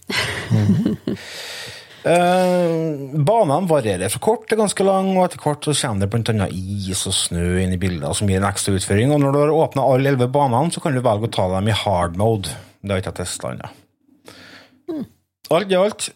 Eh, 2.00 3.16
banene 3.28 3.68
varierer 3.68 4.12
fra 4.14 4.22
kort 4.24 4.46
til 4.48 4.60
ganske 4.62 4.86
lang, 4.88 5.10
og 5.18 5.26
etter 5.26 5.42
hvert 5.44 5.66
så 5.68 5.76
kommer 5.76 6.08
det 6.08 6.32
annet 6.32 6.56
is 6.56 7.04
og 7.10 7.16
snø 7.18 7.60
inn 7.60 7.76
i 7.76 7.82
bildet, 7.82 8.08
som 8.16 8.30
gir 8.30 8.40
en 8.40 8.48
ekstra 8.48 8.76
utføring. 8.78 9.12
Og 9.12 9.20
når 9.20 9.36
du 9.36 9.40
har 9.42 9.58
åpna 9.66 9.84
alle 9.84 10.14
elleve 10.14 10.30
banene, 10.32 10.72
så 10.72 10.84
kan 10.84 10.96
du 10.96 11.04
velge 11.04 11.28
å 11.28 11.34
ta 11.36 11.50
dem 11.58 11.68
i 11.68 11.76
hard 11.76 12.16
mode. 12.20 12.56
Det 12.80 12.94
har 12.94 13.04
ikke 13.04 13.12
jeg 13.12 13.20
testa 13.20 13.52
ennå. 13.52 13.74
Alt 15.50 15.72
i 15.74 15.78
alt, 15.78 16.10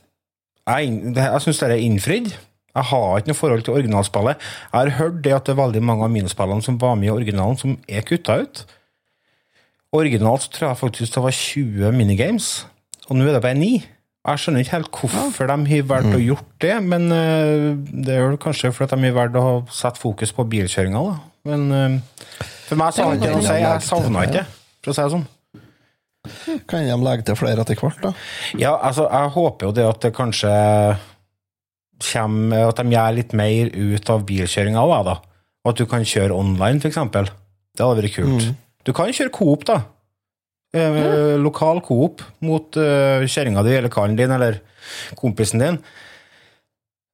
jeg, 0.69 0.91
jeg 1.17 1.43
syns 1.43 1.59
det 1.59 1.71
er 1.73 1.83
innfridd. 1.83 2.29
Jeg 2.73 2.89
har 2.89 3.19
ikke 3.19 3.29
noe 3.29 3.37
forhold 3.37 3.65
til 3.65 3.75
originalspillet. 3.75 4.45
Jeg 4.71 4.79
har 4.79 4.97
hørt 4.97 5.19
det 5.25 5.33
at 5.35 5.45
det 5.45 5.53
er 5.53 5.59
veldig 5.59 5.81
mange 5.85 6.07
av 6.07 6.13
minispillene 6.13 6.65
som 6.65 6.79
var 6.81 6.95
med 6.97 7.11
i 7.11 7.13
originalen, 7.13 7.59
som 7.59 7.75
er 7.89 8.05
kutta 8.07 8.39
ut. 8.41 8.63
Originalt 9.93 10.45
så 10.45 10.53
tror 10.53 10.67
jeg 10.69 10.79
faktisk 10.79 11.17
det 11.17 11.25
var 11.25 11.35
20 11.37 11.91
minigames, 11.99 12.47
og 13.09 13.19
nå 13.19 13.27
er 13.27 13.35
det 13.35 13.43
bare 13.43 13.59
9. 13.59 13.83
Jeg 14.23 14.39
skjønner 14.39 14.63
ikke 14.63 14.75
helt 14.77 14.89
hvorfor 14.95 15.49
de 15.51 15.55
har 15.67 15.87
valgt 15.89 16.15
å 16.15 16.19
gjort 16.21 16.51
det, 16.63 16.75
men 16.87 17.09
eh, 17.11 17.65
det 18.05 18.13
er 18.15 18.21
vel 18.29 18.37
kanskje 18.39 18.71
fordi 18.71 18.95
de 18.95 19.09
har 19.09 19.17
valgt 19.17 19.39
å 19.39 19.47
sette 19.75 19.99
fokus 19.99 20.31
på 20.35 20.45
bilkjøringa, 20.47 21.01
da. 21.09 21.15
Men 21.49 21.65
eh, 21.75 21.97
for 22.69 22.79
meg 22.79 22.95
så 22.95 23.03
har 23.03 23.17
det 23.17 23.19
ikke 23.19 23.33
noe 23.33 23.43
å 23.43 23.47
si. 23.49 23.57
Jeg 23.59 23.83
savna 23.89 24.23
ikke 24.23 24.37
det, 24.37 24.45
for 24.79 24.93
å 24.93 24.95
si 24.95 25.03
det 25.03 25.15
sånn. 25.17 25.25
Kan 26.71 26.87
de 26.87 26.95
legge 27.03 27.27
til 27.27 27.35
flere 27.35 27.65
etter 27.65 27.75
hvert, 27.81 27.99
da? 27.99 28.13
Ja, 28.55 28.77
altså, 28.77 29.09
jeg 29.11 29.33
håper 29.35 29.67
jo 29.67 29.75
det 29.75 29.87
at 29.89 30.05
det 30.05 30.13
kanskje 30.15 30.53
kommer 32.13 32.69
At 32.69 32.79
de 32.79 32.91
gjør 32.91 33.13
litt 33.15 33.33
mer 33.35 33.69
ut 33.75 34.09
av 34.11 34.23
bilkjøringa 34.27 34.81
òg, 34.87 34.95
da. 35.07 35.17
Og 35.63 35.71
at 35.71 35.79
du 35.79 35.85
kan 35.87 36.03
kjøre 36.07 36.35
online, 36.35 36.79
f.eks. 36.79 36.99
Det 36.99 37.83
hadde 37.83 37.99
vært 37.99 38.15
kult. 38.15 38.47
Du 38.83 38.91
kan 38.95 39.11
kjøre 39.15 39.31
Coop, 39.35 39.63
da. 39.67 39.81
Eh, 40.73 41.35
lokal 41.37 41.83
Coop 41.85 42.23
mot 42.41 42.77
eh, 42.81 43.27
kjerringa 43.29 43.61
di 43.65 43.75
eller 43.77 43.93
karen 43.93 44.15
din 44.17 44.31
eller 44.33 44.57
kompisen 45.19 45.61
din. 45.61 45.77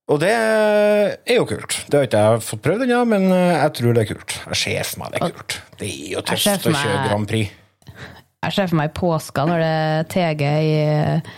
Og 0.10 0.18
det 0.24 0.32
er 0.32 1.36
jo 1.36 1.44
kult. 1.50 1.76
Det 1.86 2.00
har 2.00 2.08
ikke 2.08 2.22
jeg 2.24 2.46
fått 2.48 2.64
prøvd 2.66 2.86
ennå, 2.88 3.02
men 3.12 3.28
eh, 3.36 3.58
jeg 3.60 3.76
tror 3.82 3.98
det 3.98 4.06
er 4.06 4.10
kult. 4.14 4.38
Jeg 4.48 4.62
ser 4.64 4.88
for 4.88 5.04
meg 5.04 5.12
det 5.12 5.20
er 5.20 5.36
kult. 5.36 5.58
Det 5.76 5.90
er 5.90 6.00
jo 6.16 6.24
Jeg 6.24 6.30
tøft 6.32 6.72
å 6.72 6.74
kjøre 6.78 7.04
Grand 7.10 7.30
Prix. 7.30 7.60
Jeg 8.40 8.56
ser 8.56 8.72
for 8.72 8.80
meg 8.80 8.96
påska 8.96 9.46
når 9.50 9.62
det 9.62 9.70
er 9.76 10.10
TG 10.16 10.44
i 10.48 10.74
eh, 10.88 11.30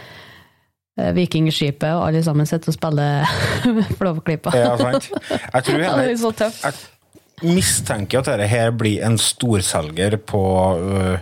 Vikingskipet, 1.17 1.89
og 1.97 2.05
alle 2.12 2.21
sammen 2.23 2.45
sitter 2.45 2.69
og 2.69 2.77
spiller 2.77 3.36
Flåklypa. 3.99 4.53
Ja, 4.62 4.75
sant? 4.77 5.10
Jeg 5.10 5.67
tror 5.67 5.84
Ja, 5.89 6.34
tøft. 6.45 6.65
Jeg 6.69 7.01
mistenker 7.45 8.21
at 8.21 8.32
dette 8.32 8.49
her 8.51 8.73
blir 8.75 9.04
en 9.06 9.17
storselger 9.21 10.17
på 10.30 10.41
uh, 10.82 11.17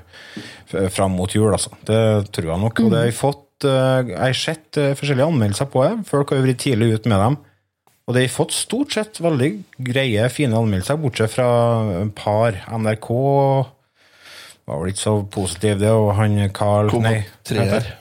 fram 0.94 1.16
mot 1.18 1.34
jul, 1.34 1.52
altså. 1.52 1.74
Det 1.88 2.02
tror 2.36 2.54
jeg 2.54 2.64
nok. 2.64 2.82
Og 2.84 2.92
det 2.94 3.02
har 3.02 3.10
jeg 3.10 3.18
fått 3.20 3.68
uh, 3.68 4.02
Jeg 4.06 4.20
har 4.20 4.38
sett 4.38 4.82
uh, 4.82 4.92
forskjellige 5.00 5.30
anmeldelser 5.34 5.70
på 5.72 5.86
det. 5.86 5.94
Folk 6.10 6.34
har 6.34 6.42
jo 6.42 6.48
vært 6.48 6.64
tidlig 6.66 6.92
ute 6.98 7.14
med 7.14 7.24
dem. 7.26 7.40
Og 8.10 8.16
det 8.16 8.26
har 8.26 8.34
fått 8.34 8.56
stort 8.58 8.96
sett 8.96 9.20
veldig 9.22 9.52
greie, 9.86 10.24
fine 10.34 10.58
anmeldelser, 10.58 10.98
bortsett 10.98 11.36
fra 11.36 11.50
et 12.00 12.14
par. 12.18 12.58
NRK 12.74 13.10
var 14.70 14.82
vel 14.82 14.94
ikke 14.94 15.04
så 15.04 15.16
positiv, 15.30 15.78
det, 15.82 15.94
og 15.94 16.16
han 16.18 16.40
Carl 16.54 16.90
Kom 16.90 17.06
Nei, 17.06 17.20
treer. 17.46 17.70
heter 17.70 17.92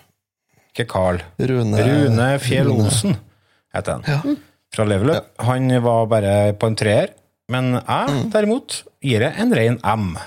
ikke 0.78 0.88
Carl. 0.92 1.22
Rune, 1.40 1.82
Rune 1.82 2.28
Fjell 2.42 2.70
Olsen 2.70 3.16
heter 3.74 3.98
han. 3.98 4.36
Fra 4.74 4.84
Leveløp. 4.86 5.16
Ja. 5.16 5.46
Han 5.48 5.70
var 5.82 6.08
bare 6.10 6.34
på 6.58 6.68
en 6.70 6.76
treer, 6.78 7.12
men 7.48 7.72
jeg 7.78 8.08
Mm. 8.12 8.30
derimot 8.32 8.82
gir 9.02 9.20
det 9.24 9.32
en 9.38 9.54
ren 9.54 9.78
M. 9.84 10.18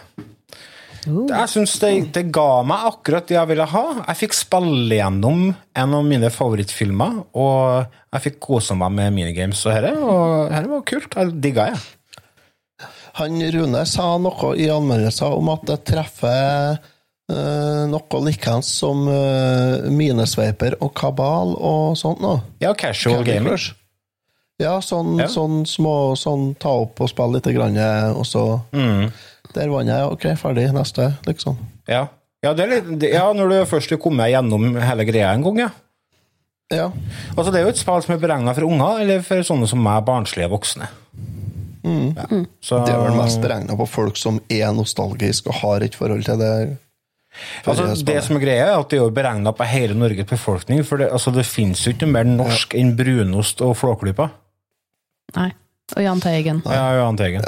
Jeg 1.01 1.49
synes 1.49 1.79
det, 1.81 2.13
det 2.13 2.27
ga 2.31 2.61
meg 2.61 2.83
akkurat 2.91 3.25
det 3.25 3.33
jeg 3.33 3.47
ville 3.49 3.65
ha. 3.65 3.83
Jeg 4.05 4.19
fikk 4.19 4.35
spille 4.37 4.99
gjennom 4.99 5.47
en 5.75 5.95
av 5.97 6.03
mine 6.05 6.29
favorittfilmer, 6.29 7.23
og 7.33 7.87
jeg 8.13 8.21
fikk 8.27 8.37
kose 8.39 8.75
meg 8.77 8.91
med 8.93 9.15
minigames 9.15 9.63
og 9.65 9.73
dette, 9.81 9.95
og 9.97 10.51
dette 10.53 10.69
var 10.69 10.83
kult. 10.91 11.17
Jeg 11.17 11.41
digga 11.41 11.65
det. 11.71 11.81
Han 13.17 13.41
Rune 13.57 13.81
sa 13.89 14.05
noe 14.21 14.53
i 14.61 14.69
anmeldelser 14.71 15.33
om 15.35 15.49
at 15.51 15.65
det 15.67 15.79
treffer 15.89 16.77
eh, 16.77 17.83
noe 17.91 18.21
likens 18.23 18.69
som 18.79 19.01
uh, 19.09 19.89
Minesveiper 19.91 20.77
og 20.81 20.93
Kabal 20.95 21.57
og 21.57 21.97
sånt 21.99 22.21
noe. 22.23 22.39
Ja, 22.63 22.71
casual 22.77 23.25
gamers. 23.25 23.71
gaming. 23.71 23.80
Ja, 24.61 24.77
sånn, 24.79 25.17
Ja. 25.19 25.27
sånn 25.27 25.65
små 25.65 26.13
sånn 26.17 26.55
ta 26.61 26.69
opp 26.85 27.01
og 27.01 27.09
spille 27.09 27.33
litt, 27.39 27.49
grann, 27.55 27.77
og 28.15 28.25
så 28.25 28.61
Mm. 28.71 29.11
Der 29.53 29.67
vant 29.67 29.87
jeg. 29.89 30.03
Ok, 30.13 30.21
ferdig. 30.39 30.71
Neste, 30.71 31.17
liksom. 31.27 31.57
Ja. 31.87 32.05
Ja, 32.43 32.53
det 32.53 32.63
er 32.65 32.69
litt, 32.81 32.99
det- 32.99 33.13
ja, 33.13 33.33
når 33.33 33.49
du 33.49 33.65
først 33.65 33.89
har 33.89 33.97
kommet 33.97 34.31
gjennom 34.31 34.79
hele 34.81 35.03
greia 35.05 35.33
en 35.33 35.43
gang, 35.43 35.57
ja. 35.57 35.69
Ja. 36.71 36.91
Altså, 37.35 37.51
det 37.51 37.59
er 37.59 37.63
jo 37.65 37.69
et 37.69 37.77
spill 37.77 38.01
som 38.01 38.15
er 38.15 38.19
beregna 38.27 38.53
for 38.55 38.63
unger, 38.63 39.01
eller 39.01 39.21
for 39.21 39.35
sånne 39.43 39.67
som 39.67 39.83
meg, 39.83 40.05
barnslige 40.05 40.49
voksne. 40.49 40.87
Ja. 41.83 42.25
Så, 42.61 42.85
Det 42.85 42.93
er 42.93 43.01
vel 43.09 43.17
mest 43.17 43.41
beregna 43.41 43.75
på 43.75 43.87
folk 43.89 44.15
som 44.15 44.39
er 44.49 44.71
nostalgiske 44.73 45.47
og 45.47 45.53
har 45.55 45.83
et 45.83 45.95
forhold 45.95 46.23
til 46.23 46.37
det. 46.37 46.77
altså, 47.65 48.05
Det 48.05 48.23
som 48.23 48.35
er 48.37 48.39
greia, 48.39 48.67
er 48.67 48.79
at 48.79 48.89
det 48.89 48.99
er 49.01 49.09
beregna 49.09 49.51
på 49.55 49.65
hele 49.65 49.95
Norges 49.95 50.25
befolkning. 50.29 50.83
For 50.85 50.97
det, 50.97 51.11
altså, 51.11 51.33
det 51.33 51.45
finnes 51.45 51.83
jo 51.85 51.91
ikke 51.93 52.07
mer 52.07 52.23
norsk 52.23 52.75
enn 52.77 52.95
brunost 52.95 53.61
og 53.61 53.75
flåklypa. 53.77 54.29
Nei. 55.37 55.49
Og 55.95 56.03
Jahn 56.05 56.21
Teigen. 56.23 56.61
Ja, 56.65 56.85
Johan 56.95 57.17
Teigen. 57.19 57.43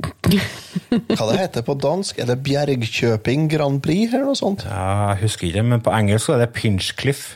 Hva 0.00 1.26
det 1.28 1.36
heter 1.40 1.64
på 1.66 1.74
dansk? 1.76 2.18
Er 2.22 2.30
det 2.30 2.38
Bjergkjøping 2.46 3.48
Grand 3.52 3.82
Prix, 3.84 4.14
eller 4.14 4.30
noe 4.30 4.38
sånt? 4.38 4.64
Ja, 4.64 5.12
jeg 5.12 5.26
husker 5.26 5.50
ikke, 5.50 5.64
men 5.74 5.82
på 5.84 5.92
engelsk 5.92 6.32
er 6.32 6.40
det 6.44 6.50
Pinchcliff. 6.56 7.34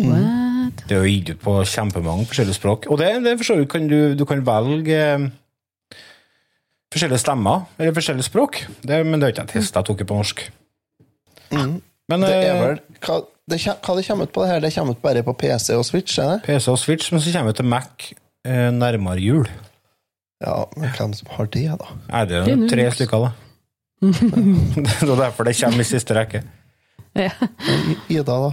What? 0.00 0.84
Det 0.88 0.96
er 0.96 1.02
jo 1.04 1.10
gitt 1.10 1.32
ut 1.34 1.42
på 1.42 1.56
kjempemange 1.68 2.28
forskjellige 2.30 2.56
språk. 2.56 2.88
Og 2.92 3.00
det, 3.00 3.10
det 3.24 3.36
forstår 3.40 3.60
du, 3.60 3.66
kan 3.70 3.88
du, 3.90 3.98
du 4.16 4.24
kan 4.28 4.44
velge 4.46 4.98
eh, 5.02 5.28
forskjellige 6.94 7.20
stemmer, 7.24 7.66
eller 7.76 7.96
forskjellige 7.96 8.28
språk. 8.30 8.62
Det, 8.80 9.02
men 9.04 9.18
det 9.18 9.28
er 9.28 9.34
ikke 9.34 9.46
en 9.48 9.52
test 9.52 9.76
jeg 9.76 9.88
tok 9.90 10.06
på 10.08 10.20
norsk. 10.22 10.46
Men 11.52 11.80
Mm. 12.08 12.22
Det 12.24 12.28
er 12.32 12.46
eh, 12.48 12.60
vel 12.62 12.78
Hva 13.04 13.14
det, 13.48 13.58
hva 13.64 13.96
det 13.96 14.04
kommer 14.06 14.28
ut 14.28 14.34
på 14.34 14.44
det 14.44 14.50
her? 14.50 14.60
Det 14.64 14.72
kommer 14.74 14.96
ut 14.96 15.02
bare 15.02 15.24
på 15.26 15.34
PC 15.40 15.72
og 15.76 15.86
Switch? 15.88 16.18
Er 16.20 16.36
det? 16.36 16.42
PC 16.46 16.68
og 16.72 16.78
Switch, 16.80 17.12
men 17.12 17.22
så 17.24 17.32
kommer 17.34 17.54
vi 17.54 17.58
til 17.60 17.68
Mac 17.70 18.10
eh, 18.12 18.68
nærmere 18.74 19.22
jul. 19.22 19.48
Ja, 20.44 20.64
men 20.76 20.92
hvem 20.94 21.14
som 21.18 21.32
har 21.34 21.48
det, 21.54 21.64
da? 21.80 21.94
Nei, 22.10 22.24
det 22.30 22.36
er 22.38 22.46
jo 22.46 22.68
tre 22.70 22.84
Linux. 22.84 22.98
stykker, 23.00 23.24
da. 23.26 23.30
det 24.84 25.08
er 25.08 25.16
derfor 25.24 25.48
det 25.48 25.56
kommer 25.58 25.82
i 25.82 25.88
siste 25.88 26.14
rekke. 26.14 26.44
Ja. 27.18 27.32
Ida, 28.12 28.36
da? 28.36 28.52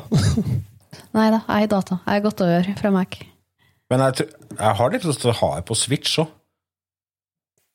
Nei 1.16 1.28
da, 1.32 1.42
jeg 1.44 1.68
har 1.68 1.72
data. 1.72 2.00
Jeg 2.08 2.20
er 2.20 2.26
godt 2.26 2.42
over 2.46 2.72
fra 2.80 2.92
Mac. 2.96 3.20
Men 3.92 4.02
jeg, 4.08 4.30
jeg 4.56 4.80
har 4.80 4.94
litt 4.94 5.06
lyst 5.06 5.22
til 5.22 5.32
å 5.32 5.38
ha 5.44 5.52
det 5.60 5.68
på 5.68 5.78
Switch 5.78 6.18
òg. 6.24 6.32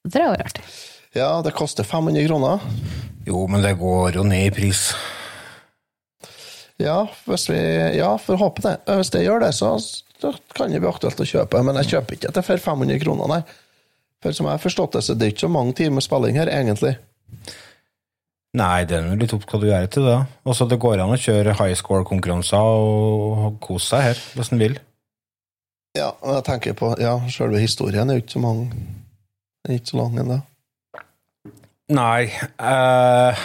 Det 0.08 0.16
er 0.16 0.30
jo 0.30 0.36
artig. 0.40 0.64
Ja, 1.14 1.30
det 1.44 1.52
koster 1.54 1.84
500 1.84 2.24
kroner. 2.26 2.62
Jo, 3.26 3.44
men 3.50 3.62
det 3.62 3.76
går 3.78 4.16
jo 4.16 4.24
ned 4.26 4.48
i 4.48 4.54
pris. 4.54 4.88
Ja, 6.80 7.02
hvis 7.28 7.48
vi, 7.50 7.58
ja, 7.98 8.14
får 8.20 8.40
håpe 8.40 8.64
det. 8.64 8.76
Hvis 8.88 9.12
det 9.14 9.26
gjør 9.26 9.44
det, 9.44 9.52
så 9.58 9.74
så 10.20 10.34
kan 10.52 10.72
det 10.72 10.82
bli 10.82 10.90
aktuelt 10.90 11.20
å 11.20 11.26
kjøpe. 11.26 11.62
Men 11.64 11.78
jeg 11.80 11.94
kjøper 11.94 12.16
ikke 12.16 12.32
det 12.36 12.44
for 12.44 12.60
500 12.60 13.00
kroner, 13.00 13.30
nei. 13.30 13.40
For 14.20 14.36
som 14.36 14.48
jeg 14.48 14.58
har 14.58 14.62
forstått 14.62 14.98
det, 14.98 15.04
så 15.06 15.16
det 15.16 15.26
er 15.26 15.32
ikke 15.32 15.46
så 15.46 15.52
mange 15.52 15.72
timer 15.78 16.04
spilling 16.04 16.36
her, 16.36 16.50
egentlig. 16.52 16.98
Nei, 18.60 18.82
det 18.90 18.98
er 18.98 19.16
litt 19.16 19.32
opp 19.32 19.46
hva 19.48 19.60
du 19.62 19.68
gjør 19.70 19.88
til 19.94 20.08
det. 20.10 20.18
Også 20.50 20.66
det 20.68 20.80
går 20.82 21.00
an 21.00 21.14
å 21.14 21.20
kjøre 21.20 21.56
high 21.56 21.76
score-konkurranser 21.78 22.82
og 22.82 23.56
kose 23.64 23.94
seg 23.94 24.06
her, 24.10 24.22
hvis 24.36 24.52
en 24.52 24.60
vil. 24.60 24.76
Ja, 25.96 26.10
og 26.20 26.36
jeg 26.36 26.46
tenker 26.46 26.76
på 26.78 26.92
Ja, 27.02 27.16
sjølve 27.32 27.58
historien 27.58 28.12
er 28.12 28.20
jo 28.20 28.22
ikke 28.22 28.36
så 28.36 28.42
mange 28.44 28.68
Den 28.70 29.72
er 29.72 29.80
ikke 29.80 29.90
så 29.90 29.96
lang 29.98 30.20
ennå. 30.22 30.36
Nei 31.90 32.28
eh, 32.30 33.40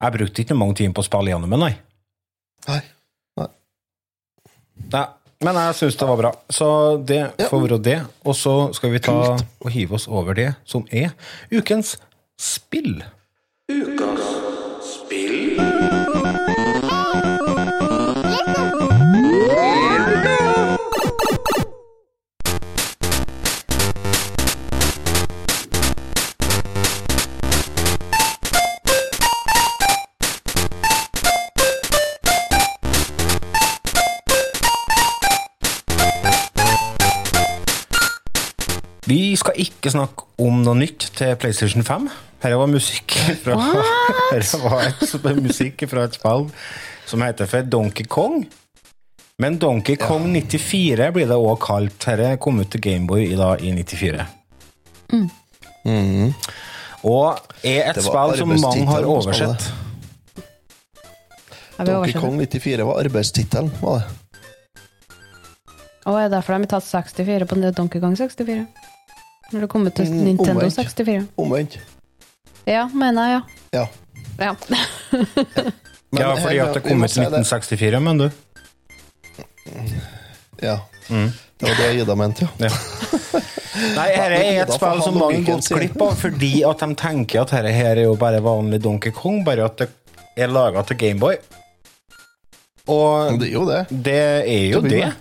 Jeg 0.00 0.16
brukte 0.16 0.42
ikke 0.42 0.56
mange 0.56 0.74
timer 0.80 0.96
på 0.96 1.02
å 1.04 1.08
spille 1.08 1.32
gjennom 1.32 1.52
den, 1.52 1.60
nei. 1.60 1.74
Nei. 2.68 2.80
nei. 4.94 5.06
Men 5.40 5.56
jeg 5.56 5.76
syns 5.78 5.96
det 5.96 6.08
var 6.08 6.18
bra. 6.20 6.30
Så 6.52 6.66
det 7.08 7.20
får 7.48 7.62
være 7.64 7.78
det. 7.84 7.98
Og 8.28 8.36
så 8.36 8.54
skal 8.76 8.92
vi 8.92 9.00
ta 9.04 9.16
og 9.36 9.70
hive 9.72 9.96
oss 9.96 10.08
over 10.08 10.36
det 10.36 10.50
som 10.68 10.84
er 10.92 11.14
ukens 11.52 11.96
spill. 12.40 13.00
Vi 13.68 13.80
ikke 39.62 39.92
snakke 39.92 40.26
om 40.40 40.62
noe 40.64 40.78
nytt 40.78 41.10
til 41.16 41.34
PlayStation 41.40 41.84
5. 41.86 42.08
Her 42.40 42.56
var 42.56 42.70
musikk 42.72 43.16
fra, 43.42 43.56
var 44.64 44.86
et, 44.88 45.42
musikk 45.42 45.84
fra 45.90 46.06
et 46.08 46.16
spill 46.16 46.48
som 47.10 47.24
heter 47.24 47.48
for 47.50 47.66
Donkey 47.68 48.06
Kong. 48.08 48.46
Men 49.40 49.58
Donkey 49.60 49.96
Kong 50.00 50.26
94 50.32 51.10
blir 51.16 51.28
det 51.28 51.36
òg 51.36 51.60
kalt. 51.64 51.96
Dette 52.04 52.36
kom 52.40 52.60
ut 52.60 52.70
til 52.72 52.82
Gameboy 52.84 53.26
i, 53.26 53.36
dag, 53.38 53.62
i 53.64 53.72
94. 53.72 54.26
Og 57.08 57.54
er 57.64 57.90
et 57.90 58.02
spill 58.04 58.36
som 58.36 58.52
mange 58.52 58.86
har 58.88 59.08
oversett. 59.08 59.70
Donkey. 61.80 62.12
Kong 62.20 62.36
94 62.36 62.84
var 62.84 63.00
arbeidstittelen, 63.00 63.72
var 63.80 64.02
det. 64.02 64.08
Og 66.08 66.16
er 66.16 66.28
det 66.28 66.32
derfor 66.32 66.56
de 66.56 66.64
har 66.64 66.72
tatt 66.74 66.86
64 66.88 67.48
på 67.48 67.58
Donkey 67.76 68.00
Kong 68.00 68.16
64? 68.16 68.64
Når 69.52 69.60
det 69.60 69.68
kommer 69.72 69.90
til 69.90 70.10
Mm, 70.12 70.24
Nintendo 70.24 70.52
omvendt. 70.60 70.74
64? 70.76 71.26
Omvendt. 71.36 71.78
Ja, 72.66 72.86
mener 72.94 73.28
jeg, 73.28 73.40
Ja. 73.72 73.86
ja. 74.38 74.54
ja. 74.54 74.54
Men 76.12 76.22
ja, 76.22 76.34
fordi 76.34 76.58
må- 76.58 76.66
at 76.68 76.74
det 76.74 76.82
kom 76.82 77.02
ut 77.04 77.10
i 77.16 77.20
det- 77.20 77.26
1964, 77.30 78.00
men 78.02 78.18
du. 78.18 78.30
Ja. 80.62 80.78
Det 81.08 81.68
var 81.68 81.74
det 81.76 81.94
Ida 82.00 82.14
mente, 82.14 82.48
ja. 82.58 82.66
Ja. 82.66 82.70
Nei, 83.96 84.08
dette 84.10 84.40
er 84.40 84.62
et 84.64 84.72
spill 84.74 85.02
som 85.04 85.14
mange 85.18 85.44
gått 85.46 85.68
glipp 85.70 86.00
av, 86.02 86.14
fordi 86.18 86.50
at 86.66 86.82
de 86.82 86.88
tenker 86.98 87.40
at 87.44 87.52
dette 87.54 87.72
her 87.72 87.96
er 87.96 88.02
jo 88.08 88.16
bare 88.18 88.40
vanlig 88.42 88.80
Donkey 88.82 89.12
Kong, 89.14 89.44
bare 89.46 89.64
at 89.70 89.76
det 89.78 89.88
er 90.36 90.50
laga 90.50 90.82
til 90.88 90.96
Gameboy. 91.00 91.36
Og 92.90 93.38
Det 93.40 93.48
er 93.48 93.52
jo 93.54 93.64
det. 93.68 93.86
det 93.90 94.18
er 94.50 94.66
jo 94.72 94.80
det, 94.82 94.90
det, 94.90 95.12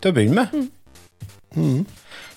til 0.00 0.12
å 0.12 0.14
begynne 0.14 0.46
med. 0.46 1.86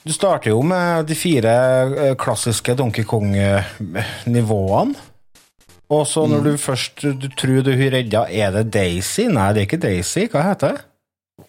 Du 0.09 0.13
starter 0.13 0.49
jo 0.49 0.63
med 0.65 1.05
de 1.05 1.13
fire 1.13 1.51
eh, 1.93 2.15
klassiske 2.17 2.73
Donkey 2.73 3.05
Kong-nivåene. 3.05 4.95
Og 5.89 6.07
så 6.09 6.23
når 6.29 6.47
du 6.47 6.49
først 6.61 7.03
du 7.21 7.27
tror 7.37 7.61
du 7.65 7.69
har 7.73 7.93
redda 7.93 8.23
Er 8.29 8.51
det 8.53 8.71
Daisy? 8.73 9.27
Nei, 9.29 9.47
det 9.53 9.61
er 9.61 9.67
ikke 9.67 9.81
Daisy. 9.81 10.23
Hva 10.29 10.41
heter 10.47 10.73
det? 10.73 11.45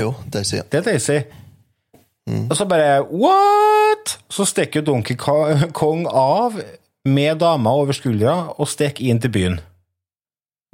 Jo, 0.00 0.12
Daisy. 0.32 0.60
Det 0.60 0.80
er 0.82 0.86
Daisy. 0.90 1.18
Og 2.28 2.52
så 2.56 2.68
bare 2.68 3.00
What?! 3.08 4.18
Så 4.28 4.44
stikker 4.48 4.80
jo 4.82 4.90
Donkey 4.92 5.16
Kong 5.16 6.04
av 6.08 6.60
med 7.08 7.40
dama 7.40 7.72
over 7.80 7.96
skuldra 7.96 8.36
og 8.52 8.68
stikker 8.68 9.08
inn 9.08 9.24
til 9.24 9.32
byen. 9.32 9.60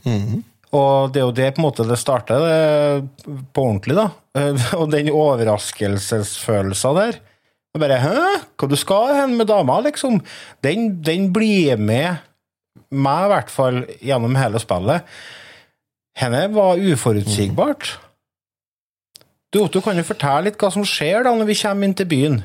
Mm. 0.03 0.43
Og 0.75 1.15
det 1.15 1.23
er 1.23 1.27
jo 1.27 1.39
det 1.39 1.53
på 1.55 1.63
en 1.63 1.69
måte 1.69 1.87
det 1.87 2.03
starter 2.03 2.43
det, 2.45 3.33
på 3.55 3.63
ordentlig, 3.63 3.95
da. 3.99 4.11
Eh, 4.37 4.69
Og 4.81 4.91
den 4.93 5.15
overraskelsesfølelsen 5.15 6.99
der. 6.99 7.23
Og 7.79 7.85
bare 7.85 8.01
Hæ? 8.03 8.23
Hva 8.59 8.67
du 8.67 8.75
skal 8.79 9.15
hen 9.15 9.37
med 9.39 9.47
dama, 9.47 9.79
liksom? 9.87 10.19
Den, 10.67 10.97
den 11.07 11.31
blir 11.35 11.79
med 11.79 12.25
meg, 12.91 13.25
i 13.25 13.31
hvert 13.31 13.53
fall, 13.53 13.83
gjennom 14.03 14.35
hele 14.39 14.59
spillet. 14.63 15.07
Henne 16.19 16.49
var 16.51 16.81
uforutsigbart. 16.83 17.93
Du, 19.55 19.61
Otto, 19.63 19.81
kan 19.85 19.97
jo 19.97 20.05
fortelle 20.05 20.49
litt 20.49 20.59
hva 20.61 20.73
som 20.75 20.87
skjer 20.87 21.23
da 21.25 21.33
når 21.37 21.49
vi 21.53 21.57
kommer 21.61 21.87
inn 21.87 21.95
til 21.97 22.09
byen? 22.11 22.41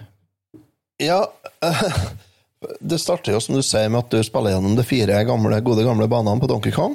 Ja, 1.01 1.23
det 2.91 2.99
starter 3.01 3.33
jo 3.33 3.41
som 3.43 3.57
du 3.57 3.63
sier 3.65 3.89
med 3.89 4.03
at 4.03 4.13
du 4.13 4.21
spiller 4.23 4.53
gjennom 4.53 4.77
de 4.77 4.85
fire 4.87 5.23
gamle, 5.27 5.57
gode 5.65 5.87
gamle 5.87 6.07
banene 6.11 6.43
på 6.43 6.51
Donkey 6.51 6.75
Kong. 6.75 6.93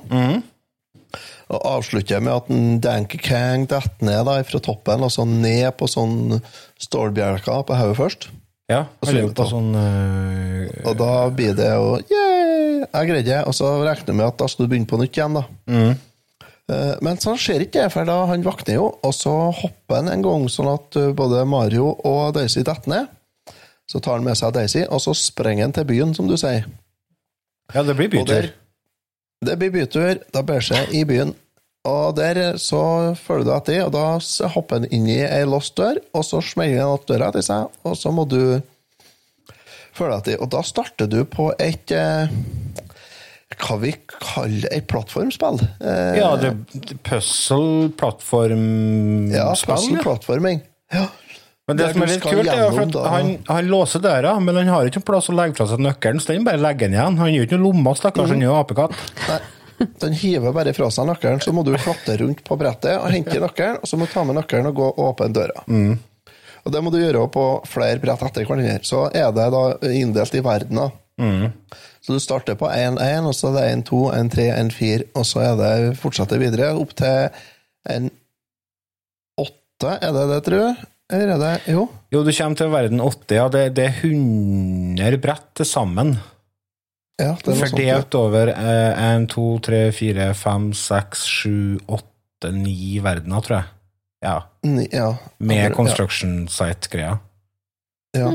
Og 1.48 1.62
avslutter 1.76 2.20
med 2.20 2.34
at 2.34 2.50
en 2.52 2.80
Donkey 2.84 3.20
Kang 3.22 3.68
detter 3.70 4.04
ned 4.04 4.26
da, 4.28 4.36
fra 4.44 4.60
toppen 4.64 5.06
og 5.06 5.12
så 5.14 5.24
ned 5.28 5.70
på 5.78 5.88
sånn 5.90 6.36
stålbjelker 6.84 7.64
på 7.68 7.78
hodet 7.78 7.98
først. 7.98 8.28
Ja, 8.68 8.82
så 9.00 9.14
gjør 9.16 9.30
på 9.32 9.46
sånn 9.48 9.70
øh, 9.80 10.64
Og 10.90 10.98
da 11.00 11.12
blir 11.32 11.54
det 11.56 11.70
jo 11.70 11.94
yeah, 12.12 12.82
Jeg 12.84 13.08
greide 13.08 13.30
det. 13.30 13.38
Og 13.48 13.54
så 13.56 13.70
regner 13.80 14.12
jeg 14.12 14.18
med 14.18 14.26
at 14.26 14.36
da 14.42 14.48
skal 14.52 14.66
du 14.66 14.74
begynne 14.74 14.90
på 14.90 14.98
nytt 15.00 15.16
igjen, 15.16 15.38
da. 15.38 15.46
Mm. 15.72 15.94
Men 17.00 17.16
sånn 17.16 17.38
skjer 17.40 17.64
ikke 17.64 17.86
det, 17.86 17.92
for 17.94 18.04
da 18.04 18.18
han 18.28 18.44
våkner 18.44 18.76
jo, 18.76 18.90
og 19.00 19.14
så 19.16 19.32
hopper 19.56 20.02
han 20.02 20.10
en 20.12 20.24
gang 20.24 20.42
sånn 20.52 20.68
at 20.68 20.98
uh, 21.00 21.14
både 21.16 21.46
Mario 21.48 21.94
og 22.04 22.34
Daisy 22.36 22.60
detter 22.60 22.92
ned. 22.92 23.54
Så 23.88 24.02
tar 24.04 24.18
han 24.18 24.26
med 24.26 24.36
seg 24.36 24.52
Daisy, 24.52 24.82
og 24.84 25.00
så 25.00 25.14
sprenger 25.16 25.64
han 25.64 25.72
til 25.72 25.86
byen, 25.88 26.12
som 26.16 26.28
du 26.28 26.36
sier. 26.36 26.68
Ja, 27.72 27.80
det 27.88 27.96
blir 27.96 28.10
Og 28.10 28.18
bytur. 28.18 28.50
Det 29.44 29.54
blir 29.60 29.70
bytur. 29.70 30.18
Da 30.34 30.42
ber 30.42 30.60
seg 30.64 30.90
i 30.98 31.04
byen. 31.08 31.34
Og 31.88 32.16
der 32.18 32.56
så 32.60 33.14
følger 33.16 33.44
du 33.46 33.52
etter, 33.54 33.84
og 33.86 33.92
da 33.94 34.48
hopper 34.52 34.80
han 34.80 34.88
inn 34.92 35.06
i 35.08 35.20
ei 35.24 35.44
låst 35.48 35.76
dør, 35.78 35.96
og 36.12 36.24
så 36.26 36.40
smeller 36.44 36.82
han 36.82 36.96
opp 36.98 37.06
døra 37.08 37.28
etter 37.30 37.44
seg, 37.46 37.68
og 37.86 37.94
så 37.96 38.10
må 38.12 38.26
du 38.28 38.58
følge 39.96 40.18
etter. 40.18 40.42
Og 40.42 40.50
da 40.52 40.60
starter 40.66 41.06
du 41.08 41.22
på 41.30 41.46
et 41.62 41.94
eh, 41.94 42.28
hva 43.62 43.78
vi 43.80 43.94
kaller 44.18 44.68
et 44.74 44.88
plattformspill. 44.90 45.62
Eh, 45.80 46.18
Ja, 46.18 46.34
det 46.42 46.52
puzzle-plattformspill? 47.08 49.38
ja, 49.38 49.48
puzzle-plattforming. 49.54 50.60
ja. 50.92 51.06
Men 51.68 51.76
det 51.76 51.84
det 51.84 51.92
som 51.92 52.02
er 52.02 52.10
litt 52.14 52.24
kult, 52.24 52.48
er 52.48 52.62
at 52.64 52.98
han, 53.12 53.30
han 53.44 53.68
låser 53.68 54.00
døra, 54.00 54.32
men 54.40 54.56
han 54.56 54.70
har 54.72 54.88
ikke 54.88 55.04
plass 55.04 55.28
å 55.28 55.36
legge 55.36 55.58
fra 55.58 55.66
seg 55.68 55.82
nøkkelen, 55.84 56.20
så 56.24 56.32
den 56.32 56.46
bare 56.46 56.60
legger 56.64 56.88
han 56.88 56.96
igjen. 56.96 57.18
Han 57.20 57.32
gjør 57.34 57.48
ikke 57.48 57.58
noe 57.60 57.66
lomma, 57.68 57.92
stakkars, 57.98 58.32
han 58.32 58.40
er 58.40 58.48
jo 58.48 58.56
apekatt. 58.56 58.94
Nei, 59.28 59.38
den 60.00 60.16
hiver 60.16 60.54
bare 60.56 60.72
fra 60.74 60.88
seg 60.94 61.10
nøkkelen, 61.10 61.42
så 61.44 61.52
må 61.52 61.66
du 61.66 61.74
klatre 61.76 62.16
rundt 62.22 62.40
på 62.46 62.56
brettet 62.58 62.96
og 62.96 63.12
hente 63.12 63.36
nøkkelen, 63.44 63.82
og 63.82 63.90
så 63.90 64.00
må 64.00 64.08
du 64.08 64.14
ta 64.14 64.24
med 64.24 64.40
nøkkelen 64.40 64.70
og 64.72 64.80
gå 64.80 64.88
og 64.94 65.02
åpne 65.10 65.28
døra. 65.36 65.66
Og 66.64 66.72
det 66.74 66.82
må 66.84 66.90
du 66.92 66.98
gjøre 66.98 67.28
på 67.32 67.44
flere 67.68 68.00
brett 68.02 68.24
etter 68.26 68.48
hverandre. 68.48 68.80
Så 68.84 69.04
er 69.12 69.28
det 69.36 69.46
da 69.54 69.62
inndelt 69.92 70.34
i 70.34 70.42
verdener. 70.44 70.96
Så 72.00 72.16
du 72.16 72.20
starter 72.22 72.56
på 72.56 72.68
1-1, 72.72 73.28
og 73.28 73.34
så 73.36 73.52
er 73.52 73.56
det 73.58 73.66
1-2, 73.84 74.02
1-3, 74.16 74.48
1-4, 74.56 75.08
og 75.18 75.24
så 75.28 75.44
er 75.44 75.56
det 75.60 75.96
fortsetter 76.00 76.40
videre 76.40 76.72
opp 76.80 76.96
til 76.96 77.28
en 77.92 78.08
8, 79.38 79.98
er 79.98 80.14
det 80.16 80.24
det, 80.32 80.38
tror 80.48 80.64
jeg? 80.64 80.88
Eller 81.12 81.30
er 81.34 81.38
det 81.40 81.52
Jo. 81.72 81.86
Jo, 82.12 82.22
du 82.24 82.32
kommer 82.36 82.56
til 82.60 82.70
verden 82.72 83.00
80, 83.00 83.36
ja, 83.38 83.46
det, 83.52 83.62
det 83.78 83.84
er 83.88 83.96
100 84.02 85.20
brett 85.24 85.46
til 85.56 85.66
sammen. 85.68 86.16
Ja, 87.18 87.32
det 87.42 87.48
er 87.54 87.56
ja. 87.56 87.64
Fordelt 87.64 88.14
over 88.18 88.52
1, 88.54 89.24
2, 89.32 89.46
3, 89.66 89.80
4, 89.96 90.28
5, 90.38 90.68
6, 90.78 91.24
7, 91.24 91.80
8, 91.88 92.52
9 92.54 93.00
verdener, 93.02 93.42
tror 93.42 93.56
jeg. 93.58 93.70
Ja. 94.22 94.36
Ni- 94.68 94.88
ja. 94.92 95.08
Med 95.40 95.64
Ja. 95.70 95.74
construction 95.74 96.46
site-greia. 96.48 97.18
Ja. 98.16 98.30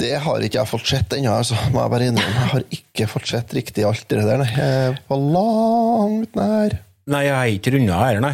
Det 0.00 0.14
har 0.24 0.40
ikke 0.40 0.56
jeg 0.62 0.68
fått 0.70 0.86
sett 0.88 1.12
ennå, 1.12 1.34
altså, 1.42 1.58
må 1.74 1.82
jeg 1.82 1.92
bare 1.92 2.06
innrømme. 2.08 2.38
Jeg 2.40 2.50
har 2.54 2.62
ikke 2.72 3.08
fått 3.12 3.26
sett 3.28 3.52
riktig 3.52 3.84
alt 3.84 4.06
det 4.08 4.22
der. 4.24 4.38
nei. 4.40 4.48
Jeg 4.48 4.86
er 4.88 5.00
på 5.10 5.18
langt 5.20 6.38
nær. 6.38 6.78
Nei, 7.10 7.24
jeg 7.26 7.34
er 7.36 7.58
ikke 7.58 7.74
runda 7.76 7.98
her, 8.06 8.20
nei. 8.24 8.32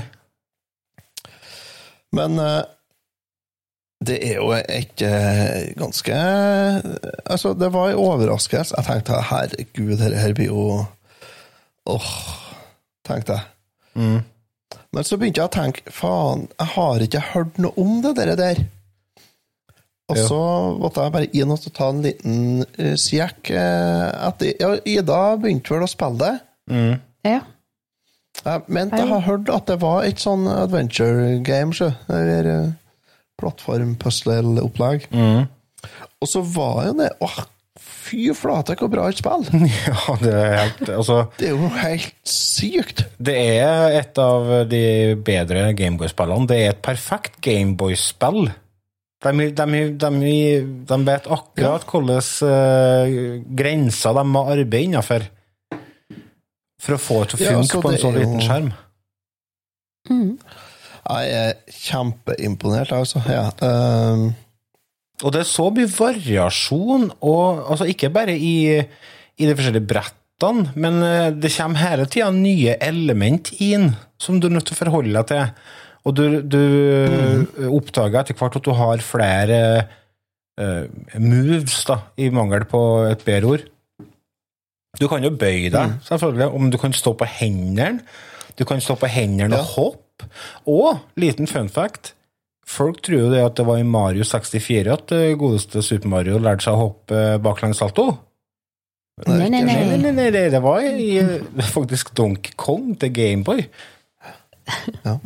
Men 2.16 2.40
eh, 2.42 2.62
det 4.06 4.16
er 4.20 4.38
jo 4.40 4.50
et 4.56 5.02
eh, 5.04 5.72
ganske 5.78 6.16
Altså, 7.24 7.54
det 7.56 7.72
var 7.72 7.90
en 7.90 8.02
overraskelse. 8.02 8.76
Jeg 8.76 8.88
tenkte 8.88 9.22
herregud, 9.30 9.96
dette 9.96 10.20
her 10.20 10.36
blir 10.36 10.52
jo 10.52 10.84
Åh, 11.86 12.14
tenkte 13.06 13.36
jeg. 13.38 13.52
Mm. 13.94 14.24
Men 14.92 15.06
så 15.06 15.18
begynte 15.20 15.38
jeg 15.38 15.48
å 15.48 15.54
tenke 15.54 15.92
faen, 15.94 16.48
jeg 16.58 16.72
har 16.74 17.04
ikke 17.04 17.28
hørt 17.30 17.60
noe 17.62 17.78
om 17.78 18.00
det 18.02 18.16
der. 18.18 18.32
der. 18.36 18.64
Og 20.10 20.18
så 20.18 20.40
måtte 20.80 21.02
jeg 21.02 21.14
bare 21.14 21.30
inn 21.34 21.52
og 21.54 21.62
ta 21.74 21.88
en 21.90 22.02
liten 22.04 22.64
uh, 22.64 22.94
sjekk. 22.98 23.50
eh, 23.50 24.44
ja, 24.58 24.72
Ida 24.86 25.20
begynte 25.42 25.74
vel 25.74 25.86
å 25.86 25.90
spille 25.90 26.18
det. 26.20 26.34
Ja. 27.26 27.40
Jeg 28.44 28.62
mente 28.68 28.98
jeg 29.00 29.08
har 29.10 29.24
hørt 29.26 29.48
at 29.50 29.66
det 29.70 29.78
var 29.82 30.04
et 30.06 30.20
sånn 30.22 30.46
adventure 30.50 31.38
game, 31.46 31.72
sjø. 31.74 31.90
Eller 32.12 32.48
uh, 32.50 32.72
plattform-puzzle-opplegg. 33.40 35.08
Og 36.20 36.30
så 36.30 36.42
var 36.54 36.86
jo 36.88 36.96
det 37.00 37.10
Åh, 37.22 37.36
fy 37.78 38.28
flate, 38.36 38.76
hvor 38.80 38.90
bra 38.92 39.08
et 39.10 39.20
spill! 39.20 39.44
Ja, 39.88 40.16
det 40.22 40.32
er 40.34 40.54
helt 40.62 40.88
Altså, 40.94 41.18
Det 41.38 41.50
er 41.50 41.56
jo 41.56 41.70
helt 41.76 42.14
sykt! 42.26 43.04
det 43.18 43.34
er 43.58 43.96
et 44.00 44.18
av 44.22 44.48
de 44.70 44.84
bedre 45.26 45.70
Gameboy-spillene. 45.76 46.48
Det 46.48 46.60
er 46.62 46.70
et 46.74 46.82
perfekt 46.84 47.40
Gameboy-spill. 47.44 48.48
De, 49.26 49.32
de, 49.56 49.80
de, 49.96 50.34
de 50.86 50.98
vet 51.08 51.26
akkurat 51.32 51.86
hvilke 51.88 52.18
uh, 52.46 53.40
grenser 53.58 54.14
de 54.16 54.24
må 54.28 54.44
arbeide 54.52 54.84
innenfor 54.86 55.24
for 56.86 56.96
å 56.96 57.02
få 57.02 57.20
det 57.22 57.32
til 57.32 57.40
å 57.42 57.54
funke 57.56 57.78
ja, 57.78 57.82
på 57.82 57.92
en 57.92 58.00
så 58.00 58.10
jo- 58.10 58.16
liten 58.16 58.42
skjerm. 58.44 58.72
Jeg 61.06 61.30
er 61.38 61.54
kjempeimponert, 61.70 62.92
altså. 62.94 63.22
Ja. 63.30 63.48
Um. 63.62 64.28
Og 65.24 65.32
det 65.32 65.40
er 65.42 65.48
så 65.48 65.70
mye 65.72 65.88
variasjon, 65.88 67.08
og 67.24 67.66
altså 67.72 67.86
ikke 67.88 68.10
bare 68.12 68.34
i, 68.36 68.76
i 68.76 69.46
de 69.48 69.54
forskjellige 69.56 69.88
brettene, 69.88 70.74
men 70.76 70.98
eh, 71.00 71.30
det 71.32 71.52
kommer 71.54 71.80
hele 71.80 72.04
tida 72.12 72.28
nye 72.34 72.74
element 72.84 73.48
inn 73.64 73.94
som 74.20 74.36
du 74.36 74.50
er 74.50 74.58
nødt 74.58 74.68
til 74.68 74.76
å 74.76 74.80
forholde 74.82 75.14
deg 75.16 75.30
til. 75.30 75.70
Og 76.06 76.18
du, 76.18 76.26
du 76.44 77.66
oppdager 77.72 78.20
etter 78.20 78.36
hvert 78.36 78.58
at 78.60 78.66
du 78.66 78.74
har 78.76 79.00
flere 79.02 79.60
uh, 80.60 80.84
moves, 81.18 81.80
da, 81.88 81.96
i 82.20 82.28
mangel 82.30 82.66
på 82.70 82.82
et 83.08 83.24
bedre 83.26 83.56
ord. 83.56 83.64
Du 85.00 85.06
kan 85.12 85.24
jo 85.24 85.30
bøye 85.36 85.70
deg, 85.72 85.96
selvfølgelig, 86.06 86.48
om 86.56 86.70
du 86.72 86.78
kan 86.80 86.94
stå 86.96 87.12
på 87.20 87.28
hendene. 87.28 88.00
Du 88.56 88.64
kan 88.64 88.80
stå 88.80 88.96
på 89.00 89.10
hendene 89.12 89.58
og 89.58 89.72
hoppe. 89.74 90.28
Og, 90.70 91.02
liten 91.20 91.48
fun 91.50 91.68
fact, 91.68 92.14
folk 92.66 93.02
tror 93.04 93.26
jo 93.26 93.32
det 93.34 93.42
at 93.44 93.58
det 93.58 93.66
var 93.68 93.78
i 93.82 93.86
Mario 93.86 94.24
64 94.24 94.92
at 94.94 95.04
det 95.12 95.36
godeste 95.38 95.82
Super 95.84 96.08
Mario 96.14 96.40
lærte 96.42 96.64
seg 96.64 96.74
å 96.78 96.86
hoppe 96.86 97.24
baklengs 97.44 97.82
salto. 97.82 98.08
Nei, 99.26 99.46
nei, 99.48 99.62
Nei, 99.64 99.76
nei, 99.96 99.98
nei. 100.10 100.12
nei, 100.12 100.30
det 100.52 100.60
var 100.64 100.82
i, 100.84 101.10
eh, 101.20 101.68
faktisk 101.76 102.10
Donkey 102.16 102.52
Kong 102.60 102.94
til 103.00 103.12
Gameboy. 103.16 103.62
Ja. 105.04 105.16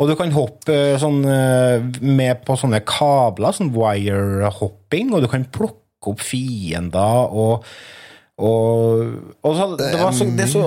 Og 0.00 0.08
du 0.08 0.14
kan 0.16 0.32
hoppe 0.32 0.72
eh, 0.72 0.96
sånn 0.98 1.20
eh, 1.28 1.82
med 2.00 2.40
på 2.46 2.56
sånne 2.58 2.80
kabler, 2.88 3.52
sånn 3.54 3.74
wire-hopping, 3.74 5.12
og 5.14 5.22
du 5.22 5.28
kan 5.30 5.44
plukke 5.52 6.10
opp 6.14 6.22
fiender 6.24 7.34
og 7.36 7.66
Og, 8.40 9.02
og 9.44 9.56
så, 9.56 9.66
det 9.76 9.98
var 10.00 10.14
så, 10.16 10.26
det 10.38 10.46
så 10.48 10.62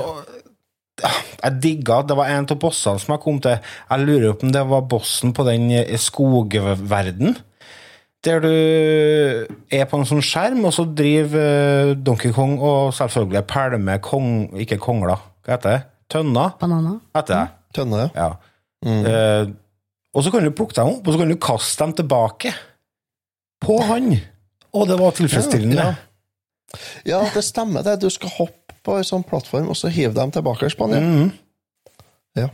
Jeg 1.01 1.55
digga 1.63 2.03
Det 2.05 2.17
var 2.19 2.29
en 2.29 2.45
av 2.45 2.59
bossene 2.61 3.01
som 3.01 3.15
jeg 3.15 3.23
kom 3.23 3.39
til. 3.41 3.57
Jeg 3.89 4.05
lurer 4.05 4.37
på 4.37 4.47
om 4.47 4.53
det 4.53 4.61
var 4.69 4.85
bossen 4.91 5.33
på 5.33 5.45
den 5.47 5.71
eh, 5.79 5.97
skogverden. 5.99 7.35
Der 8.23 8.39
du 8.39 8.53
er 8.53 9.87
på 9.89 9.99
en 9.99 10.07
sånn 10.07 10.23
skjerm, 10.23 10.61
og 10.63 10.71
så 10.71 10.85
driver 10.87 11.41
eh, 11.41 11.95
Donkey 11.99 12.31
Kong 12.31 12.55
og 12.61 12.93
selvfølgelig 12.95 13.43
pælmer 13.49 13.99
kong... 14.05 14.29
Ikke 14.63 14.79
kongler, 14.79 15.25
hva 15.43 15.57
heter 15.57 15.73
det? 15.73 15.81
Tønner, 16.13 16.53
Bananer. 16.61 17.01
heter 17.17 17.33
det. 17.33 17.59
Tønne, 17.75 18.05
ja. 18.05 18.29
Ja. 18.29 18.31
Uh, 18.83 19.51
og 20.13 20.23
så 20.23 20.31
kan 20.31 20.45
du 20.45 20.51
plukke 20.53 20.75
dem 20.77 20.91
opp, 20.93 21.07
og 21.07 21.15
så 21.15 21.19
kan 21.19 21.31
du 21.31 21.37
kaste 21.41 21.83
dem 21.83 21.93
tilbake 21.97 22.51
på 23.63 23.77
han. 23.89 24.11
Og 24.75 24.87
det 24.89 24.97
var 24.99 25.15
tilfredsstillende. 25.17 25.79
Ja, 25.79 25.93
Ja, 25.93 26.12
det 27.05 27.43
stemmer 27.45 27.85
det. 27.85 27.99
Du 28.01 28.09
skal 28.13 28.33
hoppe 28.37 28.75
på 28.83 28.97
en 28.99 29.07
sånn 29.07 29.23
plattform, 29.23 29.69
og 29.71 29.79
så 29.79 29.91
hive 29.93 30.13
dem 30.17 30.33
tilbake 30.33 30.69
på 30.77 30.89
den. 30.91 31.09
Mhm. 31.09 31.31
Ja. 32.35 32.49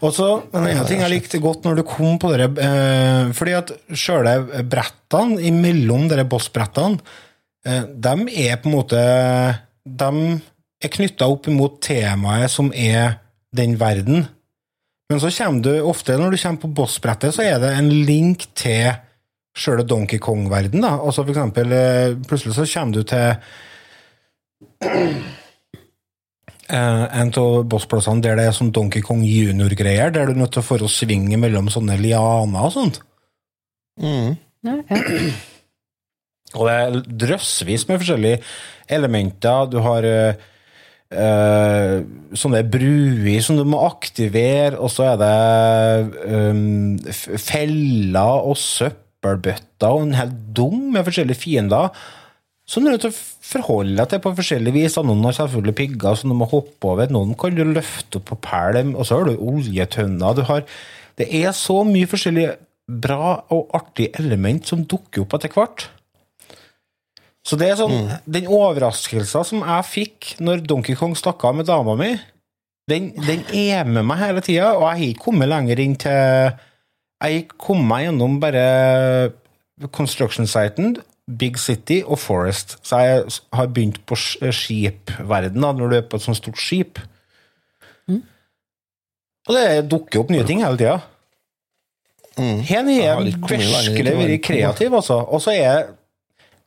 Og 0.00 0.12
så, 0.14 0.42
En 0.54 0.62
annen 0.62 0.86
ting 0.86 1.00
jeg 1.00 1.10
likte 1.10 1.40
godt 1.42 1.64
når 1.64 1.80
du 1.80 1.82
kom 1.82 2.18
på 2.20 2.30
dere 2.30 2.46
eh, 2.62 3.32
Fordi 3.34 3.54
at 3.58 3.72
sjøle 3.90 4.62
brettene 4.62 5.40
imellom 5.48 6.06
dere 6.08 6.28
bossbrettene, 6.28 7.00
eh, 7.66 7.82
de 7.82 8.14
er 8.46 8.60
på 8.62 8.70
en 8.70 8.76
måte 8.76 9.00
De 9.82 10.10
er 10.78 10.92
knytta 10.94 11.26
opp 11.26 11.48
mot 11.50 11.80
temaet 11.82 12.52
som 12.52 12.70
er 12.70 13.18
den 13.50 13.74
verden. 13.80 14.28
Men 15.08 15.20
så 15.20 15.30
kommer 15.32 15.64
du 15.64 15.72
ofte, 15.88 16.18
når 16.20 16.30
du 16.30 16.38
kommer 16.38 16.62
på 16.62 16.74
bossbrettet, 16.82 17.34
så 17.34 17.42
er 17.42 17.58
det 17.58 17.72
en 17.74 17.88
link 18.06 18.44
til 18.54 18.92
sjøle 19.58 19.84
Donkey 19.86 20.20
Kong-verden. 20.22 20.80
da. 20.84 20.94
Altså 20.98 21.24
for 21.24 21.34
eksempel, 21.34 21.72
eh, 21.72 22.16
plutselig 22.28 22.54
så 22.56 22.66
kommer 22.72 22.94
du 22.94 23.02
til 23.02 23.28
eh, 26.70 27.04
en 27.20 27.32
av 27.42 27.64
bossplassene 27.70 28.22
der 28.24 28.38
det 28.38 28.48
er 28.48 28.56
sånn 28.56 28.72
Donkey 28.74 29.02
Kong 29.04 29.22
junior-greier, 29.26 30.10
der 30.14 30.26
du 30.26 30.36
er 30.36 30.42
nødt 30.42 30.54
til 30.56 30.62
å 30.64 30.68
få 30.68 30.80
å 30.82 30.90
svinge 30.92 31.38
mellom 31.40 31.70
sånne 31.72 31.98
lianer 32.00 32.68
og 32.68 32.74
sånt. 32.74 33.00
Mm. 34.00 34.36
Ja, 34.66 34.80
ja. 34.82 35.04
Og 36.56 36.64
det 36.64 36.74
er 36.74 37.02
drøssvis 37.26 37.82
med 37.90 37.98
forskjellige 38.00 38.38
elementer. 38.88 39.66
Du 39.68 39.82
har 39.84 40.06
uh, 40.08 40.46
eh, 41.12 41.96
sånne 42.32 42.62
bruer 42.68 43.42
som 43.44 43.58
du 43.58 43.64
må 43.68 43.82
aktivere, 43.84 44.78
og 44.78 44.88
så 44.92 45.10
er 45.12 45.20
det 45.20 45.34
um, 46.24 46.96
feller 47.36 48.48
og 48.48 48.56
søppelbøtter 49.18 49.90
og 49.90 50.06
en 50.06 50.16
hel 50.16 50.32
dung 50.54 50.92
med 50.92 51.04
forskjellige 51.06 51.42
fiender. 51.42 51.90
Som 52.68 52.84
du 52.84 52.90
er 52.90 52.96
nødt 52.96 53.06
til 53.06 53.14
å 53.14 53.20
forholde 53.48 53.96
deg 53.96 54.08
til 54.10 54.20
på 54.20 54.34
forskjellig 54.36 54.72
vis. 54.74 54.96
Noen 55.00 55.24
har 55.24 55.36
selvfølgelig 55.38 55.74
pigger 55.74 56.14
som 56.14 56.30
du 56.30 56.36
må 56.36 56.48
hoppe 56.50 56.90
over. 56.90 57.08
Noen 57.10 57.34
kan 57.34 57.54
du 57.56 57.64
løfte 57.64 58.20
opp 58.20 58.28
på 58.28 58.40
pælm, 58.44 58.94
og 58.94 59.06
så 59.08 59.18
har 59.18 59.28
du 59.28 59.40
oljetønner. 59.40 60.36
Du 60.36 60.42
har, 60.44 60.66
det 61.16 61.28
er 61.32 61.52
så 61.56 61.80
mye 61.88 62.08
forskjellige 62.08 62.58
bra 62.88 63.38
og 63.52 63.72
artige 63.76 64.12
element 64.20 64.68
som 64.68 64.84
dukker 64.84 65.24
opp 65.24 65.38
etter 65.38 65.52
hvert. 65.52 65.88
Så 67.44 67.56
det 67.56 67.70
er 67.70 67.78
sånn, 67.80 68.10
Den 68.28 68.48
overraskelsen 68.52 69.46
som 69.46 69.64
jeg 69.64 69.88
fikk 69.88 70.34
når 70.44 70.66
Donkey 70.68 70.96
Kong 70.98 71.14
stakk 71.16 71.40
av 71.48 71.56
med 71.56 71.68
dama 71.68 71.94
mi, 71.96 72.12
den, 72.88 73.10
den 73.16 73.44
er 73.56 73.88
med 73.88 74.04
meg 74.08 74.20
hele 74.20 74.42
tida, 74.44 74.74
og 74.76 74.84
jeg 74.84 74.88
har 74.88 75.06
ikke 75.06 75.24
kommet 75.26 75.48
lenger 75.48 75.80
inn 75.80 75.96
til 76.00 76.52
Jeg 77.24 77.48
kom 77.58 77.80
meg 77.88 78.06
gjennom 78.06 78.38
bare 78.42 78.64
construction-siten, 79.94 80.98
Big 81.38 81.58
City 81.60 82.00
og 82.06 82.18
Forest. 82.22 82.78
Så 82.86 83.00
jeg 83.04 83.24
har 83.52 83.70
begynt 83.74 84.00
på 84.06 84.16
skipverden, 84.16 85.62
da, 85.62 85.72
når 85.72 85.90
du 85.90 85.96
er 85.98 86.06
på 86.06 86.16
et 86.16 86.24
sånt 86.24 86.38
stort 86.38 86.60
skip. 86.62 87.00
Og 89.48 89.56
det 89.56 89.88
dukker 89.90 90.22
opp 90.22 90.32
nye 90.32 90.44
ting 90.46 90.62
hele 90.62 90.78
tida. 90.80 90.98
Mm. 92.38 92.60
Her 92.62 92.88
Jeg 92.92 93.08
er 93.08 93.20
lenger 93.20 93.44
virkelig 93.64 94.16
vært 94.18 94.42
kreativ, 94.44 94.94
altså. 94.94 95.14
Og 95.26 95.42
så 95.42 95.56
er 95.56 95.94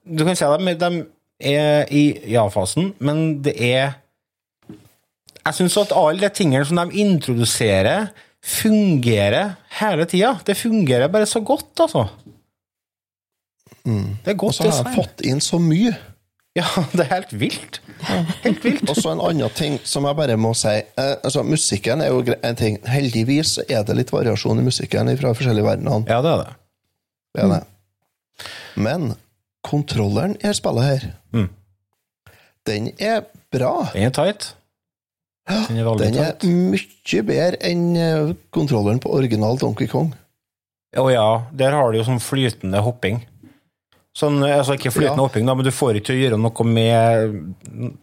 Du 0.04 0.26
kan 0.26 0.36
si 0.36 0.44
at 0.44 0.60
de, 0.60 0.74
de 0.76 1.06
er 1.40 1.86
i 1.94 2.32
ja-fasen, 2.34 2.94
men 3.00 3.44
det 3.44 3.54
er 3.56 3.94
Jeg 5.46 5.54
syns 5.54 5.78
at 5.78 5.94
alle 5.96 6.22
de 6.22 6.30
tingene 6.30 6.66
som 6.66 6.78
de 6.78 7.00
introduserer, 7.00 8.08
fungerer 8.45 9.56
hele 9.80 10.06
tida. 10.10 10.36
Det 10.45 10.56
fungerer 10.58 11.08
bare 11.13 11.25
så 11.30 11.39
godt, 11.45 11.80
altså. 11.80 12.08
Det 13.86 14.30
er 14.32 14.38
godt 14.38 14.49
Og 14.49 14.54
så 14.54 14.69
har 14.69 14.84
jeg 14.89 14.95
fått 14.95 15.21
inn 15.25 15.39
så 15.41 15.58
mye. 15.62 15.93
Ja, 16.58 16.65
det 16.93 17.06
er 17.06 17.13
helt 17.15 17.32
vilt. 17.39 17.80
Helt 18.43 18.63
vilt. 18.65 18.84
Og 18.91 18.97
så 18.99 19.13
en 19.13 19.21
annen 19.23 19.54
ting 19.56 19.77
som 19.88 20.06
jeg 20.10 20.17
bare 20.19 20.36
må 20.38 20.51
si. 20.58 20.73
Eh, 20.99 21.13
altså, 21.23 21.43
musikken 21.47 22.01
er 22.04 22.12
jo 22.12 22.21
en 22.43 22.58
ting. 22.60 22.77
Heldigvis 22.86 23.56
er 23.69 23.86
det 23.88 23.95
litt 23.97 24.12
variasjon 24.13 24.60
i 24.60 24.65
musikken 24.67 25.10
fra 25.21 25.32
forskjellige 25.38 25.65
verdener. 25.69 26.04
Ja, 26.12 26.19
det 26.25 26.34
er 26.34 26.43
det. 26.43 26.54
Det 27.38 27.43
er 27.45 27.54
det. 27.56 27.62
Men 28.75 29.13
kontrolleren 29.63 30.35
i 30.44 30.54
spillet 30.58 30.83
her, 30.89 31.10
Mm. 31.31 31.50
den 32.67 32.92
er 33.00 33.21
bra. 33.54 33.87
Den 33.94 34.04
er 34.10 34.10
tight. 34.15 34.52
Den 35.50 35.77
er 35.81 35.98
Den 35.98 36.17
er 36.21 36.35
mye 36.46 37.23
bedre 37.25 37.58
enn 37.65 37.85
eh, 37.98 38.33
kontrolleren 38.54 39.00
på 39.02 39.12
original 39.17 39.58
Donkey 39.58 39.87
Kong. 39.87 40.13
Å 40.98 41.06
ja, 41.12 41.27
der 41.56 41.71
har 41.71 41.92
du 41.92 41.98
jo 41.98 42.04
sånn 42.08 42.19
flytende 42.21 42.81
hopping. 42.83 43.21
Sånn, 44.17 44.42
altså 44.44 44.75
ikke 44.75 44.92
flytende 44.92 45.23
Ja. 45.23 45.27
hopping, 45.27 45.46
da, 45.48 45.54
men 45.56 45.63
du 45.65 45.71
får 45.71 45.96
ikke 45.96 46.10
til 46.12 46.17
å 46.17 46.23
gjøre 46.25 46.39
noe 46.44 46.65
med 46.67 47.37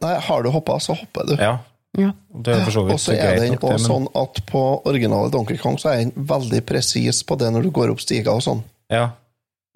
Nei, 0.00 0.14
har 0.24 0.42
du 0.42 0.48
hoppa, 0.50 0.78
så 0.80 0.96
hopper 0.96 1.26
du. 1.28 1.34
Ja. 1.36 1.58
Ja. 1.98 2.12
Det 2.32 2.54
er 2.54 2.64
for 2.64 2.72
så 2.72 2.80
Og 2.84 2.88
vidt 2.90 3.00
så 3.00 3.12
er 3.12 3.18
Og 3.18 3.40
den 3.40 3.52
er 3.52 3.56
det, 3.56 3.60
også 3.60 3.68
men 3.72 3.84
sånn 3.86 4.08
at 4.22 4.40
på 4.46 4.62
originale 4.88 5.30
Donkey 5.32 5.56
Kong 5.60 5.76
så 5.80 5.90
er 5.92 6.02
den 6.04 6.12
veldig 6.28 6.60
presis 6.68 7.22
på 7.24 7.36
det 7.40 7.48
når 7.52 7.62
du 7.68 7.70
går 7.70 7.92
opp 7.92 8.00
stiger 8.00 8.32
og 8.36 8.42
sånn. 8.44 8.62
ja. 8.90 9.10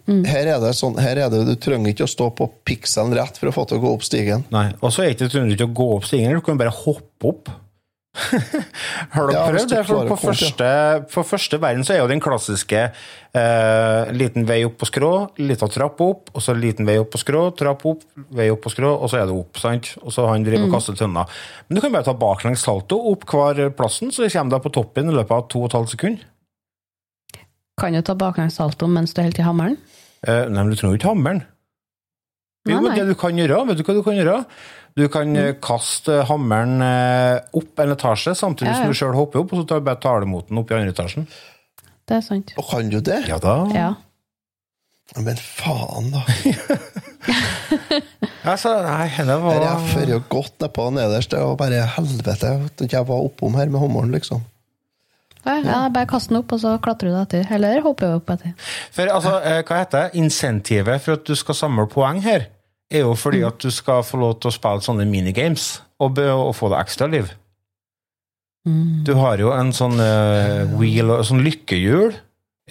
Her 0.07 0.49
er 0.57 0.59
det 0.59 0.73
sånn, 0.75 0.97
her 0.99 1.17
er 1.17 1.29
det, 1.31 1.45
du 1.47 1.55
trenger 1.63 1.93
ikke 1.93 2.09
å 2.09 2.11
stå 2.11 2.31
på 2.35 2.49
pikselen 2.67 3.15
rett 3.15 3.37
for 3.39 3.47
å 3.53 3.55
få 3.55 3.67
til 3.71 3.79
å 3.79 3.83
gå 3.85 3.93
opp 3.95 4.03
stigen. 4.03 4.43
Nei. 4.51 4.73
Og 4.83 4.91
så 4.91 5.05
er 5.05 5.11
det 5.13 5.17
ikke- 5.17 5.29
du 5.29 5.35
trenger 5.39 5.53
ikke 5.57 5.69
å 5.71 5.75
gå 5.79 5.91
opp 5.97 6.05
stigen, 6.09 6.35
du 6.35 6.41
kan 6.43 6.59
bare 6.59 6.71
hoppe 6.75 7.29
opp. 7.29 7.49
Har 9.15 9.27
du 9.29 9.33
Ja, 9.33 9.47
prøvd 9.49 9.71
det? 9.73 9.87
For 9.89 10.05
på, 10.11 10.17
første, 10.21 10.67
på 11.09 11.23
første 11.25 11.59
verden 11.63 11.81
så 11.87 11.95
er 11.95 12.03
jo 12.03 12.09
den 12.11 12.21
klassiske 12.21 12.83
eh, 13.33 14.11
liten 14.13 14.45
vei 14.45 14.59
opp 14.67 14.75
på 14.83 14.89
skrå, 14.91 15.13
lita 15.41 15.69
trapp 15.73 16.01
opp, 16.05 16.29
og 16.35 16.43
så 16.45 16.53
liten 16.59 16.85
vei 16.85 16.99
opp 17.01 17.09
på 17.15 17.21
skrå, 17.23 17.45
trapp 17.57 17.87
opp, 17.89 18.03
vei 18.37 18.51
opp 18.53 18.61
på 18.67 18.73
skrå, 18.75 18.91
og 19.01 19.09
så 19.09 19.23
er 19.23 19.31
det 19.31 19.39
opp. 19.39 19.57
sant? 19.63 19.95
Og 20.03 20.13
så 20.13 20.27
han 20.29 20.45
driver 20.45 20.67
og 20.69 20.75
kaster 20.77 20.99
tønner. 20.99 21.31
Men 21.69 21.79
du 21.79 21.81
kan 21.81 21.95
bare 21.95 22.05
ta 22.11 22.13
baklengs 22.13 22.67
salto 22.67 22.99
opp 23.15 23.25
hver 23.33 23.71
plassen, 23.79 24.13
så 24.13 24.29
kommer 24.29 24.59
du 24.59 24.67
på 24.69 24.75
toppen 24.77 25.09
i 25.09 25.17
løpet 25.17 25.39
av 25.39 25.49
to 25.49 25.63
og 25.65 25.71
et 25.71 25.79
halvt 25.79 25.95
sekund. 25.97 26.21
Kan 27.83 27.97
du 27.97 28.03
ta 28.07 28.15
baklengssalto 28.15 28.87
mens 28.87 29.11
du 29.11 29.25
holder 29.25 29.41
til 29.41 29.49
hammeren? 29.49 29.81
Eh, 30.23 30.45
nei, 30.47 30.61
men 30.61 30.71
du 30.71 30.79
trenger 30.79 30.95
jo 30.95 31.01
ikke 31.01 31.11
hammeren. 31.11 31.43
Jo, 32.63 32.77
Nei, 32.79 32.93
nei. 32.93 32.99
det 33.01 33.09
du 33.11 33.17
kan 33.19 33.35
gjøre, 33.35 33.57
vet 33.67 33.81
du 33.81 33.83
hva 33.83 33.95
du 33.97 34.05
kan 34.07 34.15
gjøre? 34.15 34.37
Du 34.95 35.03
kan 35.11 35.33
mm. 35.35 35.57
kaste 35.65 36.21
hammeren 36.29 36.85
eh, 36.87 37.41
opp 37.59 37.83
en 37.83 37.95
etasje, 37.97 38.37
samtidig 38.39 38.71
Ja, 38.71 38.77
ja. 38.77 38.85
som 38.85 38.93
du 38.93 38.99
sjøl 39.01 39.19
hopper 39.19 39.43
opp, 39.43 39.51
og 39.51 39.63
så 39.63 39.67
tar 39.67 39.83
du 39.83 39.89
bare 39.89 39.99
talemoten 39.99 40.53
den 40.53 40.63
opp 40.63 40.71
i 40.71 40.77
andre 40.79 40.95
etasjen. 40.95 41.27
Det 42.07 42.21
er 42.21 42.23
sant. 42.23 42.55
Og 42.61 42.69
kan 42.71 42.93
du 42.93 43.01
det? 43.03 43.19
Ja 43.27 43.41
da. 43.43 43.57
Ja. 43.75 43.91
Men 45.19 45.43
faen, 45.43 46.15
da. 46.15 46.23
Altså, 48.43 48.73
nei, 48.83 49.07
det 49.15 49.31
er 49.31 49.45
jeg 49.55 49.69
har 49.69 49.83
ført 49.87 50.11
jo 50.11 50.17
godt 50.33 50.65
nedpå 50.65 50.89
nederst, 50.97 51.31
Det 51.31 51.39
var 51.39 51.59
bare 51.61 51.85
helvete 51.95 52.49
at 52.67 52.83
jeg 52.83 53.07
var 53.07 53.27
oppom 53.29 53.55
her 53.55 53.71
med 53.71 53.79
hammeren, 53.79 54.11
liksom. 54.11 54.43
Ja, 55.43 55.59
ja, 55.59 55.79
bare 55.91 56.07
kast 56.07 56.31
den 56.31 56.39
opp, 56.39 56.53
og 56.55 56.61
så 56.63 56.77
klatrer 56.83 57.11
du 57.11 57.19
etter. 57.19 57.47
Eller 57.55 57.83
hopper 57.83 58.13
du 58.13 58.19
opp 58.21 58.31
etter. 58.37 58.55
For 58.95 59.11
altså, 59.11 59.37
eh, 59.43 59.61
hva 59.67 59.83
heter 59.83 60.07
det? 60.07 60.21
Insentivet 60.23 61.03
for 61.03 61.19
at 61.19 61.27
du 61.27 61.35
skal 61.39 61.59
samle 61.59 61.89
poeng 61.91 62.23
her, 62.23 62.47
er 62.93 63.07
jo 63.07 63.15
fordi 63.19 63.43
at 63.47 63.59
du 63.63 63.71
skal 63.73 64.05
få 64.07 64.21
lov 64.21 64.37
til 64.41 64.53
å 64.53 64.55
spille 64.55 64.85
sånne 64.85 65.07
minigames 65.09 65.81
og, 66.03 66.19
og 66.19 66.53
få 66.55 66.71
deg 66.71 66.85
ekstra 66.85 67.09
liv. 67.11 67.33
Du 69.07 69.17
har 69.19 69.41
jo 69.43 69.51
en 69.57 69.73
sånn 69.75 69.99
uh, 69.99 70.69
wheel, 70.79 71.11
sånn 71.27 71.43
lykkehjul. 71.43 72.13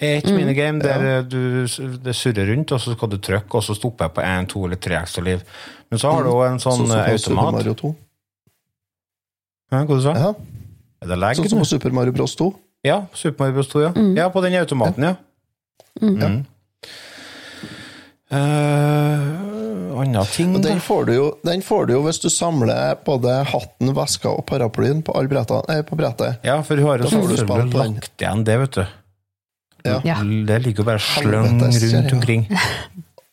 Et 0.02 0.26
minigame 0.32 0.80
der 0.80 1.04
ja. 1.04 1.18
du, 1.22 1.68
det 2.02 2.14
surrer 2.16 2.48
rundt, 2.48 2.72
og 2.72 2.80
så 2.80 2.96
skal 2.96 3.12
du 3.12 3.18
trykke, 3.20 3.60
og 3.60 3.66
så 3.66 3.76
stopper 3.76 4.08
jeg 4.08 4.16
på 4.16 4.24
én, 4.24 4.48
to 4.50 4.64
eller 4.66 4.80
tre 4.82 4.96
ekstra 5.02 5.26
liv. 5.26 5.44
Men 5.92 6.00
så 6.00 6.14
har 6.16 6.24
du 6.24 6.32
òg 6.32 6.46
en 6.48 6.62
sånn 6.64 6.86
så, 6.86 7.02
eh, 7.04 7.18
Super 7.20 7.60
automat. 7.60 8.00
Hva 9.72 9.84
du 9.88 10.02
sa 10.04 10.16
Ja, 10.16 10.32
Er 11.02 11.10
det 11.10 11.36
sånn 11.40 11.50
som 11.50 11.62
på 11.64 11.66
Super 11.66 11.94
Mario 11.96 12.14
Bros 12.14 12.36
2. 12.38 12.52
Ja, 12.86 13.04
Super 13.18 13.46
Mario 13.46 13.58
Bros. 13.60 13.70
2, 13.74 13.82
ja. 13.88 13.92
Ja, 14.18 14.30
på 14.34 14.42
den 14.46 14.58
automaten, 14.60 15.04
ja. 15.10 15.16
Mm. 16.02 16.44
Eh, 18.32 19.98
Andre 20.02 20.24
ting 20.32 20.54
Og 20.56 20.64
den 20.64 20.80
får, 20.80 21.10
du 21.10 21.14
jo, 21.14 21.26
den 21.44 21.62
får 21.66 21.90
du 21.90 21.94
jo 21.98 22.00
hvis 22.06 22.22
du 22.24 22.30
samler 22.32 22.96
både 23.06 23.42
hatten, 23.50 23.92
veska 23.98 24.32
og 24.32 24.46
paraplyen 24.48 25.02
på, 25.04 25.14
alle 25.20 25.30
brettene, 25.32 25.66
eh, 25.76 25.84
på 25.86 25.98
brettet. 26.00 26.40
Ja, 26.48 26.62
for 26.66 26.80
hun 26.80 26.88
har 26.88 27.04
jo 27.04 27.10
du 27.10 27.36
selvfølgelig 27.36 27.76
lagt 27.76 28.24
igjen 28.24 28.46
det, 28.48 28.58
vet 28.64 28.80
du. 28.80 28.84
Ja. 29.82 29.98
Ja. 30.06 30.18
Det 30.22 30.62
ligger 30.64 30.84
jo 30.84 30.90
bare 30.94 31.02
sløng 31.04 31.60
rundt 31.60 31.82
ja. 31.82 32.04
omkring. 32.16 32.48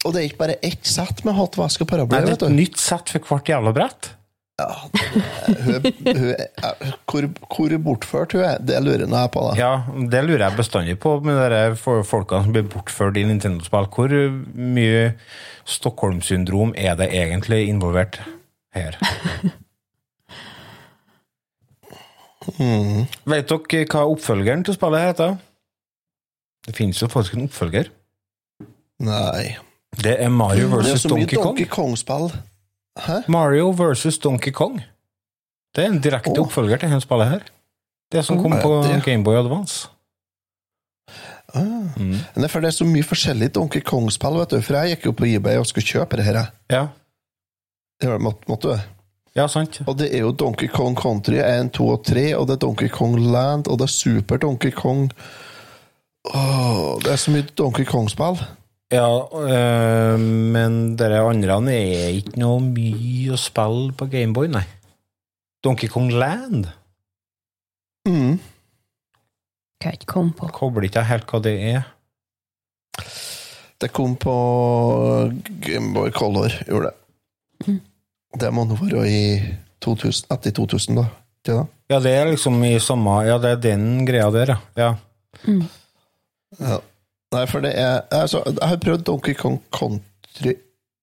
Og 0.06 0.14
det 0.14 0.20
er 0.20 0.28
ikke 0.30 0.42
bare 0.42 0.58
ett 0.64 0.86
sett 0.88 1.24
med 1.26 1.36
hatt, 1.36 1.58
veske 1.60 1.84
og 1.84 1.90
paraply. 1.90 2.16
Nei, 2.16 2.24
det 2.24 2.32
er 2.32 2.36
vet 2.36 2.44
et 2.46 2.54
du. 2.54 2.58
nytt 2.58 2.80
sett 2.80 3.12
for 3.12 3.32
hvert 3.32 3.50
jævla 3.52 3.74
brett. 3.76 4.12
Ja, 4.58 4.74
hun, 5.64 5.84
hun, 6.02 6.32
hvor, 7.06 7.26
hvor 7.54 7.74
bortført 7.84 8.32
hun 8.34 8.42
er, 8.42 8.56
det 8.58 8.80
lurer 8.82 9.04
jeg 9.06 9.30
på. 9.30 9.44
da. 9.46 9.52
Ja, 9.58 9.70
det 10.10 10.24
lurer 10.26 10.48
jeg 10.48 10.58
bestandig 10.58 10.96
på 10.98 11.12
med 11.22 11.38
de 11.54 11.76
folkene 11.78 12.42
som 12.42 12.56
blir 12.56 12.66
bortført 12.66 13.20
i 13.20 13.22
Nintendo-spill. 13.28 13.86
Hvor 13.94 14.16
mye 14.58 15.12
Stockholm-syndrom 15.68 16.74
er 16.76 16.98
det 16.98 17.10
egentlig 17.14 17.68
involvert 17.68 18.18
her? 18.74 18.98
Mm. 22.58 23.06
Vet 23.28 23.50
dere 23.50 23.86
hva 23.92 24.06
oppfølgeren 24.08 24.62
til 24.64 24.74
spillet 24.74 25.02
heter? 25.04 25.34
Det 26.66 26.74
finnes 26.76 26.98
jo 27.02 27.08
faktisk 27.12 27.36
en 27.36 27.46
oppfølger. 27.46 27.90
Nei. 29.04 29.54
Det 30.02 30.14
er 30.18 30.30
Mario 30.32 30.70
versus 30.72 31.04
Donkey 31.06 31.36
Kong. 31.38 31.54
Det 31.54 31.68
er 31.68 31.70
så 31.76 31.88
mye 31.94 31.98
Donkey 32.08 32.32
Kong. 32.32 32.38
Hæ? 33.06 33.20
Mario 33.28 33.70
versus 33.70 34.18
Donkey 34.18 34.52
Kong. 34.52 34.80
Det 35.76 35.84
er 35.84 35.92
en 35.92 36.00
direkte 36.02 36.34
oh. 36.34 36.46
oppfølger 36.46 36.80
til 36.80 36.90
dette 36.90 37.04
spillet 37.06 37.28
her. 37.28 37.46
Det 38.12 38.24
som 38.24 38.40
kom 38.42 38.56
på. 38.62 38.82
Gameboy 39.04 39.36
Advance. 39.36 39.88
Ah. 41.54 41.88
Mm. 41.96 42.18
Det 42.34 42.44
er 42.44 42.52
for 42.52 42.60
det 42.60 42.68
er 42.68 42.76
så 42.76 42.84
mye 42.84 43.04
forskjellig 43.04 43.54
Donkey 43.54 43.80
Kong-spill, 43.84 44.36
vet 44.40 44.52
du. 44.52 44.60
For 44.64 44.76
jeg 44.76 44.96
gikk 44.96 45.08
jo 45.08 45.16
på 45.16 45.28
eBay 45.28 45.60
og 45.60 45.66
skulle 45.68 45.86
kjøpe 45.86 46.20
det 46.20 46.26
her. 46.28 46.40
Ja. 46.72 46.86
Ja, 48.02 48.18
måtte, 48.18 48.48
måtte 48.48 48.74
du? 48.74 48.86
ja, 49.38 49.46
sant. 49.46 49.80
Og 49.86 49.96
det 49.98 50.10
er 50.14 50.24
jo 50.26 50.32
Donkey 50.32 50.68
Kong 50.70 50.96
Country 50.98 51.38
1, 51.42 51.72
2 51.78 51.88
og 51.88 52.04
3, 52.06 52.24
og 52.36 52.46
det 52.48 52.56
er 52.56 52.62
Donkey 52.66 52.88
Kong 52.92 53.18
Land, 53.18 53.68
og 53.68 53.78
det 53.78 53.88
er 53.88 53.94
Super 53.94 54.36
Donkey 54.36 54.70
Kong 54.74 55.10
Åh, 56.28 56.98
Det 57.04 57.12
er 57.12 57.16
så 57.16 57.32
mye 57.32 57.46
Donkey 57.58 57.86
Kong-spill. 57.88 58.40
Ja, 58.88 59.08
øh, 59.28 60.18
men 60.18 60.96
dere 60.96 61.20
andre 61.28 61.58
er 61.76 62.14
ikke 62.16 62.38
noe 62.40 62.62
mye 62.64 63.34
å 63.36 63.40
spille 63.40 63.92
på 63.92 64.08
Gameboy, 64.08 64.48
nei. 64.48 64.64
Donkey 65.64 65.88
Kong 65.92 66.10
Land 66.14 66.68
Mm. 68.08 68.38
Kan 69.80 69.92
jeg 69.92 69.98
ikke 70.00 70.12
komme 70.14 70.32
på. 70.32 70.48
kobler 70.54 70.86
ikke 70.88 71.02
helt 71.04 71.26
hva 71.28 71.40
det 71.44 71.54
er. 71.74 71.82
Det 73.78 73.90
kom 73.92 74.16
på 74.16 74.34
Gameboy 75.62 76.10
Color, 76.16 76.54
gjorde 76.66 76.90
det. 76.90 77.76
Det 78.40 78.50
må 78.54 78.64
nå 78.64 78.78
være 78.80 79.04
i 79.06 79.20
2000, 79.84 80.32
etter 80.34 80.54
2000, 80.56 80.96
da. 80.98 81.04
Det? 81.46 81.58
Ja, 81.92 82.00
det 82.00 82.12
er 82.12 82.30
liksom 82.32 82.58
i 82.66 82.74
samme 82.82 83.20
Ja, 83.24 83.38
det 83.38 83.50
er 83.52 83.60
den 83.62 84.06
greia 84.08 84.30
der, 84.34 84.54
ja. 84.54 84.58
ja. 84.76 85.58
Ja. 86.58 86.80
Nei, 87.34 87.44
for 87.50 87.60
det 87.60 87.74
er 87.76 88.06
altså, 88.14 88.40
Jeg 88.46 88.68
har 88.68 88.80
prøvd 88.80 89.04
Donkey 89.04 89.34
Kong 89.36 89.58
Country 89.74 90.54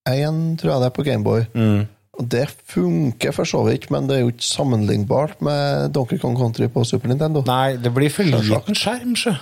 1, 0.10 0.58
tror 0.62 0.72
jeg 0.72 0.82
det 0.82 0.88
er, 0.88 0.96
på 0.96 1.06
Gameboy. 1.06 1.46
Mm. 1.54 1.86
Og 2.16 2.28
det 2.32 2.46
funker 2.72 3.34
for 3.36 3.50
så 3.50 3.64
vidt, 3.68 3.90
men 3.92 4.08
det 4.10 4.18
er 4.18 4.24
jo 4.24 4.32
ikke 4.32 4.48
sammenlignbart 4.48 5.42
med 5.44 5.92
Donkey 5.94 6.18
Kong 6.22 6.38
Country 6.40 6.70
på 6.72 6.84
Super 6.88 7.12
Nintendo. 7.12 7.44
Nei, 7.48 7.76
det 7.82 7.92
blir 7.94 8.14
for 8.14 8.28
liten 8.28 8.78
skjerm, 8.78 9.16
sjø. 9.20 9.36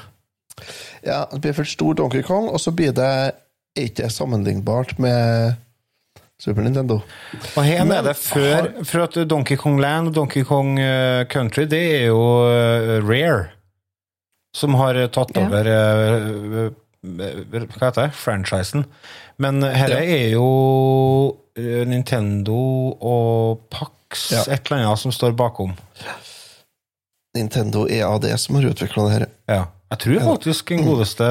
Ja, 1.05 1.25
Det 1.31 1.41
blir 1.41 1.55
for 1.57 1.67
stor 1.67 1.93
Donkey 1.99 2.23
Kong, 2.25 2.49
og 2.49 2.59
så 2.61 2.71
blir 2.71 2.93
det 2.95 3.33
ikke 3.77 4.09
sammenlignbart 4.09 4.97
med 5.01 5.55
Super 6.39 6.65
Nintendo. 6.65 6.99
Og 7.55 7.63
her 7.63 7.83
Men 7.83 7.97
er 7.97 8.07
det 8.09 8.15
før 8.19 8.69
For 8.83 9.05
at 9.05 9.17
Donkey 9.29 9.55
Kong 9.55 9.79
Land 9.81 10.11
og 10.11 10.15
Donkey 10.15 10.43
Kong 10.43 10.79
eh, 10.79 11.25
Country, 11.31 11.65
det 11.69 11.83
er 12.01 12.05
jo 12.11 12.21
eh, 12.49 12.99
Rare. 13.05 13.52
Som 14.55 14.75
har 14.77 14.95
eh, 14.95 15.07
tatt 15.13 15.33
over 15.37 15.65
eh, 15.65 16.17
eh, 16.65 16.71
Hva 17.03 17.87
heter 17.87 18.01
det? 18.05 18.11
Franchisen. 18.15 18.85
Men 19.41 19.59
dette 19.63 19.89
Ja. 19.91 20.01
er 20.03 20.29
jo 20.35 21.37
Nintendo 21.89 22.57
og 23.01 23.63
Pax 23.73 24.31
Ja. 24.31 24.43
et 24.53 24.69
eller 24.71 24.83
annet 24.85 24.99
som 25.01 25.11
står 25.11 25.33
bakom. 25.37 25.73
Nintendo 27.35 27.87
EAD 27.89 28.27
som 28.39 28.55
har 28.55 28.69
utvikla 28.69 29.03
det 29.07 29.13
her. 29.17 29.25
Ja. 29.49 29.63
Jeg 29.93 29.99
tror 29.99 30.19
faktisk 30.33 30.69
den 30.69 30.85
godeste 30.85 31.27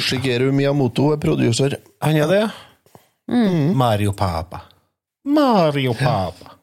Shigeru 0.00 0.52
Miyamoto 0.54 1.12
er 1.12 1.18
producer. 1.20 1.76
Han 2.02 2.16
er 2.16 2.26
det, 2.30 2.40
ja. 2.40 2.50
Mario 3.74 4.12
Papa. 4.12 4.62
Mario 5.24 5.92
Papa. 5.94 6.56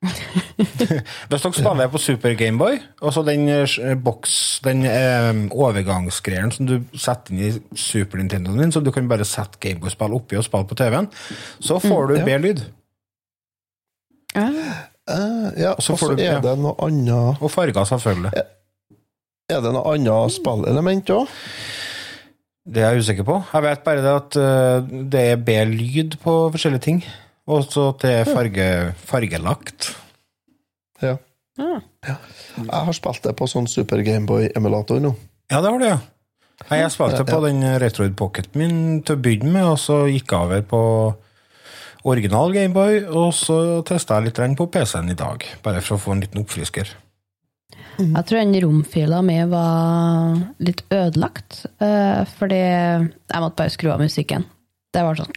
Hvis 0.60 0.70
dere 0.80 1.52
spiller 1.52 1.90
på 1.92 2.00
Super 2.00 2.32
Gameboy, 2.38 2.78
og 3.04 3.12
så 3.12 3.22
den 3.26 3.44
eh, 3.52 3.96
boks, 4.00 4.34
den 4.64 4.86
eh, 4.88 5.42
overgangsgreien 5.52 6.52
som 6.54 6.68
du 6.68 6.78
setter 6.96 7.34
inn 7.34 7.42
i 7.44 7.76
Super 7.76 8.20
Nintendoen 8.20 8.62
din, 8.62 8.72
så 8.72 8.80
du 8.80 8.88
kan 8.94 9.08
bare 9.10 9.26
sette 9.28 9.60
Gameboy-spill 9.60 10.16
oppi 10.16 10.38
og 10.40 10.46
spille 10.46 10.68
på 10.70 10.78
TV-en, 10.80 11.10
så 11.60 11.80
får 11.84 12.08
du 12.08 12.16
ja. 12.16 12.24
bedre 12.24 12.44
lyd. 12.46 12.64
Eh, 15.10 15.46
ja, 15.60 15.74
Og 15.74 15.82
så 15.82 15.98
du- 16.14 16.16
er 16.22 16.36
ja. 16.36 16.40
det 16.40 16.56
noe 16.58 16.76
annet 16.86 17.40
Og 17.42 17.50
farger, 17.50 17.84
selvfølgelig. 17.84 18.32
Er 19.50 19.60
det 19.60 19.72
noe 19.74 19.94
annet 19.94 20.32
spillelement 20.32 21.10
òg? 21.10 21.28
Det 22.70 22.82
er 22.84 22.92
jeg 22.94 23.02
usikker 23.02 23.26
på. 23.26 23.42
Jeg 23.52 23.62
vet 23.64 23.82
bare 23.84 24.02
det 24.04 24.12
at 24.14 24.36
eh, 24.38 25.04
det 25.10 25.22
er 25.32 25.36
bedre 25.42 25.72
lyd 25.74 26.16
på 26.22 26.34
forskjellige 26.54 26.86
ting. 26.86 27.00
Og 27.50 27.66
så 27.66 27.88
at 27.90 28.04
det 28.04 28.12
er 28.20 28.30
farge, 28.30 28.68
fargelagt. 29.08 29.90
Ja. 31.02 31.16
ah. 31.58 31.80
Jeg 32.06 32.70
har 32.70 32.96
spilt 32.96 33.24
det 33.26 33.34
på 33.38 33.48
sånn 33.50 33.68
Super 33.70 34.02
Gameboy-emulator 34.06 35.02
nå. 35.02 35.14
Ja, 35.50 35.58
det 35.60 35.72
har 35.72 35.82
du, 35.82 35.88
ja. 35.88 35.98
Jeg 36.68 36.92
spilte 36.92 37.24
på 37.24 37.40
den 37.46 37.64
Retroid 37.80 38.14
Pocketen 38.18 38.60
min 38.60 38.78
til 39.02 39.16
å 39.16 39.22
begynne 39.24 39.52
med, 39.54 39.66
og 39.72 39.78
så 39.80 40.02
gikk 40.10 40.30
jeg 40.30 40.46
over 40.46 40.64
på 40.68 40.82
original 42.10 42.52
Gameboy, 42.54 43.04
og 43.08 43.32
så 43.36 43.80
testa 43.88 44.18
jeg 44.18 44.30
litt 44.30 44.58
på 44.58 44.68
PC-en 44.72 45.10
i 45.12 45.18
dag, 45.18 45.44
bare 45.64 45.82
for 45.84 45.96
å 45.96 46.04
få 46.04 46.14
en 46.14 46.22
liten 46.24 46.44
oppfrisker. 46.44 46.92
Jeg 48.00 48.24
tror 48.28 48.38
den 48.38 48.56
romfila 48.64 49.20
mi 49.24 49.36
var 49.50 50.38
litt 50.64 50.84
ødelagt, 50.88 51.64
eh, 51.84 52.22
fordi 52.38 52.60
jeg 52.60 53.42
måtte 53.42 53.58
bare 53.60 53.74
skru 53.74 53.90
av 53.92 54.00
musikken. 54.00 54.46
Det 54.90 55.02
var 55.04 55.18
sånn 55.18 55.34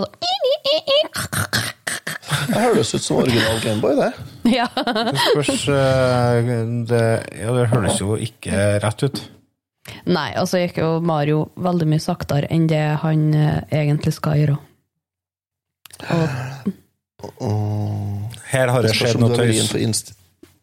Og 0.00 0.08
så 2.40 2.46
Det 2.50 2.60
høres 2.60 2.94
ut 2.94 3.04
som 3.04 3.20
original 3.20 3.60
Gameboy, 3.62 3.94
det. 3.98 4.10
Ja. 4.50 4.66
Det 4.74 5.20
spørs 5.26 5.68
eh, 5.68 6.50
det, 6.88 7.04
Ja, 7.40 7.52
det 7.56 7.66
høres 7.72 8.00
jo 8.00 8.16
ikke 8.16 8.64
rett 8.82 9.04
ut. 9.06 9.20
Nei, 10.10 10.30
altså 10.38 10.60
gikk 10.60 10.78
jo 10.80 10.90
Mario 11.04 11.44
veldig 11.60 11.88
mye 11.90 12.02
saktere 12.02 12.48
enn 12.52 12.66
det 12.70 12.82
han 13.02 13.30
eh, 13.34 13.60
egentlig 13.82 14.12
skal 14.16 14.38
gjøre. 14.40 14.56
Og 17.44 18.38
Her 18.50 18.72
har 18.72 18.86
det 18.86 18.94
skjedd 18.96 19.20
noe 19.20 19.36
tøys. 19.36 19.72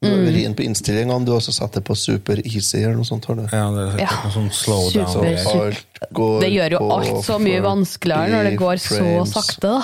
Du 0.01 0.39
inn 0.43 0.53
på 0.53 0.61
innstillingene, 0.61 1.25
du 1.25 1.31
har 1.33 1.39
også 1.41 1.53
satt 1.55 1.73
det 1.79 1.81
på 1.87 1.95
super 1.97 2.37
easy 2.45 2.83
eller 2.83 2.99
noe 2.99 3.07
sånt. 3.07 3.25
Har 3.25 3.35
du? 3.39 3.43
Ja, 3.49 3.65
det 3.73 3.85
er 3.95 4.03
Ja. 4.03 4.09
noe 4.23 4.31
sånn 4.35 4.51
slow 4.53 4.91
down. 4.93 5.07
Super, 5.09 5.37
super. 5.37 5.65
Alt 5.67 6.13
går 6.13 6.39
det 6.41 6.51
gjør 6.53 6.71
jo 6.75 6.81
alt 6.91 7.25
så 7.25 7.39
mye 7.41 7.61
vanskeligere 7.65 8.29
når 8.35 8.43
det 8.51 8.57
går 8.61 8.75
så 8.83 9.25
sakte, 9.25 9.67
da. 9.67 9.81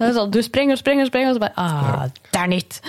Det 0.00 0.08
er 0.08 0.14
sånn, 0.16 0.30
du 0.30 0.40
sprenger 0.42 0.72
og 0.74 0.78
sprenger 0.80 1.04
og 1.06 1.10
sprenger, 1.12 1.30
og 1.30 1.36
så 1.36 1.40
bare 1.44 1.54
ah, 1.56 2.08
Damn 2.32 2.52
it! 2.56 2.80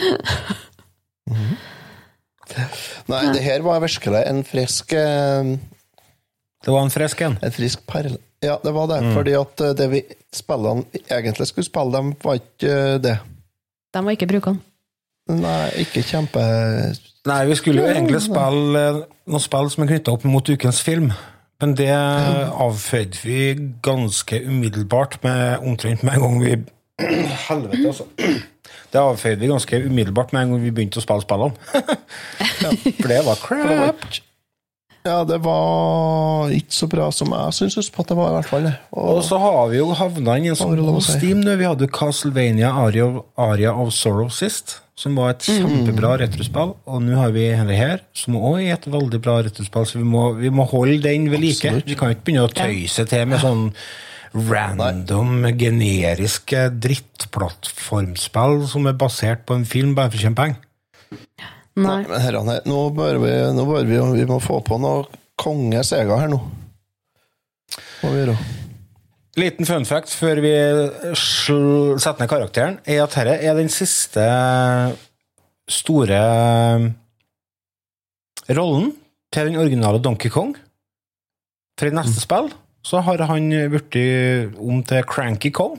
Nei, 3.09 3.21
det 3.33 3.41
her 3.43 3.63
var 3.65 3.81
virkelig 3.83 4.21
en 4.29 4.43
frisk 4.47 4.93
eh, 4.93 5.55
Det 6.63 6.71
var 6.73 6.85
en 6.85 6.93
frisk 6.93 7.21
en. 7.25 7.37
En 7.43 7.53
frisk 7.53 7.83
perle. 7.89 8.17
Ja, 8.45 8.57
det 8.63 8.73
var 8.75 8.87
det. 8.87 9.01
Mm. 9.03 9.13
Fordi 9.17 9.33
at 9.37 9.61
eh, 9.65 9.73
det 9.77 9.87
vi 9.91 10.01
spillene 10.33 10.85
egentlig 11.09 11.47
skulle 11.49 11.67
spille, 11.67 11.91
dem 11.97 12.13
var 12.23 12.39
ikke 12.39 12.71
eh, 12.71 12.97
det. 13.01 13.17
De 13.93 14.03
må 14.05 14.13
ikke 14.15 14.29
bruke 14.29 14.53
den. 14.53 14.61
Nei, 15.33 15.69
ikke 15.81 16.03
kjempe 16.05 16.41
Nei, 17.25 17.39
vi 17.49 17.55
skulle 17.57 17.81
jo 17.81 17.89
egentlig 17.89 18.19
spille 18.21 18.81
eh, 18.81 18.97
noen 19.25 19.41
spill 19.41 19.71
som 19.73 19.83
er 19.83 19.89
knytta 19.89 20.13
opp 20.13 20.27
mot 20.29 20.45
ukens 20.45 20.83
film. 20.85 21.09
Men 21.63 21.71
det 21.79 21.89
avføyde 21.89 23.21
vi 23.23 23.39
ganske 23.85 24.41
umiddelbart 24.45 25.17
med 25.23 25.63
omtrent 25.65 26.03
med 26.05 26.19
en 26.19 26.25
gang 26.25 26.37
vi 26.43 26.51
Helvete, 27.47 27.81
altså. 27.87 28.05
Det 28.93 29.01
avføyde 29.01 29.41
vi 29.41 29.49
ganske 29.49 29.81
umiddelbart 29.87 30.33
med 30.33 30.43
en 30.43 30.53
gang 30.53 30.61
vi 30.63 30.71
begynte 30.75 31.01
å 31.01 31.03
spille 31.03 31.25
spillene. 31.25 31.57
For 33.01 33.11
det 33.11 33.19
var 33.25 33.41
crap. 33.41 34.05
Ja, 35.05 35.19
det 35.27 35.37
var 35.45 36.49
ikke 36.55 36.73
så 36.73 36.87
bra 36.89 37.11
som 37.13 37.29
jeg 37.35 37.69
syns 37.69 37.91
på 37.93 38.01
at 38.01 38.09
det 38.09 38.15
var, 38.17 38.31
i 38.31 38.37
hvert 38.39 38.49
fall. 38.49 38.65
Og, 38.89 39.11
Og 39.17 39.19
så 39.27 39.37
har 39.41 39.67
vi 39.69 39.77
jo 39.77 39.91
havna 39.93 40.39
i 40.41 40.49
en 40.49 40.57
sånn 40.57 40.73
det? 40.79 41.03
Steam 41.05 41.43
nå. 41.45 41.53
Vi 41.59 41.67
hadde 41.67 41.89
Castlevania 41.93 42.71
Aria, 42.81 43.11
Aria 43.37 43.75
of 43.77 43.93
Sorrow 43.93 44.31
sist, 44.33 44.79
som 44.97 45.19
var 45.19 45.35
et 45.35 45.45
kjempebra 45.45 46.15
retrospill. 46.23 46.73
Og 46.89 47.05
nå 47.05 47.19
har 47.19 47.35
vi 47.35 47.45
denne 47.51 47.77
her, 47.77 48.01
som 48.17 48.39
òg 48.39 48.63
er 48.63 48.73
et 48.79 48.89
veldig 48.89 49.21
bra 49.21 49.37
retrospill, 49.45 49.85
så 49.91 50.01
vi 50.01 50.07
må, 50.09 50.25
vi 50.41 50.49
må 50.49 50.65
holde 50.73 50.97
den 51.05 51.29
ved 51.29 51.43
like. 51.43 51.69
Absolutt. 51.69 51.91
Vi 51.91 51.99
kan 52.01 52.15
ikke 52.15 52.25
begynne 52.31 52.49
å 52.49 52.53
tøyse 52.55 53.05
til 53.11 53.29
med 53.29 53.45
sånn 53.45 53.67
random, 54.35 55.45
generiske 55.55 56.65
drittplattformspill 56.83 58.65
som 58.73 58.89
er 58.89 58.97
basert 58.99 59.45
på 59.47 59.55
en 59.55 59.69
film 59.69 59.93
bare 59.95 60.11
for 60.11 60.19
å 60.19 60.25
tjene 60.25 60.41
penger. 60.41 61.51
Nei. 61.75 62.01
Men 62.07 62.21
herrene, 62.23 62.59
nå 62.69 62.81
bør 62.95 63.19
vi, 63.19 63.31
nå 63.55 63.65
bør 63.67 63.87
vi, 63.87 63.97
vi 64.21 64.27
må 64.29 64.39
få 64.43 64.61
på 64.63 64.77
noe 64.79 65.03
konge 65.39 65.81
Sega 65.83 66.21
her 66.21 66.31
nå. 66.31 66.39
Må 68.03 68.11
vi 68.13 68.21
gjøre. 68.21 68.35
Liten 69.35 69.67
fun 69.67 69.83
fact 69.83 70.13
før 70.15 70.39
vi 70.39 70.53
setter 71.19 72.21
ned 72.21 72.29
karakteren, 72.31 72.77
er 72.87 73.01
at 73.03 73.17
dette 73.17 73.35
er 73.43 73.57
den 73.57 73.71
siste 73.73 74.23
store 75.67 76.21
rollen 78.55 78.93
til 79.35 79.49
den 79.49 79.59
originale 79.59 79.99
Donkey 79.99 80.31
Kong. 80.31 80.55
For 81.75 81.91
i 81.91 81.95
neste 81.97 82.23
spill 82.23 82.47
så 82.85 83.01
har 83.03 83.25
han 83.27 83.51
blitt 83.73 83.99
om 84.61 84.79
til 84.87 85.03
Cranky 85.09 85.51
Kong. 85.51 85.75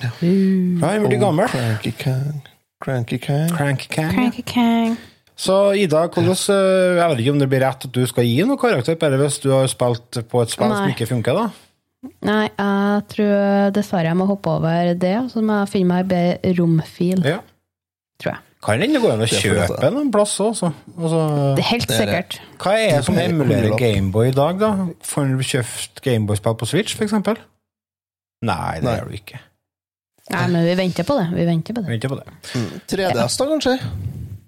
Ja, 0.00 0.08
han 0.16 1.08
blir 1.10 1.20
gammel. 1.20 1.50
Cranky 1.52 1.92
Kang. 2.00 2.40
Cranky 2.82 3.18
Kang. 3.18 3.48
Cranky 3.56 3.88
Kang. 3.88 4.10
Cranky 4.14 4.42
Kang. 4.42 4.96
Så 5.36 5.74
Ida, 5.76 6.06
hvordan, 6.08 6.32
eh, 6.32 6.96
jeg 6.96 7.08
vet 7.10 7.18
ikke 7.20 7.32
om 7.34 7.38
det 7.42 7.48
blir 7.52 7.60
rett 7.60 7.84
at 7.84 7.92
du 7.92 8.02
skal 8.08 8.24
gi 8.24 8.38
noen 8.44 8.58
karakter, 8.60 8.96
bare 9.00 9.18
hvis 9.20 9.40
du 9.42 9.50
har 9.52 9.66
spilt 9.68 10.20
på 10.30 10.42
et 10.42 10.52
spill 10.54 10.72
som 10.72 10.88
ikke 10.88 11.08
funker, 11.10 11.34
da? 11.36 11.50
Nei, 12.24 12.46
jeg 12.56 13.02
tror 13.12 13.70
dessverre 13.76 14.08
jeg 14.12 14.16
må 14.16 14.26
hoppe 14.28 14.48
over 14.48 14.94
det, 14.94 15.16
så 15.32 15.42
må 15.44 15.58
jeg 15.64 15.72
finne 15.74 15.88
meg 15.90 16.04
en 16.04 16.08
bedre 16.12 16.54
romfil, 16.60 17.24
Ja. 17.24 17.40
tror 18.20 18.32
jeg. 18.32 18.40
Kan 18.62 18.80
hende 18.80 18.94
det 18.94 19.02
går 19.02 19.12
an 19.12 19.20
å 19.20 19.28
kjøpe 19.28 19.84
en 20.00 20.10
plass 20.10 20.38
også. 20.40 20.72
Altså, 20.98 21.20
Det 21.56 21.64
er 21.64 21.68
helt 21.68 21.90
er 21.90 21.98
sikkert. 22.00 22.38
hva 22.58 22.72
er 22.78 22.96
det 22.96 23.04
som 23.04 23.18
er 23.18 23.28
emulerer. 23.28 23.76
Gameboy 23.78 24.28
i 24.28 24.30
dag, 24.32 24.58
da? 24.58 24.70
Får 25.02 25.28
du 25.36 25.42
kjøpt 25.44 26.00
Gameboy-spill 26.02 26.56
på 26.56 26.66
Switch, 26.66 26.96
eksempel? 26.98 27.36
Nei, 28.42 28.80
det 28.80 28.88
gjør 29.00 29.08
du 29.08 29.14
ikke. 29.14 29.38
Nei, 30.30 30.44
men 30.50 30.64
vi 30.66 30.74
venter 30.74 31.06
på 31.06 31.16
det. 31.18 31.26
Vi 31.34 31.44
venter 31.46 31.74
på 31.74 31.82
det. 31.82 31.90
Venter 31.90 32.08
på 32.08 32.16
det. 32.18 32.36
Mm. 32.54 32.70
3DS, 32.90 33.38
da, 33.38 33.46
kanskje? 33.52 33.78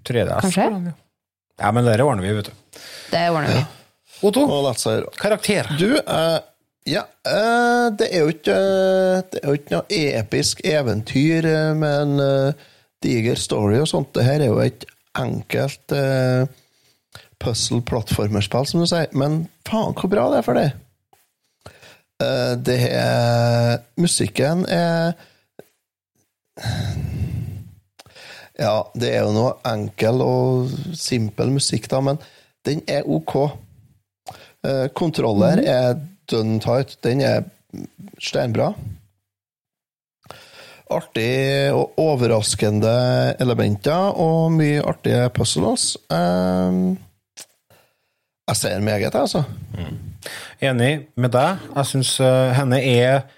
3DS. 0.08 0.40
Kanskje? 0.40 0.92
Ja, 1.58 1.72
men 1.72 1.84
det 1.86 2.02
ordner 2.02 2.22
vi, 2.22 2.32
vet 2.34 2.50
du. 2.50 2.80
Det 3.10 3.24
ordner 3.30 3.54
vi. 3.54 3.64
Otto, 4.26 4.46
karakter. 5.18 5.70
Du, 5.78 5.92
uh, 5.94 6.38
ja 6.88 7.04
uh, 7.04 7.88
Det 7.94 8.08
er 8.10 8.24
jo 8.24 8.32
ikke 8.32 8.54
eh, 8.54 9.20
Det 9.30 9.42
er 9.42 9.46
jo 9.46 9.58
ikke 9.58 9.74
noe 9.74 10.00
episk 10.18 10.62
eventyr 10.66 11.48
med 11.78 12.02
en 12.02 12.22
uh, 12.22 12.68
diger 13.04 13.38
story 13.38 13.76
og 13.78 13.86
sånt. 13.86 14.10
Det 14.16 14.24
her 14.26 14.42
er 14.42 14.50
jo 14.50 14.58
et 14.58 14.82
enkelt 15.18 15.94
uh, 15.94 16.48
puzzle-plattformerspill, 17.38 18.66
som 18.66 18.82
du 18.82 18.88
sier. 18.90 19.06
Men 19.14 19.44
faen, 19.68 19.94
hvor 19.94 20.10
bra 20.10 20.24
det 20.32 20.40
er 20.40 20.46
for 20.46 20.58
deg! 20.58 20.72
Uh, 22.18 22.54
det 22.58 22.78
er 22.90 23.84
Musikken 24.02 24.64
er 24.66 25.14
Ja, 28.58 28.82
det 28.98 29.12
er 29.14 29.22
jo 29.22 29.34
noe 29.36 29.54
enkel 29.70 30.22
og 30.24 30.72
simpel 30.98 31.52
musikk, 31.54 31.86
da, 31.92 32.00
men 32.02 32.18
den 32.66 32.82
er 32.90 33.06
ok. 33.06 33.34
Eh, 34.66 34.86
Kontroller 34.98 35.62
er 35.62 35.92
dønn 36.28 36.58
tight. 36.62 36.96
Den 37.06 37.22
er 37.22 37.46
steinbra. 38.18 38.72
Artig 40.90 41.70
og 41.76 41.98
overraskende 42.00 43.36
elementer 43.38 44.18
og 44.18 44.50
mye 44.56 44.82
artige 44.82 45.28
puzzles. 45.36 45.92
Eh, 46.10 46.82
jeg 48.48 48.56
ser 48.56 48.80
meget, 48.80 49.14
altså. 49.14 49.44
Enig 50.58 50.92
med 51.14 51.30
deg. 51.30 51.66
Jeg 51.76 51.92
syns 51.92 52.16
henne 52.58 52.80
er 52.82 53.28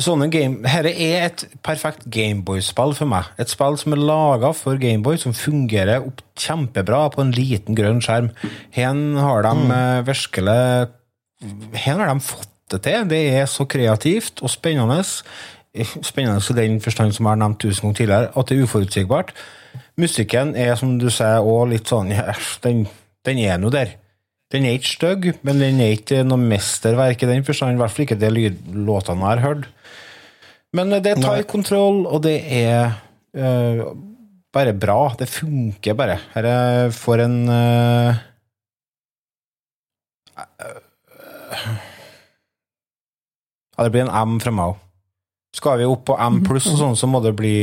Sånne 0.00 0.30
game, 0.32 0.62
Dette 0.64 0.92
er 0.94 1.26
et 1.26 1.42
perfekt 1.66 2.06
Gameboy-spill 2.12 2.94
for 2.96 3.10
meg. 3.10 3.28
Et 3.40 3.50
spill 3.50 3.76
som 3.80 3.92
er 3.92 4.00
laga 4.00 4.52
for 4.56 4.80
Gameboy, 4.80 5.18
som 5.20 5.36
fungerer 5.36 6.06
opp 6.06 6.22
kjempebra 6.40 7.02
på 7.12 7.20
en 7.24 7.34
liten 7.36 7.76
grønn 7.76 8.00
skjerm. 8.04 8.30
Her 8.72 8.96
har 9.20 9.44
de 9.44 9.54
mm. 9.60 9.74
virkelig 10.08 10.56
Her 11.84 12.00
har 12.00 12.08
de 12.08 12.24
fått 12.24 12.48
det 12.72 12.82
til. 12.86 13.08
Det 13.10 13.20
er 13.34 13.48
så 13.50 13.66
kreativt 13.68 14.40
og 14.40 14.52
spennende. 14.52 15.02
Spennende 16.06 16.40
i 16.40 16.58
den 16.62 16.80
forstand 16.82 17.12
som 17.16 17.26
jeg 17.26 17.34
har 17.34 17.42
nevnt 17.42 17.60
tusen 17.62 17.88
ganger 17.88 17.98
tidligere, 18.00 18.30
at 18.32 18.48
det 18.48 18.56
er 18.56 18.68
uforutsigbart. 18.68 19.34
Musikken 20.00 20.54
er, 20.56 20.74
som 20.80 20.96
du 20.98 21.10
sier, 21.12 21.44
òg 21.44 21.74
litt 21.74 21.90
sånn 21.90 22.10
Den, 22.64 22.86
den 23.26 23.42
er 23.42 23.60
nå 23.60 23.70
der. 23.74 23.98
Den 24.50 24.64
er 24.66 24.78
ikke 24.78 24.90
stygg, 24.90 25.28
men 25.46 25.60
den 25.62 25.78
er 25.82 25.92
ikke 25.94 26.24
noe 26.26 26.40
mesterverk 26.40 27.22
i 27.22 27.28
den 27.30 27.44
forstand. 27.46 27.76
I 27.76 27.82
hvert 27.82 27.94
fall 27.94 28.06
ikke 28.08 28.18
det 28.18 28.32
lydlåtene 28.34 29.20
jeg 29.20 29.28
har 29.28 29.44
hørt. 29.44 29.68
Men 30.76 30.92
eh, 30.92 31.02
det 31.02 31.16
tar 31.18 31.40
tight 31.40 31.50
kontroll, 31.50 32.04
og 32.06 32.22
det 32.22 32.36
er 32.46 32.92
uh, 33.36 33.90
bare 34.54 34.74
bra. 34.74 35.00
Det 35.18 35.28
funker 35.30 35.96
bare. 35.98 36.18
Her 36.34 36.50
er- 36.50 36.94
får 36.94 37.24
en 37.26 37.38
uh, 37.48 38.20
Ja, 43.76 43.84
det 43.84 43.92
blir 43.94 44.04
en 44.04 44.14
M 44.28 44.40
fra 44.42 44.52
meg 44.54 44.74
òg. 44.74 44.80
Skal 45.56 45.80
vi 45.80 45.86
opp 45.88 46.04
på 46.06 46.16
M 46.20 46.42
pluss 46.46 46.68
og 46.70 46.78
sånn, 46.78 46.98
så 46.98 47.08
må 47.10 47.18
det 47.24 47.32
bli 47.38 47.54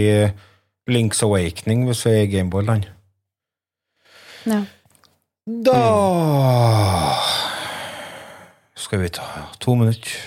Links 0.91 1.22
Awakening 1.24 1.86
hvis 1.88 2.01
vi 2.08 2.14
er 2.14 2.26
i 2.26 2.32
Gameboy-land. 2.32 2.88
Ja. 4.47 4.64
Da 5.47 5.78
skal 8.76 9.05
vi 9.05 9.12
ta 9.16 9.28
to 9.64 9.76
minutter. 9.80 10.18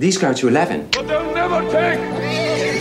These 0.00 0.16
go 0.16 0.32
to 0.32 0.48
11. 0.48 0.88
But 0.92 1.08
they'll 1.08 1.34
never 1.34 1.60
take 1.70 2.00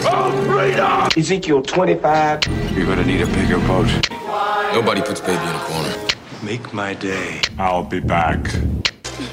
our 0.05 0.31
freedom! 0.45 1.09
Ezekiel 1.17 1.61
25. 1.61 2.47
You're 2.73 2.85
gonna 2.85 3.03
need 3.03 3.19
a 3.19 3.25
bigger 3.25 3.59
boat. 3.67 3.89
Nobody 4.73 5.01
puts 5.01 5.19
baby 5.19 5.33
in 5.33 5.53
a 5.53 5.59
corner. 5.59 5.93
Make 6.41 6.73
my 6.73 6.93
day. 6.93 7.41
I'll 7.57 7.83
be 7.83 7.99
back. 7.99 8.45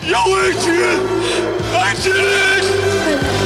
Yo, 0.02 0.18
Adrian! 0.26 0.98
Adrian! 1.86 3.45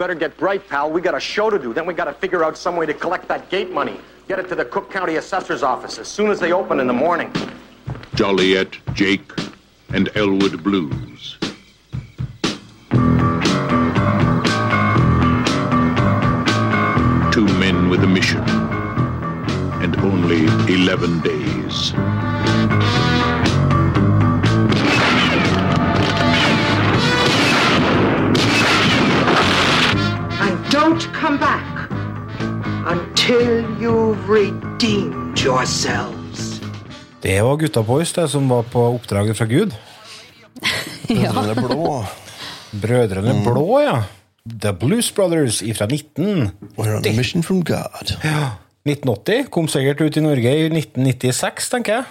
Better 0.00 0.14
get 0.14 0.34
bright, 0.38 0.66
pal. 0.66 0.90
We 0.90 1.02
got 1.02 1.14
a 1.14 1.20
show 1.20 1.50
to 1.50 1.58
do. 1.58 1.74
Then 1.74 1.84
we 1.84 1.92
got 1.92 2.06
to 2.06 2.14
figure 2.14 2.42
out 2.42 2.56
some 2.56 2.74
way 2.74 2.86
to 2.86 2.94
collect 2.94 3.28
that 3.28 3.50
gate 3.50 3.70
money. 3.70 4.00
Get 4.28 4.38
it 4.38 4.48
to 4.48 4.54
the 4.54 4.64
Cook 4.64 4.90
County 4.90 5.16
Assessor's 5.16 5.62
office 5.62 5.98
as 5.98 6.08
soon 6.08 6.30
as 6.30 6.40
they 6.40 6.52
open 6.52 6.80
in 6.80 6.86
the 6.86 6.94
morning. 6.94 7.30
Joliet, 8.14 8.78
Jake, 8.94 9.30
and 9.90 10.08
Elwood 10.16 10.64
Blues. 10.64 11.36
Two 17.30 17.46
men 17.60 17.90
with 17.90 18.02
a 18.02 18.10
mission, 18.10 18.42
and 19.82 19.94
only 19.98 20.46
11 20.72 21.20
days. 21.20 21.92
Don't 30.80 31.12
come 31.12 31.36
back 31.38 31.90
until 32.88 33.64
you've 33.80 34.20
redeemed 34.28 35.38
yourselves. 35.38 36.60
Det 37.20 37.42
var 37.42 37.56
gutta 37.56 37.82
boys 37.82 38.12
det 38.16 38.28
som 38.32 38.48
var 38.48 38.62
på 38.62 38.86
oppdraget 38.94 39.36
fra 39.36 39.44
Gud. 39.44 39.74
Brødrene 41.08 41.54
Blå. 41.54 42.04
Brødrene 42.72 43.34
Blå, 43.44 43.80
ja. 43.80 43.98
The 44.62 44.72
Blues 44.72 45.12
Brothers 45.12 45.60
fra 45.76 45.86
19... 45.86 46.48
We're 46.78 46.96
on 46.96 47.04
a 47.06 47.12
mission 47.16 47.42
from 47.42 47.60
God. 47.64 48.16
Ja, 48.24 48.56
1980. 48.88 49.50
Kom 49.52 49.68
sikkert 49.68 50.00
ut 50.00 50.16
i 50.16 50.24
Norge 50.24 50.56
i 50.56 50.66
1996, 50.72 51.70
tenker 51.74 51.98
jeg. 51.98 52.04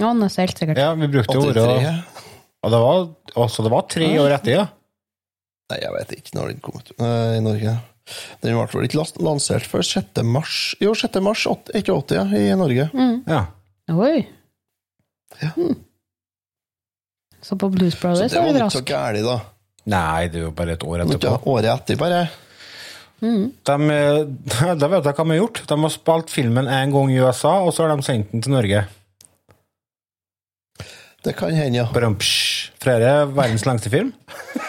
Ja, 0.00 0.12
er 0.12 0.44
helt 0.44 0.58
sikkert. 0.58 0.78
Ja, 0.78 0.92
vi 0.94 1.08
brukte 1.08 1.38
ordet 1.38 1.64
83. 1.64 1.96
Og 2.62 2.70
det 2.74 2.80
var, 2.84 3.08
altså, 3.36 3.64
det 3.64 3.72
var 3.72 3.88
tre 3.88 4.10
år 4.20 4.36
etter, 4.36 4.52
ja. 4.52 4.66
Nei, 5.70 5.78
jeg 5.82 5.92
vet 5.96 6.12
ikke 6.18 6.36
når 6.38 6.52
den 6.52 6.60
kom 6.62 6.76
ut 6.78 6.92
eh, 6.98 7.36
i 7.36 7.42
Norge. 7.42 7.72
Den 8.44 8.54
ble 8.54 8.66
vel 8.70 8.86
ikke 8.86 9.02
lansert 9.26 9.64
før 9.66 9.82
6. 9.82 10.20
mars 10.22 10.58
Jo, 10.80 10.92
6. 10.94 11.18
mars, 11.26 11.42
åt- 11.50 11.72
ikke 11.74 11.96
80, 11.96 12.14
ja, 12.14 12.24
i 12.38 12.54
Norge. 12.58 12.88
ja. 13.26 13.40
Oi. 13.90 14.20
Ja. 15.42 15.50
Mm. 15.58 15.74
Så 17.42 17.54
på 17.58 17.68
Blues 17.70 17.94
Brothers 18.00 18.30
Så 18.32 18.38
det 18.38 18.42
var 18.42 18.46
var 18.46 18.52
det 18.56 18.62
ikke 18.64 18.78
så 18.78 18.86
gærent, 18.86 19.26
da. 19.26 19.36
Nei, 19.86 20.26
det 20.30 20.40
er 20.40 20.44
jo 20.48 20.50
bare 20.58 20.74
et 20.74 20.82
år 20.86 21.02
etterpå. 21.04 21.34
året 21.46 21.68
etter, 21.70 21.98
bare. 22.00 22.24
De, 23.20 23.28
eh, 23.72 24.22
da 24.80 24.88
vet 24.90 25.04
jeg 25.06 25.14
hva 25.14 25.24
de 25.24 25.30
har 25.30 25.38
gjort. 25.40 25.60
De 25.70 25.78
har 25.82 25.92
spilt 25.94 26.30
filmen 26.34 26.66
en 26.70 26.94
gang 26.94 27.10
i 27.14 27.18
USA, 27.22 27.56
og 27.66 27.74
så 27.74 27.86
har 27.86 27.94
de 27.96 28.02
sendt 28.06 28.30
den 28.34 28.42
til 28.42 28.54
Norge. 28.54 28.84
Det 31.26 31.34
kan 31.38 31.54
hende, 31.54 31.78
ja. 31.80 31.86
Brumps. 31.94 32.70
Flere 32.82 33.26
verdens 33.34 33.64
lengste 33.66 33.90
film. 33.90 34.12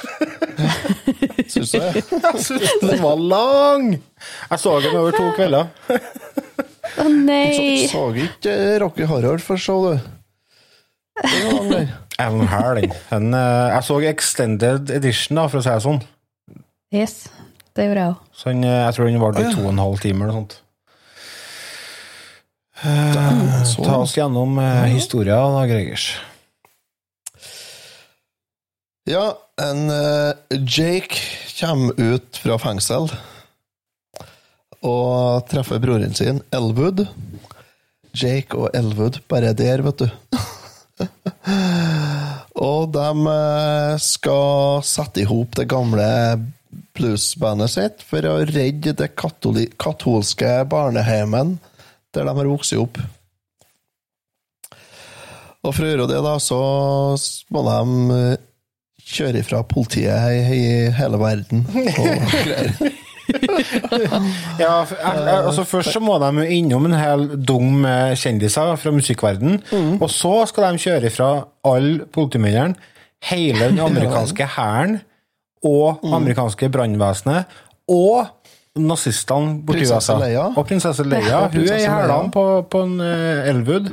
Syns 1.47 1.72
du 1.72 1.80
det? 1.80 2.03
Jeg 2.26 2.43
synes 2.43 2.76
den 2.82 3.01
var 3.03 3.22
lang! 3.22 3.89
Jeg 4.49 4.60
så 4.60 4.76
den 4.84 4.97
over 4.97 5.16
to 5.16 5.30
kvelder. 5.38 5.72
Å 6.97 7.08
nei! 7.12 7.88
Så, 7.88 7.91
så 7.93 8.03
ikke 8.26 8.53
eh, 8.53 8.76
Rocky 8.82 9.08
Harald 9.10 9.43
for 9.45 9.62
så 9.62 9.78
du. 9.86 9.91
Den. 11.18 11.89
Den. 12.18 12.93
Den, 13.10 13.34
eh, 13.34 13.66
Jeg 13.76 13.84
så 13.86 13.99
Extended 14.12 14.93
Edition, 14.93 15.38
da, 15.38 15.47
for 15.51 15.62
å 15.62 15.66
si 15.66 15.74
det 15.74 15.84
sånn. 15.86 15.99
Yes, 16.95 17.18
det 17.76 17.89
gjorde 17.89 18.05
jeg 18.05 18.14
òg. 18.14 18.24
Så 18.38 18.53
den, 18.53 18.64
eh, 18.66 18.80
jeg 18.86 18.95
tror 18.97 19.12
den 19.12 19.22
varte 19.22 19.43
i 19.43 19.51
to 19.51 19.66
og 19.66 19.74
en 19.74 19.84
halv 19.84 20.01
time 20.01 20.26
eller 20.26 20.34
noe 20.34 20.41
sånt. 20.41 20.62
Den, 22.78 23.66
Så. 23.66 23.82
Ta 23.82 23.95
oss 24.03 24.14
gjennom 24.14 24.60
uh, 24.62 24.86
historien 24.86 25.55
da, 25.55 25.64
Gregers. 25.66 26.12
Ja, 29.08 29.38
en 29.62 29.89
eh, 29.89 30.36
Jake 30.68 31.16
kommer 31.60 31.93
ut 31.95 32.38
fra 32.43 32.58
fengsel 32.60 33.05
og 34.84 35.45
treffer 35.47 35.80
broren 35.80 36.12
sin, 36.18 36.41
Elwood. 36.51 37.05
Jake 38.12 38.60
og 38.60 38.76
Elwood 38.76 39.22
bare 39.32 39.53
der, 39.55 39.80
vet 39.86 40.03
du. 40.03 40.10
og 42.68 42.91
de 42.97 43.32
eh, 43.32 43.93
skal 44.03 44.84
sette 44.84 45.24
i 45.24 45.30
hop 45.30 45.55
det 45.55 45.70
gamle 45.72 46.10
bluesbandet 46.99 47.72
sitt 47.78 48.03
for 48.03 48.28
å 48.28 48.41
redde 48.49 48.91
det 48.91 49.14
katolske 49.16 50.51
barneheimen 50.68 51.55
der 52.12 52.28
de 52.28 52.36
har 52.41 52.51
vokst 52.51 52.76
opp. 52.76 52.99
Og 55.64 55.72
for 55.72 55.88
å 55.88 55.93
gjøre 55.93 56.12
det, 56.12 56.20
da, 56.28 56.36
så 56.43 56.60
må 57.55 57.64
de 57.72 58.20
eh, 58.20 58.38
kjøre 59.08 59.41
ifra 59.41 59.64
politiet 59.68 60.32
i, 60.36 60.41
i 60.58 60.64
hele 60.97 61.20
verden 61.22 61.66
og. 61.72 62.95
Ja, 64.60 64.86
altså 65.47 65.64
Først 65.68 65.93
så 65.93 65.99
må 65.99 66.18
de 66.22 66.30
jo 66.41 66.45
innom 66.58 66.88
en 66.89 66.95
hel 66.97 67.26
dung 67.47 67.74
med 67.82 68.16
kjendiser 68.20 68.76
fra 68.80 68.93
musikkverden 68.95 69.60
Og 69.99 70.10
så 70.12 70.45
skal 70.49 70.72
de 70.72 70.84
kjøre 70.86 71.12
fra 71.14 71.32
alle 71.68 72.05
politimennene, 72.14 72.76
hele 73.32 73.72
den 73.72 73.80
amerikanske 73.89 74.47
hæren 74.58 74.99
og 75.66 76.03
amerikanske 76.14 76.70
brannvesenet 76.70 77.49
og 77.89 78.28
nazistene 78.78 79.58
borti 79.66 79.88
USA. 79.89 80.20
Leia. 80.22 80.43
Og 80.53 80.68
prinsesse 80.70 81.03
Leia. 81.03 81.47
Hun 81.49 81.66
er 81.66 81.80
i 81.82 81.88
hælene 81.89 82.32
på, 82.32 82.43
på 82.72 82.84
en 82.86 82.99
uh, 83.01 83.49
Elwood. 83.49 83.89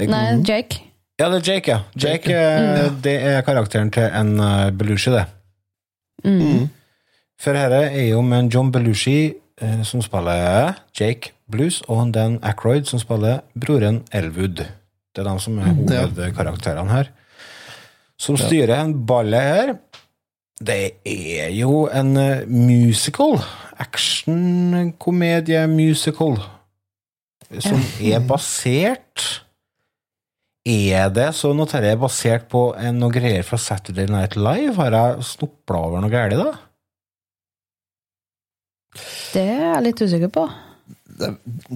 Nei, 0.00 0.24
Jake. 0.48 0.89
Ja, 1.20 1.28
det 1.28 1.42
er 1.42 1.52
Jake, 1.52 1.70
ja. 1.70 1.78
Jake, 2.00 2.32
eh, 2.32 2.88
Det 3.04 3.12
er 3.20 3.42
karakteren 3.44 3.90
til 3.92 4.06
en 4.08 4.40
uh, 4.40 4.70
Belushi, 4.72 5.10
det. 5.12 5.26
Mm. 6.24 6.70
For 7.40 7.52
dette 7.56 7.80
er 7.92 8.06
jo 8.08 8.20
med 8.24 8.38
en 8.38 8.48
John 8.52 8.72
Belushi 8.72 9.34
eh, 9.60 9.82
som 9.84 10.02
spiller 10.04 10.72
Jake 10.96 11.32
Blues, 11.50 11.82
og 11.88 12.02
en 12.02 12.12
Dan 12.12 12.38
Aykroyd 12.42 12.84
som 12.88 12.98
spiller 12.98 13.38
broren 13.52 14.04
Elwood. 14.12 14.56
Det 14.56 14.68
er 15.18 15.24
de 15.28 15.40
som 15.40 15.58
er 15.58 15.74
hovedkarakterene 15.74 16.90
her. 16.90 17.04
Som 18.20 18.36
styrer 18.36 18.80
en 18.80 19.06
balle 19.06 19.40
her. 19.40 19.74
Det 20.60 20.90
er 21.04 21.48
jo 21.56 21.88
en 21.92 22.16
eh, 22.16 22.48
musical. 22.48 23.38
Action-komedie-musical. 23.80 26.40
Som 27.60 27.80
er 28.00 28.20
basert 28.28 29.42
Er 30.68 31.08
det 31.08 31.30
så 31.38 31.54
noe 31.56 31.68
dette 31.70 31.88
er 31.88 32.00
basert 32.00 32.48
på 32.52 32.70
en, 32.76 32.98
noe 33.00 33.12
greier 33.14 33.46
fra 33.46 33.56
Saturday 33.60 34.10
Night 34.12 34.36
Live? 34.36 34.76
Har 34.76 34.92
jeg 34.92 35.28
snopla 35.30 35.86
over 35.88 36.04
noe 36.04 36.12
galt, 36.12 36.36
da? 36.36 36.52
Det 39.32 39.46
er 39.46 39.64
jeg 39.64 39.86
litt 39.86 40.02
usikker 40.04 40.32
på. 40.34 40.44
Det, 41.20 41.30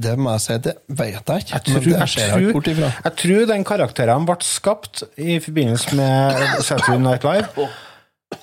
det 0.04 0.14
må 0.20 0.34
jeg 0.34 0.44
si, 0.44 0.58
det 0.66 0.74
vet 0.88 1.32
jeg 1.32 1.44
ikke. 1.44 1.54
Jeg 1.54 1.64
tror, 1.64 1.74
men 1.74 1.86
det 1.86 1.96
jeg, 1.96 2.12
ser 2.12 2.30
jeg 2.34 2.52
bort 2.56 2.70
ifra. 2.74 2.92
jeg 3.06 3.16
tror 3.22 3.48
den 3.50 3.66
karakteren 3.68 4.28
ble 4.28 4.38
skapt 4.44 5.04
i 5.16 5.40
forbindelse 5.44 5.98
med 5.98 6.44
Saturday 6.60 7.00
Night 7.00 7.26
Live. 7.28 7.68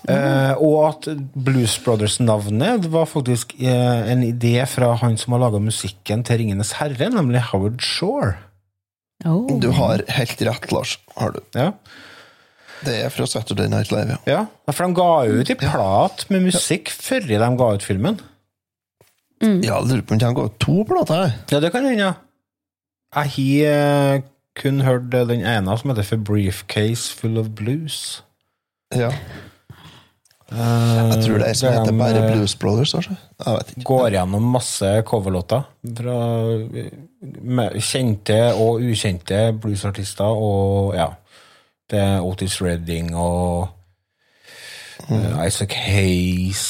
Uh, 0.08 0.56
og 0.64 0.78
at 0.88 1.08
Blues 1.36 1.74
Brothers-navnet 1.84 2.86
var 2.94 3.10
faktisk 3.12 3.54
uh, 3.60 4.08
en 4.10 4.24
idé 4.24 4.56
fra 4.70 4.94
han 5.02 5.18
som 5.20 5.36
har 5.36 5.44
laga 5.44 5.60
musikken 5.62 6.24
til 6.26 6.42
Ringenes 6.42 6.78
herre, 6.80 7.12
nemlig 7.14 7.44
Howard 7.52 7.84
Shore. 7.84 8.38
Oh. 9.26 9.60
Du 9.62 9.70
har 9.78 10.02
helt 10.10 10.42
rett, 10.42 10.72
Lars. 10.72 10.96
Har 11.16 11.36
du. 11.36 11.42
Ja. 11.58 11.72
Det 12.82 12.96
er 13.06 13.14
fra 13.14 13.28
Saturday 13.30 13.70
Night 13.70 13.92
Live, 13.94 14.18
ja. 14.26 14.46
ja, 14.66 14.74
for 14.74 14.88
de 14.88 14.98
ga 14.98 15.10
ut 15.30 15.52
i 15.54 15.56
plat 15.60 16.24
med 16.34 16.48
musikk 16.48 16.90
før 16.90 17.28
de 17.30 17.38
ga 17.60 17.68
ut 17.78 17.86
filmen. 17.86 18.18
Ja, 19.42 19.78
jeg 19.78 19.90
lurer 19.90 20.02
på 20.06 20.16
om 20.18 20.22
de 20.22 20.34
går 20.38 20.50
to 20.62 20.82
plater. 20.90 21.36
Ja, 21.52 21.60
det 21.62 21.72
kan 21.74 21.86
hende, 21.86 22.10
ja. 22.10 22.14
Jeg 23.12 23.32
har 23.36 24.16
eh, 24.16 24.22
kun 24.56 24.82
hørt 24.82 25.12
den 25.12 25.46
ene 25.46 25.78
som 25.78 25.92
heter 25.92 26.06
For 26.08 26.22
Briefcase 26.22 27.14
Full 27.18 27.38
of 27.38 27.54
Blues. 27.58 28.24
Ja. 28.96 29.12
Jeg 30.52 31.24
tror 31.24 31.40
det 31.40 31.48
er 31.48 31.56
som 31.56 31.72
heter 31.72 31.96
bare 31.96 32.22
eh, 32.26 32.32
Blues 32.34 32.56
Brothers. 32.60 32.94
Altså. 32.98 33.16
Jeg 33.40 33.54
vet 33.56 33.70
ikke. 33.72 33.84
går 33.88 34.08
gjennom 34.18 34.48
masse 34.52 34.90
coverlåter 35.08 35.62
fra 35.98 36.18
kjente 37.80 38.40
og 38.60 38.82
ukjente 38.84 39.40
bluesartister, 39.62 40.26
og 40.26 40.96
ja 40.98 41.08
Det 41.92 42.00
er 42.00 42.26
Otis 42.26 42.62
Redding 42.62 43.14
og 43.16 43.70
eh, 45.08 45.48
Isaac 45.48 45.76
Hayes 45.86 46.66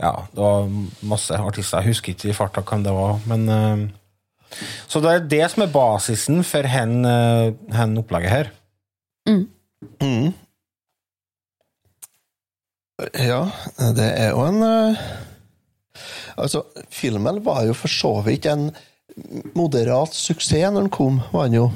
Ja, 0.00 0.12
det 0.32 0.42
var 0.42 0.66
masse 1.02 1.34
artister. 1.38 1.80
Jeg 1.80 1.94
husker 1.94 2.12
ikke 2.12 2.30
i 2.30 2.36
farta 2.36 2.64
hvem 2.66 2.82
det 2.84 2.92
var, 2.92 3.20
men 3.26 3.48
eh, 3.48 4.58
Så 4.88 5.00
det 5.00 5.12
er 5.12 5.28
det 5.30 5.44
som 5.52 5.62
er 5.62 5.72
basisen 5.74 6.42
for 6.44 6.66
hen, 6.66 7.04
hen 7.74 7.98
opplegget 7.98 8.30
her. 8.30 8.50
Mm. 9.28 10.34
Ja, 12.96 13.42
det 13.96 14.06
er 14.16 14.30
jo 14.32 14.44
en 14.46 14.62
eh, 14.64 15.00
Altså, 16.36 16.62
filmen 16.92 17.42
var 17.44 17.64
jo 17.64 17.74
for 17.76 17.92
så 17.92 18.12
vidt 18.24 18.46
en 18.48 18.70
moderat 19.56 20.12
suksess 20.16 20.68
når 20.72 20.86
den 20.86 20.92
kom, 20.92 21.22
var 21.32 21.48
den 21.48 21.56
jo. 21.56 21.66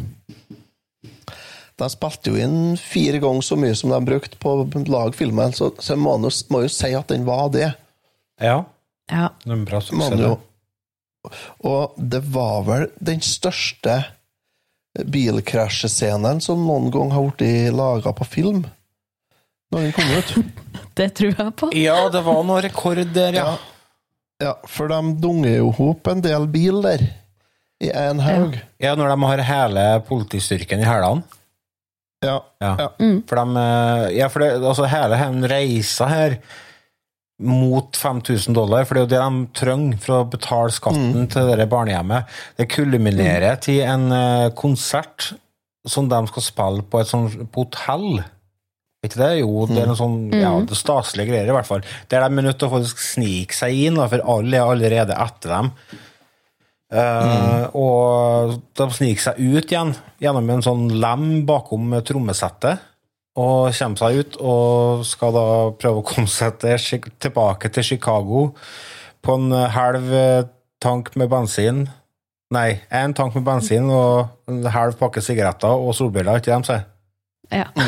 De 1.81 1.89
spilte 1.89 2.35
jo 2.35 2.37
inn 2.37 2.77
fire 2.77 3.21
ganger 3.23 3.47
så 3.47 3.57
mye 3.57 3.77
som 3.79 3.93
de 3.95 4.01
brukte 4.05 4.37
på 4.41 4.53
å 4.53 4.67
lage 4.93 5.17
filmen, 5.17 5.55
så, 5.57 5.71
så 5.81 5.97
man 5.97 6.27
må, 6.27 6.33
må 6.53 6.63
jo 6.67 6.73
si 6.73 6.93
at 6.97 7.09
den 7.09 7.25
var 7.29 7.49
det. 7.55 7.71
Ja. 8.41 8.59
Ja. 9.09 9.31
Det 9.41 9.49
er 9.49 9.57
en 9.57 9.65
bra 9.69 9.81
suksess. 9.81 10.21
jo. 10.21 10.37
Og 11.69 11.97
det 11.97 12.21
var 12.33 12.65
vel 12.69 12.87
den 13.01 13.25
største 13.25 14.03
bilkrasjescenen 15.01 16.41
som 16.45 16.63
noen 16.67 16.93
gang 16.93 17.13
har 17.15 17.33
blitt 17.33 17.73
laga 17.77 18.13
på 18.17 18.29
film. 18.29 18.65
Når 19.71 19.87
den 19.87 19.93
kom 19.97 20.15
ut. 20.17 20.35
Det 21.01 21.09
tror 21.17 21.33
jeg 21.39 21.53
på. 21.57 21.69
Ja, 21.79 21.97
det 22.13 22.21
var 22.27 22.43
noen 22.45 22.65
rekord 22.65 22.99
der, 23.15 23.37
ja. 23.39 23.51
Ja, 24.43 24.55
for 24.69 24.91
de 24.91 24.99
dunger 25.23 25.53
jo 25.55 25.69
ihop 25.71 26.09
en 26.11 26.23
del 26.25 26.47
bil 26.51 26.81
der. 26.85 27.05
I 27.81 27.89
en 27.97 28.21
haug. 28.21 28.59
Ja, 28.83 28.93
når 28.99 29.15
de 29.15 29.29
har 29.31 29.43
hele 29.49 29.85
politistyrken 30.09 30.83
i 30.83 30.89
hælene. 30.89 31.23
Ja. 32.21 32.35
Ja. 32.61 32.75
Ja. 32.77 32.89
For, 33.29 33.39
de, 33.41 33.63
eh, 33.63 34.19
ja, 34.19 34.29
for 34.29 34.45
det, 34.45 34.51
altså 34.59 34.89
hele 34.93 35.17
den 35.17 35.47
reisa 35.49 36.09
her 36.11 36.37
mot 37.41 37.97
5000 37.97 38.53
dollar, 38.53 38.85
for 38.85 38.99
det 38.99 39.01
er 39.01 39.07
jo 39.07 39.13
det 39.15 39.21
de 39.23 39.61
trenger 39.63 40.01
for 40.05 40.19
å 40.19 40.27
betale 40.29 40.75
skatten 40.77 41.31
til 41.33 41.55
det 41.57 41.69
barnehjemmet, 41.73 42.29
det 42.61 42.69
kulminerer 42.75 43.57
til 43.65 43.81
en 43.89 44.11
eh, 44.13 44.51
konsert 44.59 45.31
som 45.89 46.11
de 46.11 46.21
skal 46.29 46.45
spille 46.45 46.85
på 46.85 47.01
et 47.01 47.09
sånt 47.09 47.39
på 47.55 47.65
hotell. 47.65 48.21
Ikke 49.01 49.17
det? 49.17 49.31
Jo, 49.41 49.65
det 49.65 49.79
er 49.81 49.89
noen 49.89 49.97
sånn 49.97 50.17
ja, 50.37 50.51
er 50.61 50.77
staselige 50.77 51.31
greier, 51.31 51.49
i 51.49 51.55
hvert 51.57 51.69
fall. 51.69 51.81
Der 52.13 52.21
de 52.21 52.27
er 52.29 52.45
nødt 52.45 52.59
til 52.61 52.69
å 52.69 52.75
faktisk 52.75 53.01
snike 53.01 53.57
seg 53.57 53.79
inn, 53.87 53.97
da, 53.97 54.05
for 54.13 54.21
alle 54.35 54.59
er 54.59 54.69
allerede 54.75 55.17
etter 55.17 55.55
dem. 55.55 55.71
Eh, 56.91 57.65
Og 57.81 58.59
de 58.77 58.89
sniker 58.93 59.23
seg 59.31 59.41
ut 59.41 59.73
igjen 59.73 59.95
gjennom 60.21 60.53
en 60.53 60.65
sånn 60.67 60.87
lem 61.01 61.27
bakom 61.49 61.95
trommesettet. 62.05 62.83
Og 63.41 63.71
kommer 63.79 64.03
seg 64.03 64.21
ut 64.21 64.37
og 64.43 65.05
skal 65.07 65.33
da 65.33 65.47
prøve 65.81 66.03
å 66.03 66.07
komme 66.07 66.29
seg 66.29 66.59
til, 66.61 67.09
tilbake 67.23 67.71
til 67.73 67.87
Chicago 67.95 68.51
på 69.25 69.37
en 69.39 69.55
halv 69.71 70.13
eh, 70.13 70.45
tank 70.83 71.15
med 71.17 71.31
bensin. 71.33 71.87
Nei, 72.53 72.83
én 72.91 73.15
tank 73.17 73.37
med 73.39 73.47
bensin 73.47 73.87
og 73.95 74.51
en 74.51 74.65
halv 74.75 74.99
pakke 75.01 75.23
sigaretter 75.23 75.71
og 75.71 75.95
solbriller, 75.97 76.43
ikke 76.43 76.53
de 76.59 76.69
sier? 76.69 76.90
Ja. 77.51 77.67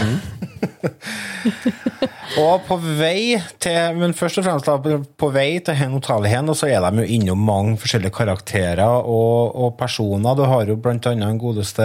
Og 2.41 2.63
på 2.67 2.77
vei 2.81 3.37
til 3.63 3.99
Men 3.99 4.15
først 4.17 4.41
og 4.41 4.47
fremst 4.47 4.69
da, 4.69 4.77
på 4.79 5.29
vei 5.35 5.61
til 5.65 5.77
hen 5.79 5.95
hotellet 5.97 6.33
hen, 6.33 6.49
og 6.51 6.57
så 6.59 6.71
er 6.71 6.81
de 6.85 7.03
jo 7.03 7.19
innom 7.19 7.43
mange 7.47 7.77
forskjellige 7.83 8.15
karakterer 8.17 8.83
og, 8.83 9.53
og 9.55 9.77
personer. 9.79 10.37
Du 10.39 10.45
har 10.49 10.67
jo 10.67 10.79
annet 10.79 11.11
den 11.13 11.39
godeste 11.41 11.85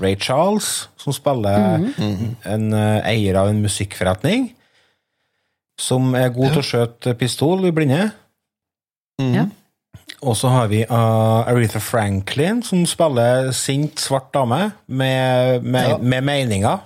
Ray 0.00 0.16
Charles, 0.20 0.88
som 1.00 1.16
spiller 1.16 1.80
en 2.00 2.72
uh, 2.72 3.00
eier 3.08 3.40
av 3.40 3.50
en 3.50 3.62
musikkforretning. 3.64 4.50
Som 5.80 6.14
er 6.14 6.32
god 6.34 6.52
til 6.52 6.62
å 6.62 6.68
skjøte 6.70 7.16
pistol 7.18 7.64
i 7.66 7.74
blinde. 7.74 8.10
Ja. 9.20 9.48
Og 10.20 10.36
så 10.36 10.50
har 10.52 10.66
vi 10.68 10.82
uh, 10.84 11.48
Aretha 11.48 11.80
Franklin, 11.80 12.62
som 12.66 12.82
spiller 12.88 13.50
sint, 13.56 14.00
svart 14.02 14.28
dame 14.34 14.70
med, 14.86 15.62
med, 15.64 15.88
Ja. 15.94 15.98
med 15.98 16.26
meninger. 16.26 16.82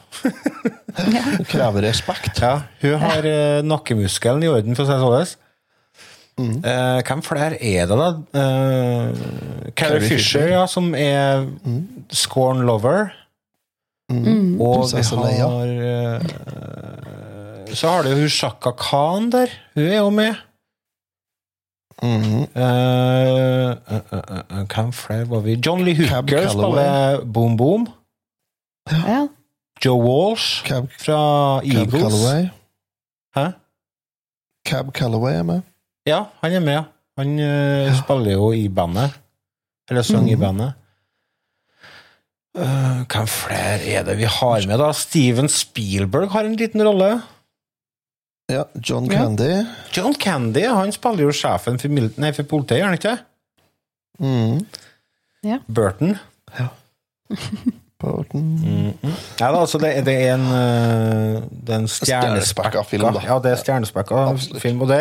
hun 1.38 1.48
krever 1.50 1.82
respekt. 1.82 2.38
Ja, 2.42 2.60
hun 2.82 3.00
har 3.02 3.26
uh, 3.26 3.64
nakkemuskelen 3.66 4.44
i 4.46 4.52
orden, 4.52 4.76
for 4.76 4.84
å 4.84 4.86
si 4.86 4.94
det 4.94 5.00
sånn. 5.04 5.40
Eh, 6.34 7.00
hvem 7.06 7.20
flere 7.22 7.60
er 7.62 7.86
det, 7.86 7.94
da? 7.94 8.08
Uh, 8.34 9.70
Carrie 9.78 10.02
Fisher, 10.02 10.48
ja, 10.50 10.64
som 10.66 10.90
er 10.98 11.46
Scorn 12.10 12.64
Lover. 12.66 13.12
Mm. 14.10 14.60
Og 14.60 14.90
vi 14.92 15.02
har 15.38 15.70
uh, 15.80 16.20
Så 17.72 17.88
har 17.88 18.02
du 18.04 18.10
jo 18.10 18.18
hun 18.24 18.28
Shaka 18.28 18.74
Khan 18.76 19.30
der. 19.32 19.54
Hun 19.78 19.86
er 19.86 19.96
jo 20.02 20.10
med. 20.10 20.42
Mhm. 22.02 22.46
Eh, 22.54 23.70
uh, 23.70 24.02
uh, 24.12 24.40
eh, 24.50 24.66
hvem 24.66 24.92
flere 24.92 25.28
var 25.30 25.40
vi? 25.40 25.54
John 25.66 25.84
Lee 25.84 25.94
Hooker 25.94 26.48
spiller 26.48 27.24
Boom 27.24 27.56
Boom. 27.56 27.88
ja. 28.90 29.26
Joe 29.84 30.00
Walsh 30.00 30.64
Cab, 30.64 30.88
fra 30.98 31.60
Cab 31.60 31.76
Eagles. 31.76 32.02
Calloway. 32.02 32.48
Hæ? 33.36 33.46
Cab 34.68 34.92
Calloway 34.94 35.34
er 35.34 35.42
med. 35.42 35.60
Ja, 36.06 36.22
han 36.40 36.52
er 36.52 36.60
med. 36.60 36.82
Han 37.18 37.38
ja. 37.38 37.94
spiller 37.98 38.32
jo 38.32 38.52
i 38.52 38.68
bandet. 38.68 39.12
Eller 39.90 40.02
synger 40.02 40.32
i 40.32 40.36
bandet. 40.40 40.72
Uh, 42.54 43.02
hvem 43.10 43.26
flere 43.26 43.82
er 43.82 44.04
det 44.06 44.14
vi 44.18 44.28
har 44.30 44.66
med, 44.66 44.78
da? 44.78 44.92
Steven 44.94 45.48
Spielberg 45.50 46.30
har 46.30 46.46
en 46.46 46.56
liten 46.56 46.82
rolle. 46.86 47.18
Ja, 48.52 48.66
John 48.82 49.06
Ja. 49.08 49.22
Candy. 49.22 49.64
John 49.92 50.14
Candy 50.20 50.66
han 50.68 50.92
spiller 50.92 51.24
jo 51.28 51.32
sjefen 51.32 51.78
for, 51.80 51.88
mil- 51.88 52.12
nei, 52.20 52.32
for 52.36 52.44
politiet, 52.44 52.82
gjør 52.82 52.90
han 52.90 52.98
ikke? 52.98 53.18
Mm. 54.20 54.66
Burton. 55.68 56.18
Burton. 58.00 58.44
Ja, 59.40 59.48
da, 59.52 59.60
altså 59.62 59.78
det, 59.80 59.94
det 60.04 60.14
er 60.26 60.34
en, 60.34 60.44
eh, 60.52 61.42
det 61.48 61.72
er 61.72 61.80
en 61.80 61.88
Stjernespekka 61.88 62.82
film, 62.86 63.08
da. 63.16 63.22
Ja, 63.24 63.38
det 63.42 63.54
er 63.54 63.60
stjernespekka 63.62 64.22
film. 64.60 64.82
Og 64.84 64.90
det, 64.92 65.00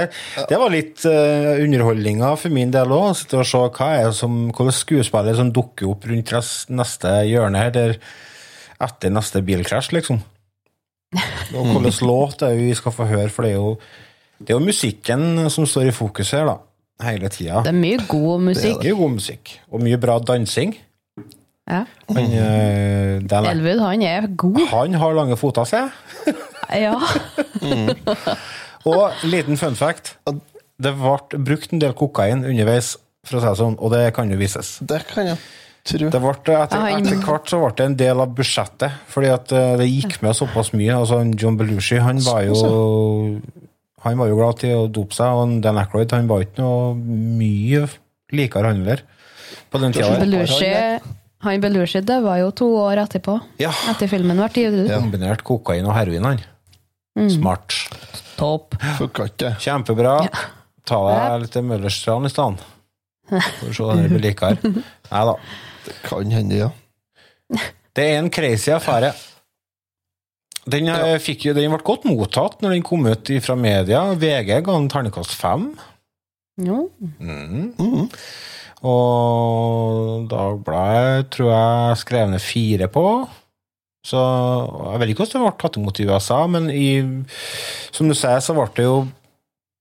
det 0.50 0.60
var 0.62 0.72
litt 0.72 1.04
uh, 1.04 1.60
underholdninga 1.64 2.34
for 2.40 2.54
min 2.56 2.72
del 2.74 2.96
òg. 2.96 3.12
Sitte 3.20 3.42
og 3.44 3.48
se 3.50 3.60
hva 3.76 3.90
er 4.00 4.12
som, 4.16 4.46
hvilke 4.56 4.76
skuespillere 4.80 5.36
som 5.40 5.52
dukker 5.56 5.92
opp 5.92 6.08
rundt 6.10 6.32
neste 6.72 7.16
hjørne 7.28 7.60
her, 7.60 7.74
der 7.76 7.98
etter 8.84 9.12
neste 9.14 9.44
bilkrasj, 9.46 9.92
liksom. 10.00 10.24
Og 11.54 11.68
hvilken 11.84 12.08
låt 12.10 12.40
det 12.42 12.50
er 12.52 12.58
vi 12.60 12.74
skal 12.78 12.92
få 12.96 13.06
høre, 13.10 13.30
for 13.30 13.46
det 13.46 13.52
er 13.54 13.60
jo, 13.60 13.74
det 14.40 14.50
er 14.54 14.58
jo 14.60 14.64
musikken 14.66 15.50
som 15.54 15.66
står 15.70 15.90
i 15.92 15.96
fokus 15.96 16.32
her, 16.36 16.46
da. 16.50 16.58
Hele 17.04 17.30
tida. 17.34 17.62
Det 17.66 17.72
er 17.74 17.78
mye 17.80 18.00
god 18.08 18.42
musikk. 18.50 18.80
Mye 18.84 18.96
god 18.98 19.14
musikk. 19.18 19.54
Og 19.72 19.82
mye 19.84 19.98
bra 20.00 20.20
dansing. 20.24 20.76
Ja. 21.70 21.84
Han, 22.10 22.18
eh, 22.38 23.20
Dan- 23.30 23.46
Elwood, 23.50 23.80
han 23.80 24.02
er 24.04 24.28
god. 24.36 24.60
han 24.72 24.94
har 25.00 25.14
lange 25.16 25.38
føtter, 25.40 25.64
ser 25.66 25.90
jeg. 26.28 26.36
Ja. 26.84 26.96
Og 28.86 29.12
liten 29.24 29.58
fun 29.60 29.76
fact. 29.80 30.16
Det 30.84 30.92
ble 31.00 31.40
brukt 31.46 31.72
en 31.74 31.80
del 31.82 31.94
kokain 31.98 32.44
underveis, 32.44 32.96
for 33.24 33.38
å 33.40 33.44
si 33.44 33.48
det 33.48 33.60
sånn, 33.62 33.78
og 33.80 33.94
det 33.94 34.02
kan 34.16 34.32
jo 34.34 34.38
vises. 34.40 34.78
Det 34.84 35.04
kan 35.08 35.30
jeg 35.32 35.38
Det 35.84 36.08
ble, 36.08 36.32
etter, 36.56 36.80
etter 36.96 37.18
hvert 37.26 37.50
så 37.52 37.58
ble 37.60 37.74
det 37.76 37.86
en 37.90 37.96
del 38.00 38.22
av 38.24 38.32
budsjettet, 38.38 39.02
fordi 39.12 39.32
at 39.34 39.52
eh, 39.52 39.74
det 39.82 39.88
gikk 39.90 40.22
med 40.24 40.38
såpass 40.38 40.72
mye. 40.72 40.94
Altså, 40.96 41.20
John 41.36 41.58
Belushi 41.60 42.00
han 42.00 42.22
var 42.24 42.46
jo 42.48 43.42
han 44.04 44.20
var 44.20 44.30
jo 44.32 44.38
glad 44.40 44.62
til 44.62 44.78
å 44.78 44.86
dope 44.92 45.16
seg, 45.16 45.32
og 45.32 45.58
Dan 45.64 45.80
Ackroyd 45.80 46.12
han 46.16 46.30
var 46.32 46.44
ikke 46.44 46.64
noe 46.64 46.94
mye 46.96 47.84
likere 48.36 48.72
handler 48.72 49.04
på 49.72 49.82
den 49.84 49.96
tida. 49.96 50.16
Belushi 50.24 50.72
han 51.44 51.64
Belushi 51.64 52.00
døde 52.08 52.38
jo 52.40 52.52
to 52.56 52.70
år 52.80 53.04
etterpå. 53.04 53.36
Ja. 53.60 53.74
Etter 53.92 54.08
filmen 54.12 54.40
ble 54.40 54.48
gitt 54.56 54.78
ut. 54.78 54.92
Kombinert 54.92 55.44
kokain 55.44 55.88
og 55.88 55.96
heroin, 55.98 56.28
han. 56.30 56.44
Mm. 57.20 57.30
Smart. 57.36 57.76
Topp. 58.40 58.80
Kjempebra. 59.62 60.16
Ja. 60.30 60.46
Ta 60.88 61.00
deg 61.10 61.44
litt 61.46 61.60
Møllerstrand 61.68 62.28
i 62.28 62.32
stedet. 62.32 62.64
For 63.60 63.70
å 63.70 63.76
se 63.76 63.86
om 63.88 64.00
det 64.00 64.10
blir 64.12 64.26
likere. 64.30 64.74
Nei 65.12 65.28
da. 65.30 65.36
Kan 66.06 66.34
hende, 66.34 66.66
ja. 66.66 66.72
Det 67.94 68.08
er 68.10 68.20
en 68.20 68.32
crazy 68.34 68.72
affære. 68.74 69.12
Den, 70.64 70.88
ja. 70.88 71.18
fikk 71.22 71.50
jo, 71.50 71.54
den 71.54 71.74
ble 71.74 71.82
godt 71.86 72.08
mottatt 72.08 72.62
når 72.64 72.78
den 72.78 72.86
kom 72.88 73.06
ut 73.06 73.30
fra 73.44 73.56
media. 73.60 74.06
VG 74.18 74.50
ga 74.64 74.64
den 74.72 74.90
terningkast 74.90 75.36
fem. 75.38 75.74
Jo. 76.64 76.88
Mhm. 77.20 78.10
Og 78.84 80.26
Dagbladet 80.32 81.30
tror 81.32 81.52
jeg 81.52 82.02
skrev 82.02 82.32
ned 82.34 82.44
fire 82.44 82.90
på. 82.92 83.06
Så 84.04 84.20
jeg 84.20 85.00
vet 85.00 85.14
ikke 85.14 85.24
hvordan 85.24 85.46
det 85.46 85.48
ble 85.48 85.60
tatt 85.62 85.78
imot 85.80 86.00
i 86.02 86.08
USA, 86.10 86.40
men 86.52 86.68
i, 86.74 86.88
som 87.96 88.10
du 88.10 88.16
sier, 88.18 88.42
så 88.44 88.56
ble 88.58 88.68
det 88.76 88.84
jo 88.84 88.98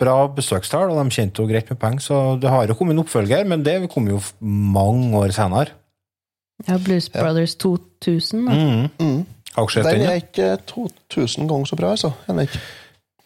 bra 0.02 0.14
besøkstall, 0.30 0.92
og 0.92 0.98
de 1.00 1.14
tjente 1.14 1.42
jo 1.42 1.50
greit 1.50 1.70
med 1.70 1.80
penger, 1.82 2.04
så 2.06 2.18
det 2.38 2.50
har 2.50 2.70
jo 2.70 2.76
kommet 2.78 2.94
en 2.94 3.02
oppfølger, 3.02 3.42
men 3.50 3.64
det 3.66 3.80
kom 3.90 4.06
jo 4.10 4.20
mange 4.40 5.10
år 5.18 5.34
senere. 5.34 5.74
Ja, 6.68 6.78
Blues 6.78 7.08
Brothers 7.10 7.54
2000. 7.54 8.46
Da. 8.46 8.52
Mm. 8.52 8.88
Mm. 8.98 9.26
Den 9.74 10.06
er 10.06 10.20
ikke 10.22 10.56
2000 10.66 11.48
ganger 11.48 11.64
så 11.68 11.76
bra, 11.76 11.90
altså. 11.96 12.12
Den 12.26 12.38
er 12.38 12.48
ikke. 12.48 12.62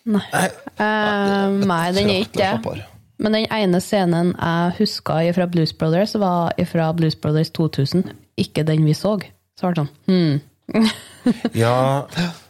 Nei. 0.06 0.48
Uh, 0.78 1.66
nei, 1.66 1.86
den 1.94 2.10
er 2.10 2.22
ikke 2.22 2.42
det. 2.42 2.84
Men 3.22 3.34
den 3.34 3.46
ene 3.52 3.80
scenen 3.80 4.34
jeg 4.34 4.74
huska 4.78 5.18
fra 5.34 5.46
Blues 5.50 5.72
Brothers, 5.72 6.14
var 6.20 6.52
fra 6.68 6.90
Blues 6.92 7.16
Brothers 7.16 7.50
2000. 7.50 8.10
Ikke 8.36 8.66
den 8.66 8.84
vi 8.84 8.94
så. 8.94 9.16
Så 9.56 9.66
var 9.66 9.76
det 9.76 9.86
sånn 9.86 9.94
hmm. 10.10 10.40
Ja, 11.62 12.04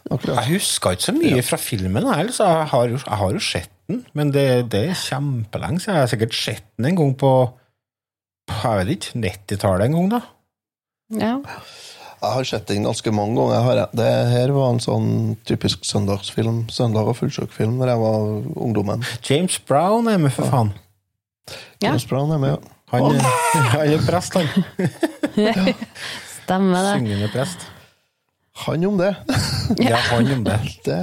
jeg 0.09 0.45
husker 0.49 0.95
ikke 0.95 1.07
så 1.07 1.13
mye 1.15 1.43
fra 1.45 1.59
filmen, 1.61 2.07
jeg, 2.09 2.33
så 2.33 2.47
jeg 2.49 2.69
har 2.73 2.89
jo, 2.91 2.99
jeg 2.99 3.19
har 3.21 3.35
jo 3.35 3.43
sett 3.43 3.71
den, 3.87 4.01
men 4.17 4.33
det, 4.33 4.47
det 4.73 4.83
er 4.89 4.99
kjempelenge 4.99 5.83
siden. 5.83 5.95
Jeg 5.95 6.03
har 6.03 6.11
sikkert 6.11 6.35
sett 6.37 6.65
den 6.77 6.89
en 6.89 6.97
gang 6.99 7.13
på, 7.19 7.31
på 8.49 8.57
jeg 8.63 8.81
vet 8.81 8.93
ikke, 8.97 9.21
90-tallet 9.23 9.87
en 9.87 9.97
gang, 9.97 10.09
da. 10.17 10.21
Ja. 11.13 11.37
Jeg 12.17 12.33
har 12.33 12.47
sett 12.49 12.65
den 12.71 12.87
ganske 12.87 13.11
mange 13.13 13.37
ganger. 13.37 13.61
Har 13.63 13.79
jeg. 13.81 13.99
Det 13.99 14.09
her 14.31 14.53
var 14.55 14.71
en 14.73 14.81
sånn 14.81 15.09
typisk 15.47 15.85
søndagsfilm. 15.85 16.65
Søndag- 16.73 17.07
og 17.07 17.17
fullsjukfilm 17.19 17.77
da 17.79 17.91
jeg 17.93 18.01
var 18.01 18.25
ungdommen. 18.57 19.05
James 19.23 19.59
Brown 19.59 20.09
er 20.09 20.17
med, 20.17 20.33
for 20.33 20.49
faen. 20.49 20.73
Ja. 21.79 21.91
James 21.91 22.07
Brown 22.09 22.31
er 22.31 22.41
med, 22.41 22.55
ja. 22.57 22.73
Han, 22.91 23.19
han 23.73 23.93
er 23.93 24.03
prest, 24.07 24.33
han. 24.33 24.47
Stemmer 26.41 26.85
det. 26.87 26.93
Syngende 26.97 27.29
prest. 27.31 27.67
Han 28.65 28.85
om 28.87 28.97
det. 28.97 29.13
Ja, 29.83 29.99
han 30.09 30.31
om 30.33 30.43
det. 30.47 30.59
det. 30.87 31.01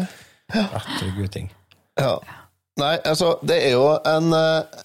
Etter 0.55 1.12
gutting. 1.16 1.52
Ja. 2.00 2.16
Nei, 2.80 2.96
altså, 3.07 3.36
det 3.46 3.61
er 3.68 3.76
jo 3.76 3.84
en 4.09 4.32
eh, 4.34 4.82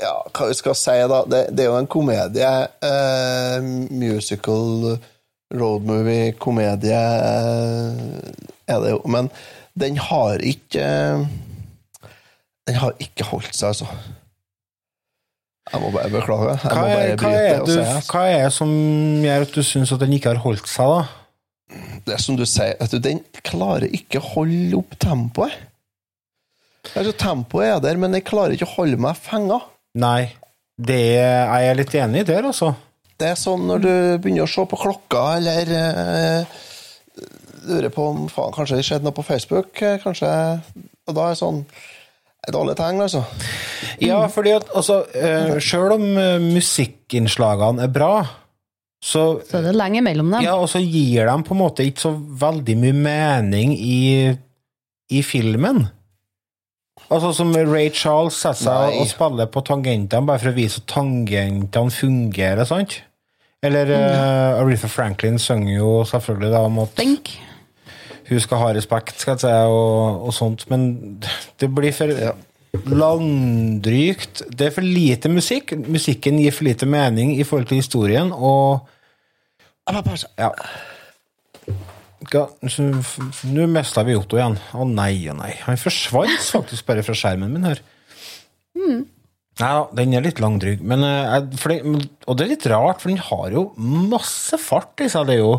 Ja, 0.00 0.14
hva 0.28 0.48
vi 0.50 0.56
skal 0.58 0.76
si, 0.76 0.96
da. 1.08 1.22
Det, 1.30 1.42
det 1.56 1.64
er 1.64 1.70
jo 1.70 1.78
en 1.80 1.88
komedie. 1.90 2.52
Eh, 2.84 3.68
musical, 3.96 4.96
roadmovie, 5.56 6.34
komedie 6.42 7.00
eh, 7.00 8.04
er 8.68 8.84
det 8.84 8.92
jo. 8.92 9.00
Men 9.08 9.30
den 9.78 9.98
har 10.00 10.42
ikke 10.44 10.84
eh, 10.84 11.26
Den 12.66 12.80
har 12.82 12.96
ikke 12.98 13.24
holdt 13.28 13.54
seg, 13.54 13.68
altså. 13.70 13.86
Jeg 15.72 15.82
må 15.82 15.90
bare 15.94 16.10
beklage. 16.10 16.56
Jeg 16.56 16.70
Hva 16.72 16.80
må 16.82 16.88
er, 16.88 16.96
bare 16.96 17.20
hva, 17.20 17.30
er 17.38 17.60
du, 17.62 17.76
altså. 17.76 18.10
hva 18.10 18.24
er 18.30 18.42
det 18.44 18.54
som 18.54 18.72
gjør 19.22 19.46
at 19.46 19.54
du 19.54 19.62
syns 19.66 19.92
at 19.94 20.02
den 20.02 20.16
ikke 20.16 20.32
har 20.34 20.42
holdt 20.42 20.66
seg, 20.70 20.90
da? 20.92 21.22
det 22.06 22.14
er 22.14 22.22
som 22.22 22.36
du 22.38 22.44
sier, 22.46 22.76
at 22.82 22.92
den 23.02 23.22
klarer 23.46 23.88
ikke 23.90 24.20
å 24.20 24.28
holde 24.36 24.78
opp 24.78 24.94
tempoet. 25.02 25.54
Altså, 26.94 27.14
tempoet 27.18 27.66
er 27.66 27.80
der, 27.82 27.98
men 27.98 28.14
den 28.14 28.22
klarer 28.26 28.54
ikke 28.54 28.68
å 28.68 28.76
holde 28.76 29.00
meg 29.02 29.18
fenga. 29.18 29.58
Nei. 29.96 30.28
Det 30.76 31.16
er 31.16 31.62
jeg 31.64 31.78
litt 31.78 31.94
enig 31.96 32.22
i 32.24 32.28
der, 32.28 32.48
altså. 32.50 32.74
Det 33.16 33.30
er 33.32 33.38
sånn 33.40 33.64
når 33.64 33.80
du 33.80 33.92
begynner 34.20 34.44
å 34.44 34.50
se 34.50 34.64
på 34.68 34.76
klokka, 34.76 35.22
eller 35.38 35.70
eh, 35.72 36.56
lurer 37.66 37.92
på 37.94 38.08
om 38.12 38.26
faen, 38.28 38.52
kanskje 38.54 38.80
det 38.80 38.86
skjedde 38.88 39.08
noe 39.08 39.16
på 39.16 39.24
Facebook, 39.24 39.72
eh, 39.82 39.96
kanskje 40.02 40.28
Og 41.06 41.14
da 41.14 41.28
er 41.28 41.36
det 41.36 41.40
sånn 41.40 41.62
et 42.46 42.54
dårlig 42.54 42.76
tegn, 42.78 43.00
altså. 43.02 43.24
Ja, 44.02 44.20
fordi 44.30 44.52
at 44.54 44.68
altså, 44.76 45.00
eh, 45.16 45.56
Sjøl 45.64 45.96
om 45.96 46.04
eh, 46.20 46.36
musikkinnslagene 46.44 47.86
er 47.86 47.94
bra, 47.94 48.12
så 49.02 49.40
Så 49.48 49.58
er 49.58 49.68
det 49.70 49.76
lenge 49.76 50.02
mellom 50.04 50.30
dem. 50.34 50.44
Ja, 50.44 50.56
og 50.60 50.68
så 50.70 50.80
gir 50.82 51.26
de 51.26 51.36
på 51.46 51.54
en 51.54 51.62
måte 51.62 51.86
ikke 51.86 52.04
så 52.04 52.12
veldig 52.12 52.76
mye 52.84 52.96
mening 53.00 53.74
i, 53.74 54.36
i 55.10 55.22
filmen. 55.22 55.86
Altså 57.06 57.30
Som 57.36 57.52
Ray 57.54 57.90
Charles 57.94 58.34
setter 58.40 58.64
seg 58.66 58.96
og 59.00 59.06
spiller 59.10 59.46
på 59.52 59.62
tangentene 59.66 60.26
bare 60.26 60.42
for 60.42 60.50
å 60.50 60.56
vise 60.56 60.80
at 60.82 60.88
tangentene 60.90 61.92
fungerer, 61.94 62.64
sant? 62.66 62.96
Eller 63.64 63.90
eh, 63.94 64.60
Aretha 64.60 64.88
Franklin 64.90 65.38
synger 65.42 65.76
jo 65.78 65.90
selvfølgelig 66.08 66.50
da 66.52 66.64
om 66.66 66.80
at 66.82 66.96
Think. 66.98 67.30
hun 68.28 68.40
skal 68.42 68.58
ha 68.58 68.72
respekt, 68.74 69.20
skal 69.22 69.36
jeg 69.36 69.44
si, 69.44 69.52
og, 69.70 70.26
og 70.26 70.34
sånt, 70.34 70.66
men 70.70 70.88
det 71.62 71.70
blir 71.74 71.94
for 71.94 72.10
langdrygt. 72.90 74.42
Det 74.50 74.66
er 74.68 74.74
for 74.74 74.84
lite 74.84 75.30
musikk. 75.32 75.72
Musikken 75.86 76.40
gir 76.42 76.52
for 76.54 76.66
lite 76.66 76.88
mening 76.90 77.36
i 77.38 77.46
forhold 77.46 77.70
til 77.70 77.80
historien, 77.80 78.32
og 78.34 78.86
Ja. 80.38 80.50
Nå 82.26 83.66
mista 83.70 84.02
vi 84.06 84.16
Otto 84.16 84.38
igjen. 84.38 84.56
Å 84.74 84.86
nei, 84.88 85.26
å 85.30 85.36
nei. 85.36 85.52
Han 85.66 85.80
forsvant 85.80 86.48
faktisk 86.54 86.86
bare 86.88 87.04
fra 87.06 87.16
skjermen 87.16 87.52
min 87.52 87.68
her. 87.68 87.82
Nei 89.56 89.72
da, 89.72 89.84
den 89.96 90.12
er 90.12 90.24
litt 90.24 90.40
langdryg. 90.42 90.82
Men, 90.84 91.04
eh, 91.06 91.36
det, 91.48 91.78
og 92.28 92.36
det 92.36 92.44
er 92.44 92.50
litt 92.52 92.66
rart, 92.68 93.00
for 93.00 93.12
den 93.12 93.22
har 93.24 93.54
jo 93.54 93.70
masse 93.80 94.58
fart 94.60 95.00
i 95.00 95.08
seg. 95.12 95.28
Det 95.28 95.38
er 95.38 95.44
jo 95.44 95.54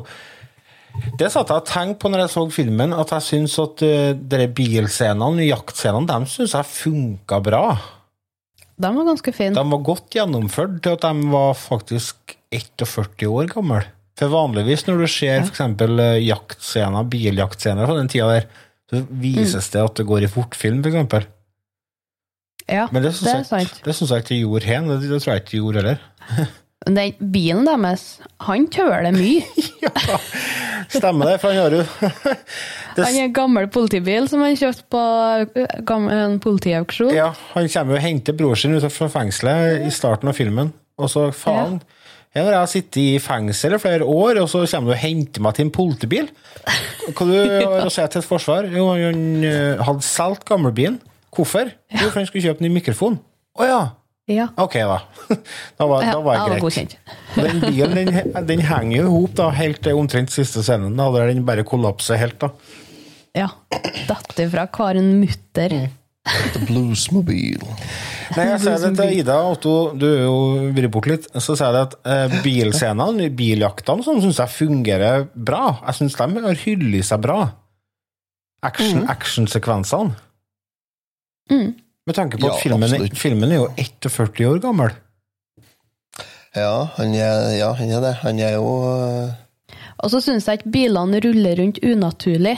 det 1.18 1.30
satt 1.30 1.52
jeg 1.52 1.62
og 1.62 1.68
tenkte 1.70 2.02
på 2.02 2.10
når 2.10 2.24
jeg 2.24 2.34
så 2.34 2.44
filmen, 2.54 2.94
at 2.98 3.12
jeg 3.14 3.26
syns 3.26 3.58
at 3.62 3.84
uh, 3.86 4.46
bilscenene, 4.58 5.46
jaktscenene, 5.46 6.10
de 6.10 6.32
syns 6.32 6.56
jeg 6.58 6.70
funka 6.72 7.38
bra. 7.46 7.66
De 8.78 8.90
var 8.94 9.06
ganske 9.06 9.34
fine. 9.34 9.54
De 9.54 9.74
var 9.74 9.84
godt 9.86 10.18
gjennomført 10.18 10.80
til 10.86 10.98
at 10.98 11.06
de 11.06 11.30
var 11.34 11.54
faktisk 11.58 12.38
41 12.54 13.30
år 13.30 13.50
gamle. 13.54 13.84
For 14.18 14.34
vanligvis 14.34 14.88
når 14.88 15.04
du 15.04 15.08
ser 15.12 15.44
eksempel 15.44 16.00
eh, 16.02 16.20
jaktscener, 16.26 17.10
biljaktscener 17.12 17.86
fra 17.86 17.98
den 18.00 18.10
tida 18.12 18.30
der, 18.34 18.48
så 18.90 19.02
vises 19.22 19.68
det 19.74 19.84
at 19.84 20.00
det 20.00 20.08
går 20.08 20.26
i 20.26 20.32
fortfilm, 20.32 20.80
for 20.82 20.94
eksempel. 20.94 21.28
Ja, 22.68 22.88
Men 22.92 23.04
det 23.06 23.14
syns 23.16 23.52
er 23.54 23.62
jeg, 23.62 23.70
jeg 23.86 24.24
ikke 24.24 24.34
de 24.34 24.40
gjorde 24.42 24.68
her. 24.68 24.88
Det, 24.88 25.10
det 25.10 25.20
tror 25.22 25.34
jeg 25.34 25.44
ikke 25.44 25.54
de 25.54 25.62
gjorde 25.62 25.84
heller. 25.84 26.08
Den 26.88 27.32
bilen 27.34 27.66
deres, 27.68 28.04
han 28.46 28.68
tøler 28.72 29.12
mye. 29.12 29.44
Stemmer 30.94 31.34
det, 31.34 31.40
for 31.42 31.52
han 31.52 31.58
har 31.60 31.74
jo 31.74 31.82
det, 31.82 32.36
Han 33.04 33.18
er 33.18 33.26
en 33.26 33.34
gammel 33.36 33.68
politibil 33.70 34.30
som 34.30 34.42
han 34.46 34.56
kjøpte 34.58 34.86
på 34.88 35.98
en 36.16 36.38
politiauksjon. 36.42 37.12
Ja, 37.14 37.32
han 37.54 37.68
kommer 37.74 37.96
jo 37.96 38.00
og 38.00 38.06
henter 38.06 38.38
bror 38.38 38.58
sin 38.58 38.78
ut 38.78 38.88
fra 38.94 39.10
fengselet 39.12 39.84
i 39.86 39.92
starten 39.94 40.32
av 40.32 40.38
filmen. 40.38 40.72
Og 40.98 41.12
så, 41.12 41.28
faen 41.36 41.82
Her 42.38 42.46
når 42.48 42.56
jeg 42.60 42.72
sittet 42.76 43.00
i 43.02 43.20
fengsel 43.24 43.76
i 43.76 43.82
flere 43.82 44.06
år, 44.08 44.42
og 44.44 44.50
så 44.52 44.64
kommer 44.70 44.94
du 44.94 44.96
og 44.96 45.02
henter 45.02 45.44
meg 45.44 45.58
til 45.58 45.68
en 45.68 45.74
politibil? 45.74 46.28
Hva 47.10 47.26
du 47.28 47.34
ja. 47.38 47.86
sier 47.90 47.94
si 47.94 48.08
til 48.14 48.22
et 48.24 48.30
forsvar? 48.30 48.68
Jo, 48.74 48.90
han 48.94 49.46
eh, 49.48 49.86
hadde 49.88 50.06
solgt 50.06 50.46
gamlebilen. 50.50 51.00
Hvorfor? 51.34 51.72
Jo, 51.94 52.08
for 52.10 52.22
han 52.22 52.30
skulle 52.30 52.46
kjøpe 52.46 52.66
ny 52.66 52.72
mikrofon. 52.80 53.20
Å 53.58 53.68
ja. 53.68 53.80
Ja. 54.28 54.50
Ok, 54.60 54.76
da. 54.84 55.00
Da 55.80 55.86
var, 55.88 56.04
da 56.04 56.18
var 56.24 56.36
Ja, 56.36 56.48
jeg 56.58 56.64
greit. 56.66 56.98
Den 57.38 57.62
bilen 57.64 57.96
den, 57.96 58.34
den 58.50 58.64
henger 58.66 58.98
jo 58.98 59.06
i 59.06 59.14
hop 59.14 59.40
helt 59.56 59.80
til 59.86 60.00
omtrent 60.00 60.34
siste 60.34 60.64
scenen, 60.66 60.98
da, 61.00 61.08
der 61.16 61.32
den 61.32 61.46
bare 61.48 61.64
kollapser 61.68 62.20
helt. 62.20 62.38
da. 62.44 62.52
Ja. 63.38 63.48
Datter 64.10 64.50
fra 64.52 64.66
Karen 64.74 65.14
en 65.14 65.22
mutter. 65.22 65.74
Mm. 65.74 65.96
The 66.28 66.62
Bluesmobile. 66.68 67.76
Nei, 68.36 68.46
jeg 68.52 68.60
sa 68.64 68.76
det 68.82 68.92
til 68.98 69.14
Ida, 69.22 69.38
Otto, 69.48 69.76
du 69.98 70.06
er 70.10 70.26
jo 70.26 70.38
vridd 70.76 70.92
bort 70.94 71.08
litt, 71.10 71.28
så 71.40 71.56
sier 71.56 71.76
jeg 71.76 71.88
at 71.88 71.96
eh, 72.04 72.38
bilscenene, 72.44 73.30
biljaktene, 73.38 74.04
sånn 74.06 74.22
syns 74.26 74.42
jeg 74.44 74.56
fungerer 74.56 75.28
bra. 75.34 75.78
Jeg 75.88 76.02
syns 76.02 76.20
de 76.20 76.46
har 76.46 76.62
hyllet 76.66 77.08
seg 77.08 77.24
bra. 77.24 77.42
Action, 78.68 79.04
Mm. 79.04 79.10
Actionsekvensene. 79.14 80.16
Mm. 81.52 81.76
Med 82.08 82.16
tanke 82.16 82.40
på 82.40 82.48
Ja, 82.48 82.56
at 82.56 82.64
filmen, 82.64 83.10
filmen 83.16 83.52
er 83.52 83.62
jo 83.62 83.68
41 83.78 84.48
år 84.48 84.62
gammel. 84.64 84.96
Ja, 86.56 86.88
han 86.98 87.14
er, 87.14 87.52
ja, 87.60 87.74
han 87.78 87.92
er 87.92 88.02
det. 88.02 88.14
Han 88.24 88.40
er 88.42 88.56
jo 88.58 88.66
uh... 88.66 89.36
Og 90.04 90.12
så 90.14 90.22
syns 90.24 90.48
jeg 90.48 90.62
ikke 90.62 90.74
bilene 90.74 91.20
ruller 91.24 91.60
rundt 91.60 91.80
unaturlig. 91.84 92.56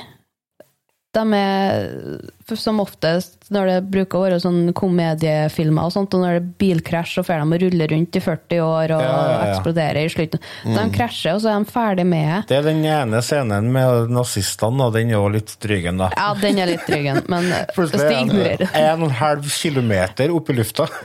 De 1.10 1.24
er 1.34 2.58
som 2.60 2.78
oftest 2.84 3.48
når 3.50 3.66
det 3.66 3.78
bruker 3.90 4.20
å 4.20 4.22
være 4.28 4.36
sånn 4.44 4.74
komediefilmer, 4.78 5.88
og 5.88 5.94
sånt, 5.96 6.14
og 6.14 6.22
når 6.22 6.36
det 6.36 6.42
er 6.44 6.50
bilkrasj, 6.62 7.16
så 7.18 7.24
får 7.26 7.42
de 7.42 7.56
å 7.58 7.60
rulle 7.64 7.88
rundt 7.90 8.20
i 8.20 8.22
40 8.22 8.60
år 8.62 8.94
og 8.94 9.02
Ja, 9.02 9.08
ja, 9.10 9.32
ja. 9.32 9.48
eksplodere 9.56 10.04
i 10.06 10.12
slutten. 10.14 10.44
Mm. 10.68 10.76
De 10.76 10.84
krasjer, 10.94 11.34
og 11.34 11.42
så 11.42 11.50
er 11.50 11.64
de 11.64 11.74
ferdig 11.74 12.06
med 12.12 12.28
det. 12.30 12.42
Det 12.52 12.60
er 12.60 12.68
den 12.68 12.84
ene 12.86 13.22
scenen 13.26 13.72
med 13.74 14.14
nazistene, 14.14 14.86
og 14.86 14.94
den 15.00 15.10
er 15.10 15.18
jo 15.18 15.32
litt 15.34 15.56
drygen, 15.66 15.98
da. 16.04 16.12
Ja, 16.14 16.28
den 16.38 16.62
er 16.62 16.70
litt 16.76 16.86
drygen, 16.86 17.24
men 17.32 17.50
Plutselig 17.76 18.06
er 18.06 18.20
ignorerer 18.20 18.78
en 18.84 19.02
og 19.02 19.10
en 19.10 19.18
halv 19.24 19.50
kilometer 19.50 20.36
opp 20.36 20.54
i 20.54 20.58
lufta. 20.62 20.86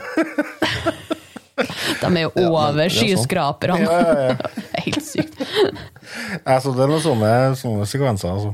De 1.55 2.11
er 2.11 2.21
jo 2.27 2.31
over 2.51 2.83
er 2.85 2.93
sånn. 2.93 3.09
skyskraperne. 3.09 3.81
Ja, 3.87 3.99
ja, 4.05 4.29
ja. 4.35 4.69
Helt 4.85 5.05
sykt. 5.07 5.41
Altså, 6.45 6.75
det 6.75 6.85
er 6.85 6.91
noen 6.93 7.05
sånne, 7.05 7.33
sånne 7.57 7.89
sekvenser, 7.89 8.35
altså. 8.35 8.53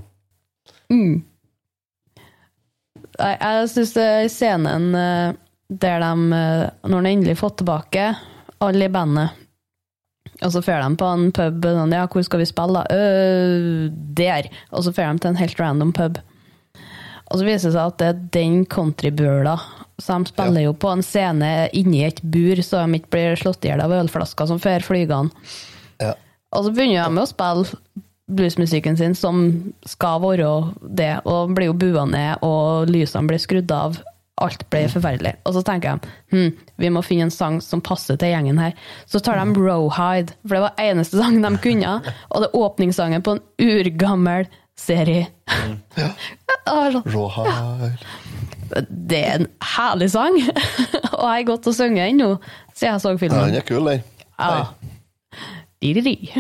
Mm. 0.93 1.23
Nei, 3.21 3.35
jeg 3.37 3.69
syns 3.75 3.93
scenen 4.33 4.91
eh, 4.97 5.37
der 5.71 6.01
de, 6.03 6.13
eh, 6.37 6.65
når 6.89 7.05
de 7.05 7.13
endelig 7.15 7.39
fått 7.41 7.61
tilbake 7.61 8.11
alle 8.65 8.89
i 8.89 8.93
bandet, 8.93 9.37
og 10.41 10.53
så 10.55 10.63
drar 10.65 10.87
de 10.87 10.97
på 10.97 11.09
en 11.09 11.29
pub 11.37 11.67
sånn, 11.67 11.93
Ja, 11.93 12.07
hvor 12.09 12.25
skal 12.25 12.41
vi 12.41 12.49
spille, 12.49 12.81
da? 12.81 12.97
«Øh, 12.97 13.91
der! 14.17 14.49
Og 14.73 14.87
så 14.87 14.93
drar 14.97 15.13
de 15.13 15.21
til 15.21 15.35
en 15.35 15.41
helt 15.41 15.61
random 15.61 15.93
pub. 15.97 16.21
Og 17.31 17.39
så 17.39 17.45
viser 17.47 17.69
det 17.69 17.77
seg 17.77 17.93
at 17.93 17.99
det 18.01 18.09
er 18.09 18.23
den 18.41 18.65
countrybøla. 18.67 19.55
Så 20.01 20.17
de 20.17 20.33
spiller 20.33 20.65
jo 20.65 20.73
på 20.73 20.91
en 20.91 21.05
scene 21.05 21.69
inni 21.77 22.03
et 22.07 22.23
bur, 22.25 22.63
så 22.65 22.81
de 22.83 22.99
ikke 22.99 23.13
blir 23.13 23.37
slått 23.39 23.69
i 23.69 23.71
hjel 23.71 23.83
av 23.85 23.93
ølflasker 24.01 24.49
som 24.49 24.63
fer 24.63 24.85
flygende. 24.85 25.31
ja. 26.01 26.17
Og 26.51 26.65
så 26.67 26.73
begynner 26.75 27.05
de 27.05 27.15
med 27.15 27.23
å 27.23 27.31
spille 27.31 28.03
bluesmusikken 28.37 28.97
sin 28.99 29.17
som 29.19 29.43
skal 29.89 30.23
være 30.23 30.51
det, 30.97 31.13
og 31.29 31.55
blir 31.57 31.71
jo 31.71 31.77
bua 31.79 32.07
ned, 32.09 32.45
og 32.47 32.91
lysene 32.91 33.31
blir 33.31 33.43
skrudd 33.43 33.71
av. 33.75 34.01
Alt 34.41 34.63
ble 34.73 34.87
forferdelig. 34.89 35.35
Og 35.45 35.53
så 35.53 35.61
tenker 35.67 35.91
jeg 35.91 36.13
hm, 36.33 36.61
vi 36.81 36.89
må 36.95 37.03
finne 37.05 37.27
en 37.29 37.35
sang 37.35 37.59
som 37.61 37.83
passer 37.85 38.17
til 38.17 38.33
gjengen 38.33 38.61
her. 38.63 38.73
Så 39.05 39.21
tar 39.21 39.37
de 39.37 39.53
Rowhide, 39.59 40.33
for 40.47 40.57
det 40.57 40.63
var 40.65 40.81
eneste 40.81 41.21
sangen 41.21 41.45
de 41.45 41.61
kunne. 41.61 41.99
Og 42.33 42.41
det 42.41 42.49
er 42.49 42.57
åpningssangen 42.63 43.27
på 43.27 43.37
en 43.37 43.45
urgammel 43.61 44.49
serie. 44.81 45.29
Det 45.93 46.09
var 46.67 46.97
sånn, 46.97 47.11
Rawhide. 47.13 48.01
det 49.11 49.21
er 49.27 49.43
en 49.43 49.51
herlig 49.75 50.11
sang! 50.15 50.39
og 50.41 51.27
jeg 51.27 51.43
har 51.43 51.49
gått 51.49 51.69
og 51.69 51.77
sunget 51.77 52.07
den 52.07 52.23
nå, 52.23 52.31
siden 52.73 52.95
jeg 52.95 53.05
så 53.05 53.15
filmen. 53.21 53.41
Ja, 53.41 53.51
den 53.51 53.61
er 53.61 53.67
kul, 53.67 53.91
den. 53.91 54.05
Ja. 54.41 54.65
Di-di-di. 55.81 56.31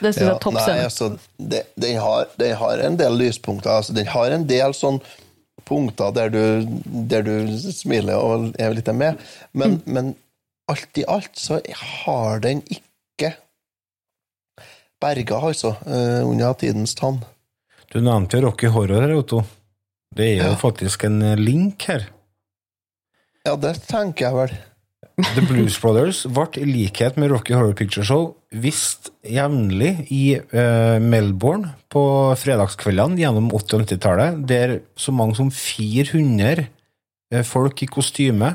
Det 0.00 0.14
syns 0.14 0.22
jeg 0.22 0.30
er 0.32 0.38
topp 0.42 0.58
scene. 0.60 0.84
altså, 0.84 1.08
den, 1.38 1.62
den, 1.80 1.96
har, 2.02 2.26
de 2.40 2.48
har 2.54 2.78
en 2.86 2.96
del 3.00 3.18
lyspunkter. 3.20 3.70
Altså, 3.70 3.92
den 3.96 4.06
har 4.10 4.30
en 4.34 4.46
del 4.50 4.74
sånn 4.76 5.00
punkter 5.64 6.10
der 6.12 6.28
du, 6.28 6.40
der 7.08 7.22
du 7.24 7.34
smiler 7.72 8.18
og 8.20 8.50
er 8.60 8.74
litt 8.76 8.90
med, 8.92 9.20
men, 9.56 9.78
men 9.86 10.10
alt 10.68 10.98
i 11.00 11.04
alt 11.08 11.36
så 11.40 11.60
har 12.04 12.40
den 12.44 12.60
ikke 12.68 13.30
berga, 15.00 15.38
altså, 15.48 15.74
eh, 15.86 16.20
under 16.26 16.52
tidens 16.60 16.94
tann. 16.96 17.22
Du 17.92 18.00
nevnte 18.00 18.40
Rocky 18.42 18.68
Horror 18.72 19.04
her, 19.06 19.14
Otto. 19.20 19.42
Det 20.14 20.24
er 20.32 20.36
jo 20.42 20.50
Ja. 20.52 20.56
faktisk 20.56 21.04
en 21.04 21.18
link 21.40 21.82
her. 21.88 22.08
Ja, 23.44 23.56
det 23.56 23.74
tenker 23.88 24.26
jeg 24.26 24.34
vel. 24.34 24.54
The 25.16 25.44
Blues 25.46 25.76
Brothers 25.80 26.24
ble 26.30 26.46
i 26.62 26.66
likhet 26.68 27.18
med 27.20 27.32
Rocky 27.32 27.54
Horror 27.56 27.74
Picture 27.78 28.04
Show 28.06 28.32
vist 28.54 29.10
jevnlig 29.26 30.06
i 30.14 30.36
uh, 30.38 31.00
Melbourne 31.02 31.74
på 31.92 32.04
fredagskveldene 32.38 33.18
gjennom 33.22 33.50
80- 33.50 33.78
og 33.78 33.84
90-tallet, 33.84 34.38
der 34.48 34.76
så 34.96 35.14
mange 35.14 35.38
som 35.38 35.50
400 35.54 36.66
eh, 36.66 37.44
folk 37.46 37.82
i 37.82 37.90
kostyme 37.90 38.52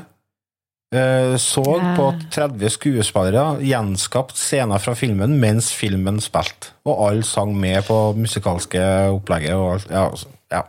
uh, 0.94 1.36
så 1.40 1.64
yeah. 1.66 1.92
på 1.98 2.08
at 2.14 2.26
30 2.32 2.74
skuespillere 2.76 3.46
gjenskapt 3.64 4.36
scener 4.40 4.82
fra 4.82 4.96
filmen 4.98 5.38
mens 5.42 5.70
filmen 5.76 6.20
spilte. 6.24 6.74
Og 6.88 7.06
alle 7.08 7.28
sang 7.28 7.54
med 7.56 7.84
på 7.88 8.02
musikalske 8.18 8.82
opplegget. 9.12 9.56
Og 9.56 9.76
alt. 9.76 9.88
Ja, 9.90 10.08
altså, 10.10 10.32
ja. 10.52 10.66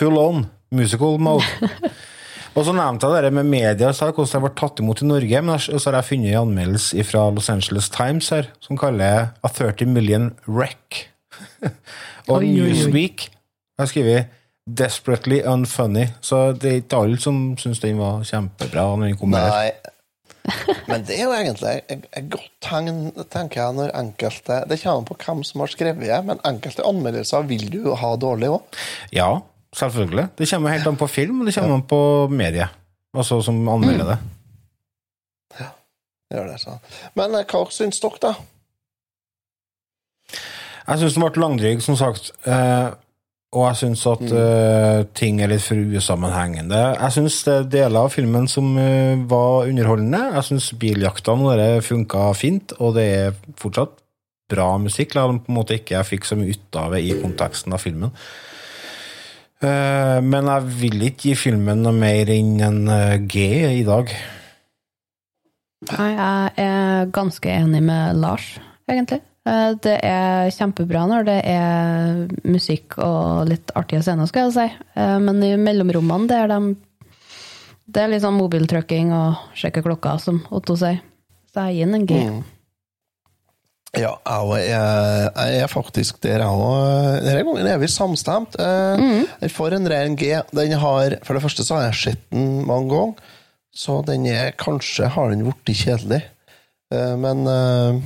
Full 0.00 0.20
on 0.20 0.46
musical 0.74 1.20
mode. 1.22 1.70
Og 2.56 2.64
så 2.64 2.72
nevnte 2.72 3.08
jeg 3.12 3.26
det 3.26 3.32
med 3.36 3.50
media, 3.50 3.90
jeg, 3.92 4.14
hvordan 4.16 4.30
det 4.32 4.42
ble 4.46 4.52
tatt 4.56 4.80
imot 4.80 5.02
i 5.04 5.08
Norge. 5.10 5.42
Men 5.44 5.60
så 5.60 5.80
har 5.90 5.98
jeg 5.98 6.08
funnet 6.08 6.32
en 6.32 6.46
anmeldelse 6.46 7.04
fra 7.04 7.26
Los 7.36 7.50
Angeles 7.52 7.90
Times 7.92 8.30
her, 8.32 8.48
som 8.64 8.80
kaller 8.80 9.34
A 9.44 9.50
30 9.52 9.92
Million 9.92 10.30
Wreck. 10.48 11.02
og 12.30 12.38
Oi. 12.38 12.54
Newsweek 12.54 13.28
har 13.76 13.90
skrevet 13.90 14.32
Desperately 14.66 15.42
Unfunny. 15.46 16.08
Så 16.24 16.54
det 16.56 16.70
er 16.70 16.80
ikke 16.80 17.02
alle 17.04 17.20
som 17.22 17.42
syns 17.60 17.82
den 17.84 18.00
var 18.00 18.24
kjempebra. 18.24 18.88
når 18.96 19.12
den 19.12 19.20
kom 19.20 19.36
her. 19.36 19.52
Nei. 19.52 19.92
Men 20.86 21.02
det 21.06 21.16
er 21.18 21.24
jo 21.26 21.34
egentlig 21.34 21.72
et 21.90 22.30
godt 22.30 22.52
tegn, 22.62 23.10
tenker 23.32 23.60
jeg, 23.60 23.74
når 23.74 23.92
enkelte 23.98 24.60
Det 24.70 24.78
kommer 24.78 25.00
an 25.00 25.08
på 25.08 25.16
hvem 25.18 25.42
som 25.46 25.64
har 25.64 25.72
skrevet 25.72 26.06
det, 26.06 26.18
men 26.28 26.42
enkelte 26.46 26.86
anmeldelser 26.86 27.48
vil 27.50 27.66
du 27.72 27.80
jo 27.88 27.96
ha 27.98 28.12
dårlig 28.20 28.52
òg. 28.54 28.80
Ja, 29.14 29.30
selvfølgelig. 29.76 30.28
Det 30.38 30.48
kommer 30.50 30.74
helt 30.74 30.88
an 30.88 30.98
på 31.00 31.08
film, 31.10 31.40
og 31.40 31.48
det 31.48 31.54
kommer 31.56 31.78
an 31.78 31.86
på 31.88 32.00
medie. 32.32 32.68
Altså 33.16 33.40
som 33.44 33.60
anmelder 33.68 34.14
det. 34.14 34.18
Gjør 36.32 36.48
det, 36.50 36.58
sånn. 36.58 36.78
Men 37.18 37.34
eh, 37.38 37.46
hva 37.46 37.64
syns 37.70 38.00
dere, 38.02 38.20
da? 38.22 38.32
Jeg 40.86 41.02
syns 41.02 41.18
den 41.18 41.24
ble 41.24 41.42
langdryg, 41.42 41.82
som 41.84 41.98
sagt. 41.98 42.32
Eh, 42.46 42.88
og 43.56 43.62
jeg 43.68 43.78
syns 43.80 44.02
at 44.10 44.24
eh, 44.26 45.04
ting 45.16 45.38
er 45.40 45.52
litt 45.52 45.62
for 45.64 45.78
usammenhengende. 45.78 46.80
Jeg 46.96 47.14
syns 47.14 47.38
det 47.46 47.54
er 47.54 47.70
deler 47.76 48.08
av 48.08 48.14
filmen 48.14 48.50
som 48.50 48.74
var 49.30 49.70
underholdende. 49.70 50.24
Jeg 50.34 50.48
syns 50.50 50.72
biljaktene 50.80 51.46
og 51.46 51.62
det 51.62 51.86
funka 51.86 52.26
fint, 52.38 52.74
og 52.80 52.98
det 52.98 53.06
er 53.20 53.38
fortsatt 53.60 53.94
bra 54.50 54.66
musikk, 54.78 55.16
La 55.16 55.24
dem 55.26 55.40
på 55.42 55.50
en 55.50 55.56
måte 55.58 55.78
ikke 55.78 55.96
jeg 55.96 56.10
fikk 56.10 56.26
så 56.26 56.36
mye 56.38 56.54
ut 56.54 56.78
av 56.78 56.92
det 56.94 57.00
i 57.06 57.14
konteksten 57.18 57.74
av 57.74 57.82
filmen. 57.82 58.12
Eh, 59.64 60.18
men 60.20 60.50
jeg 60.50 60.72
vil 60.82 61.04
ikke 61.08 61.30
gi 61.30 61.36
filmen 61.46 61.80
noe 61.84 61.96
mer 61.96 62.28
enn 62.32 62.56
en 62.60 62.82
eh, 62.92 63.14
G 63.24 63.46
i 63.80 63.84
dag. 63.86 64.10
Nei, 65.86 66.10
jeg 66.12 66.52
er 66.66 67.08
ganske 67.14 67.52
enig 67.52 67.80
med 67.84 68.18
Lars, 68.20 68.50
egentlig. 68.90 69.20
Eh, 69.46 69.70
Det 69.80 69.94
er 70.04 70.50
kjempebra 70.52 71.06
når 71.08 71.28
det 71.28 71.38
er 71.52 72.26
musikk 72.44 72.98
og 72.98 73.46
litt 73.48 73.72
artige 73.78 74.02
scener, 74.04 74.28
skal 74.28 74.48
jeg 74.50 74.56
si. 74.56 74.66
Eh, 74.96 75.18
Men 75.24 75.42
i 75.44 75.54
mellomrommene, 75.56 76.28
det 76.28 76.36
er 76.42 76.52
de 76.52 76.76
Det 77.86 78.02
er 78.02 78.08
litt 78.10 78.22
sånn 78.24 78.34
mobiltrykking 78.34 79.12
og 79.14 79.36
sjekke 79.54 79.80
klokka, 79.84 80.18
som 80.18 80.40
Otto 80.50 80.74
sier. 80.76 80.98
Så 81.54 81.68
jeg 81.68 81.76
gir 81.76 81.86
den 81.86 81.94
en 82.00 82.06
G. 82.06 82.16
Mm. 82.26 82.40
Ja, 84.04 84.12
jeg 84.52 84.66
jeg, 84.68 85.30
jeg 85.36 85.60
er 85.64 85.70
faktisk 85.72 86.18
der, 86.24 86.42
jeg 86.44 86.52
òg. 86.52 87.22
Denne 87.24 87.44
gangen 87.46 87.68
er 87.70 87.78
vi 87.80 87.88
samstemt. 87.88 88.58
Eh, 88.60 89.04
Den 89.40 89.52
får 89.52 89.76
en 89.78 89.88
ren 89.88 90.16
G. 90.20 90.34
Den 90.52 90.74
har, 90.82 91.16
for 91.24 91.34
det 91.38 91.42
første 91.46 91.64
så 91.64 91.78
har 91.78 91.86
jeg 91.88 92.00
sett 92.02 92.24
den 92.34 92.66
mange 92.68 92.90
ganger, 92.92 93.32
så 93.76 94.02
den 94.04 94.26
er 94.28 94.52
kanskje 94.60 95.08
har 95.14 95.32
den 95.32 95.46
blitt 95.48 95.72
kjedelig. 95.80 96.22
Eh, 96.92 97.14
Men 97.16 97.46
eh, 97.48 98.02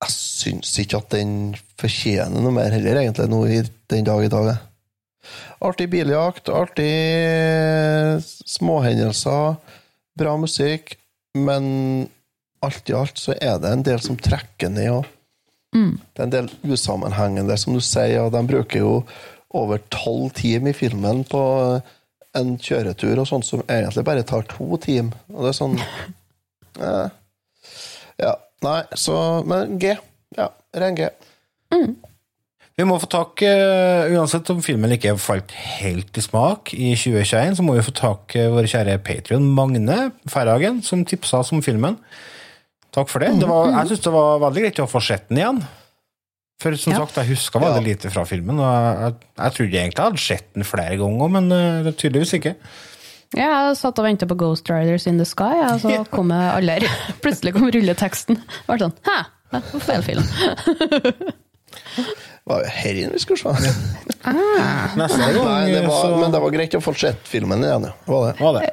jeg 0.00 0.14
syns 0.16 0.72
ikke 0.80 1.02
at 1.02 1.12
den 1.12 1.34
fortjener 1.80 2.40
noe 2.40 2.54
mer 2.56 2.72
heller, 2.72 3.02
egentlig, 3.02 3.28
nå 3.28 3.42
i 3.52 3.60
den 3.92 4.06
dag 4.08 4.24
i 4.24 4.32
dag. 4.32 4.54
Artig 5.60 5.90
biljakt, 5.92 6.48
artig 6.48 6.88
småhendelser, 8.48 9.58
bra 10.18 10.32
musikk, 10.40 10.94
men 11.36 12.08
alt 12.66 12.90
i 12.90 12.96
alt 12.96 13.18
så 13.20 13.34
er 13.40 13.58
det 13.62 13.70
en 13.72 13.86
del 13.86 14.02
som 14.04 14.18
trekker 14.20 14.72
ned 14.72 14.92
òg. 14.98 15.08
Det 15.70 16.18
er 16.18 16.26
en 16.26 16.32
del 16.34 16.50
usammenhengende, 16.66 17.56
som 17.58 17.76
du 17.76 17.80
sier, 17.84 18.24
og 18.24 18.32
de 18.34 18.42
bruker 18.46 18.82
jo 18.82 18.94
over 19.54 19.78
tolv 19.90 20.32
timer 20.38 20.72
i 20.72 20.76
filmen 20.76 21.22
på 21.30 21.42
en 22.38 22.52
kjøretur 22.62 23.18
og 23.18 23.26
sånt 23.26 23.46
som 23.46 23.62
egentlig 23.66 24.04
bare 24.06 24.26
tar 24.26 24.46
to 24.50 24.76
timer. 24.82 25.16
Og 25.34 25.46
det 25.46 25.52
er 25.52 25.58
sånn 25.58 25.80
eh, 26.86 27.08
Ja. 28.20 28.36
Nei, 28.60 28.82
så 28.92 29.14
Men 29.48 29.78
G. 29.80 29.94
Ja, 30.36 30.50
ren 30.76 30.98
G. 30.98 31.06
Vi 32.80 32.84
må 32.88 32.98
få 33.00 33.08
tak 33.12 33.40
eh, 33.44 34.10
Uansett 34.12 34.50
om 34.52 34.60
filmen 34.64 34.92
ikke 34.94 35.14
falt 35.20 35.52
helt 35.80 36.16
i 36.16 36.24
smak 36.24 36.74
i 36.76 36.92
2021, 36.92 37.56
så 37.56 37.64
må 37.64 37.78
vi 37.78 37.84
få 37.86 37.94
tak 37.96 38.36
Våre 38.36 38.52
vår 38.54 38.68
kjære 38.74 38.98
Patrion 39.04 39.48
Magne 39.56 40.10
Færhagen, 40.28 40.82
som 40.84 41.06
tipsa 41.08 41.40
oss 41.40 41.54
om 41.56 41.64
filmen. 41.64 41.96
Takk 42.92 43.08
for 43.12 43.22
det. 43.22 43.28
det 43.38 43.46
var, 43.48 43.68
jeg 43.76 43.88
syns 43.92 44.02
det 44.06 44.12
var 44.14 44.40
veldig 44.42 44.62
greit 44.64 44.80
å 44.82 44.88
få 44.90 45.00
sett 45.04 45.28
den 45.30 45.38
igjen. 45.42 45.60
For 46.60 46.74
som 46.76 46.92
Ja. 46.92 46.98
sagt, 47.04 47.16
jeg 47.22 47.30
huska 47.36 47.60
veldig 47.62 47.80
Ja. 47.80 47.86
lite 47.94 48.10
fra 48.12 48.24
filmen. 48.28 48.58
Og 48.60 48.66
jeg, 48.68 48.96
jeg, 49.00 49.14
jeg 49.38 49.52
trodde 49.56 49.78
egentlig 49.80 50.00
jeg 50.02 50.08
hadde 50.10 50.24
sett 50.24 50.48
den 50.54 50.64
flere 50.68 50.96
ganger, 51.00 51.28
men 51.38 51.44
uh, 51.52 51.82
det 51.86 51.94
tydeligvis 51.96 52.34
ikke. 52.40 52.54
Ja, 53.38 53.68
jeg 53.70 53.76
satt 53.78 53.98
og 54.02 54.04
venta 54.04 54.26
på 54.26 54.34
Ghost 54.36 54.66
Riders 54.68 55.06
in 55.06 55.18
the 55.22 55.24
Sky, 55.24 55.54
og 55.70 55.78
så 55.80 55.94
kom 56.10 56.32
jeg 56.34 56.50
aldri. 56.58 56.88
Plutselig 57.22 57.54
kom 57.54 57.70
rulleteksten. 57.70 58.36
Det 58.42 58.66
var 58.68 58.82
sånn 58.82 58.96
Hæ? 59.06 59.18
Feil 59.86 60.02
film. 60.02 60.26
Var 62.50 62.64
her 62.66 62.96
inne 62.98 63.14
vi 63.14 63.20
skulle 63.22 63.38
se? 63.54 63.70
Neste 64.98 65.18
gang 65.20 65.36
Nei, 65.46 65.70
det 65.70 65.84
var, 65.86 66.00
så 66.02 66.16
men 66.18 66.32
det 66.34 66.40
var 66.42 66.50
greit 66.54 66.74
å 66.74 66.80
få 66.82 66.90
sett 66.98 67.22
filmen 67.30 67.62
igjen, 67.62 67.86
ja. 67.86 67.92
Var 68.10 68.24
det. 68.26 68.32
var 68.42 68.52
det. 68.58 68.64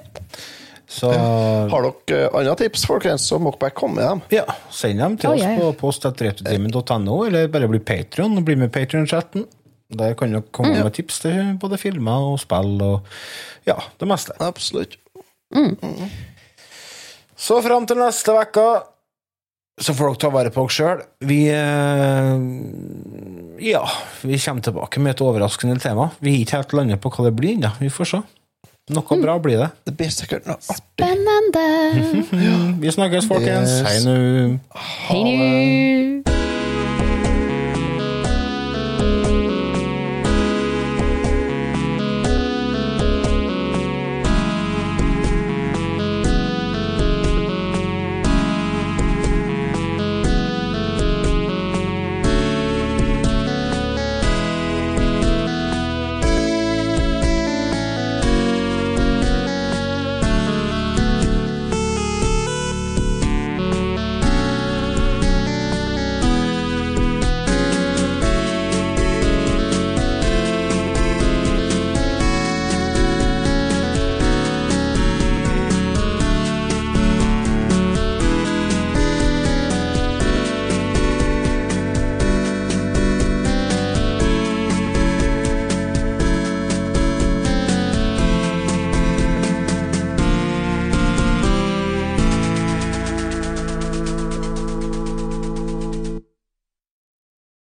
Så 0.88 1.12
Har 1.12 1.84
dere 1.84 2.18
eh, 2.24 2.32
andre 2.32 2.56
tips, 2.64 2.86
folkens, 2.88 3.28
så 3.28 3.40
må 3.42 3.52
dere 3.52 3.66
bare 3.66 3.76
komme 3.76 4.00
med 4.00 4.08
dem. 4.08 4.22
ja, 4.40 4.46
send 4.72 5.02
dem 5.04 5.18
til 5.20 5.34
oh, 5.34 5.36
oss 5.36 5.44
ja. 5.44 5.56
på 5.60 5.72
post.retrotimen.no, 5.82 7.18
eller 7.28 7.50
bare 7.52 7.68
bli 7.72 7.82
Patrion 7.84 8.40
og 8.40 8.48
bli 8.48 8.56
med 8.56 8.72
i 8.72 8.76
Patrion-chatten. 8.80 9.48
Der 9.98 10.16
kan 10.20 10.32
dere 10.32 10.48
komme 10.52 10.76
med 10.76 10.94
tips 10.96 11.22
til 11.24 11.56
både 11.60 11.80
filmer 11.80 12.32
og 12.34 12.40
spill 12.44 12.80
og 12.84 13.08
ja, 13.68 13.76
det 14.00 14.08
meste. 14.08 14.36
Absolutt. 14.44 14.98
Så 17.38 17.60
fram 17.64 17.88
til 17.88 18.00
neste 18.00 18.36
uke 18.36 18.68
så 19.78 19.94
får 19.94 20.10
dere 20.10 20.22
ta 20.24 20.30
vare 20.34 20.52
på 20.54 20.64
dere 20.66 20.74
sjøl. 20.74 21.04
Vi 21.30 21.42
eh, 21.54 22.34
Ja, 23.68 23.84
vi 24.24 24.40
kommer 24.42 24.66
tilbake 24.66 25.04
med 25.04 25.16
et 25.16 25.22
overraskende 25.22 25.78
tema. 25.84 26.10
Vi 26.20 26.34
har 26.34 26.44
ikke 26.46 26.58
helt 26.58 26.76
landet 26.80 27.04
på 27.04 27.12
hva 27.14 27.28
det 27.28 27.36
blir 27.38 27.58
ennå. 27.58 27.76
Vi 27.84 27.92
får 27.94 28.12
se. 28.16 28.24
Noe 28.88 29.04
hmm. 29.04 29.22
bra 29.22 29.36
blir 29.44 29.60
det. 29.60 29.70
Det 29.84 29.94
blir 30.00 30.12
sikkert 30.16 30.48
noe 30.48 30.56
artig. 30.56 30.78
Spennende! 30.80 31.66
Vi 32.82 32.96
snakkes, 32.96 33.28
folkens. 33.28 33.82
Yes. 33.82 33.88
Hei 33.90 34.00
nu. 34.08 34.60
Hei 35.10 35.24
nu. 35.28 36.37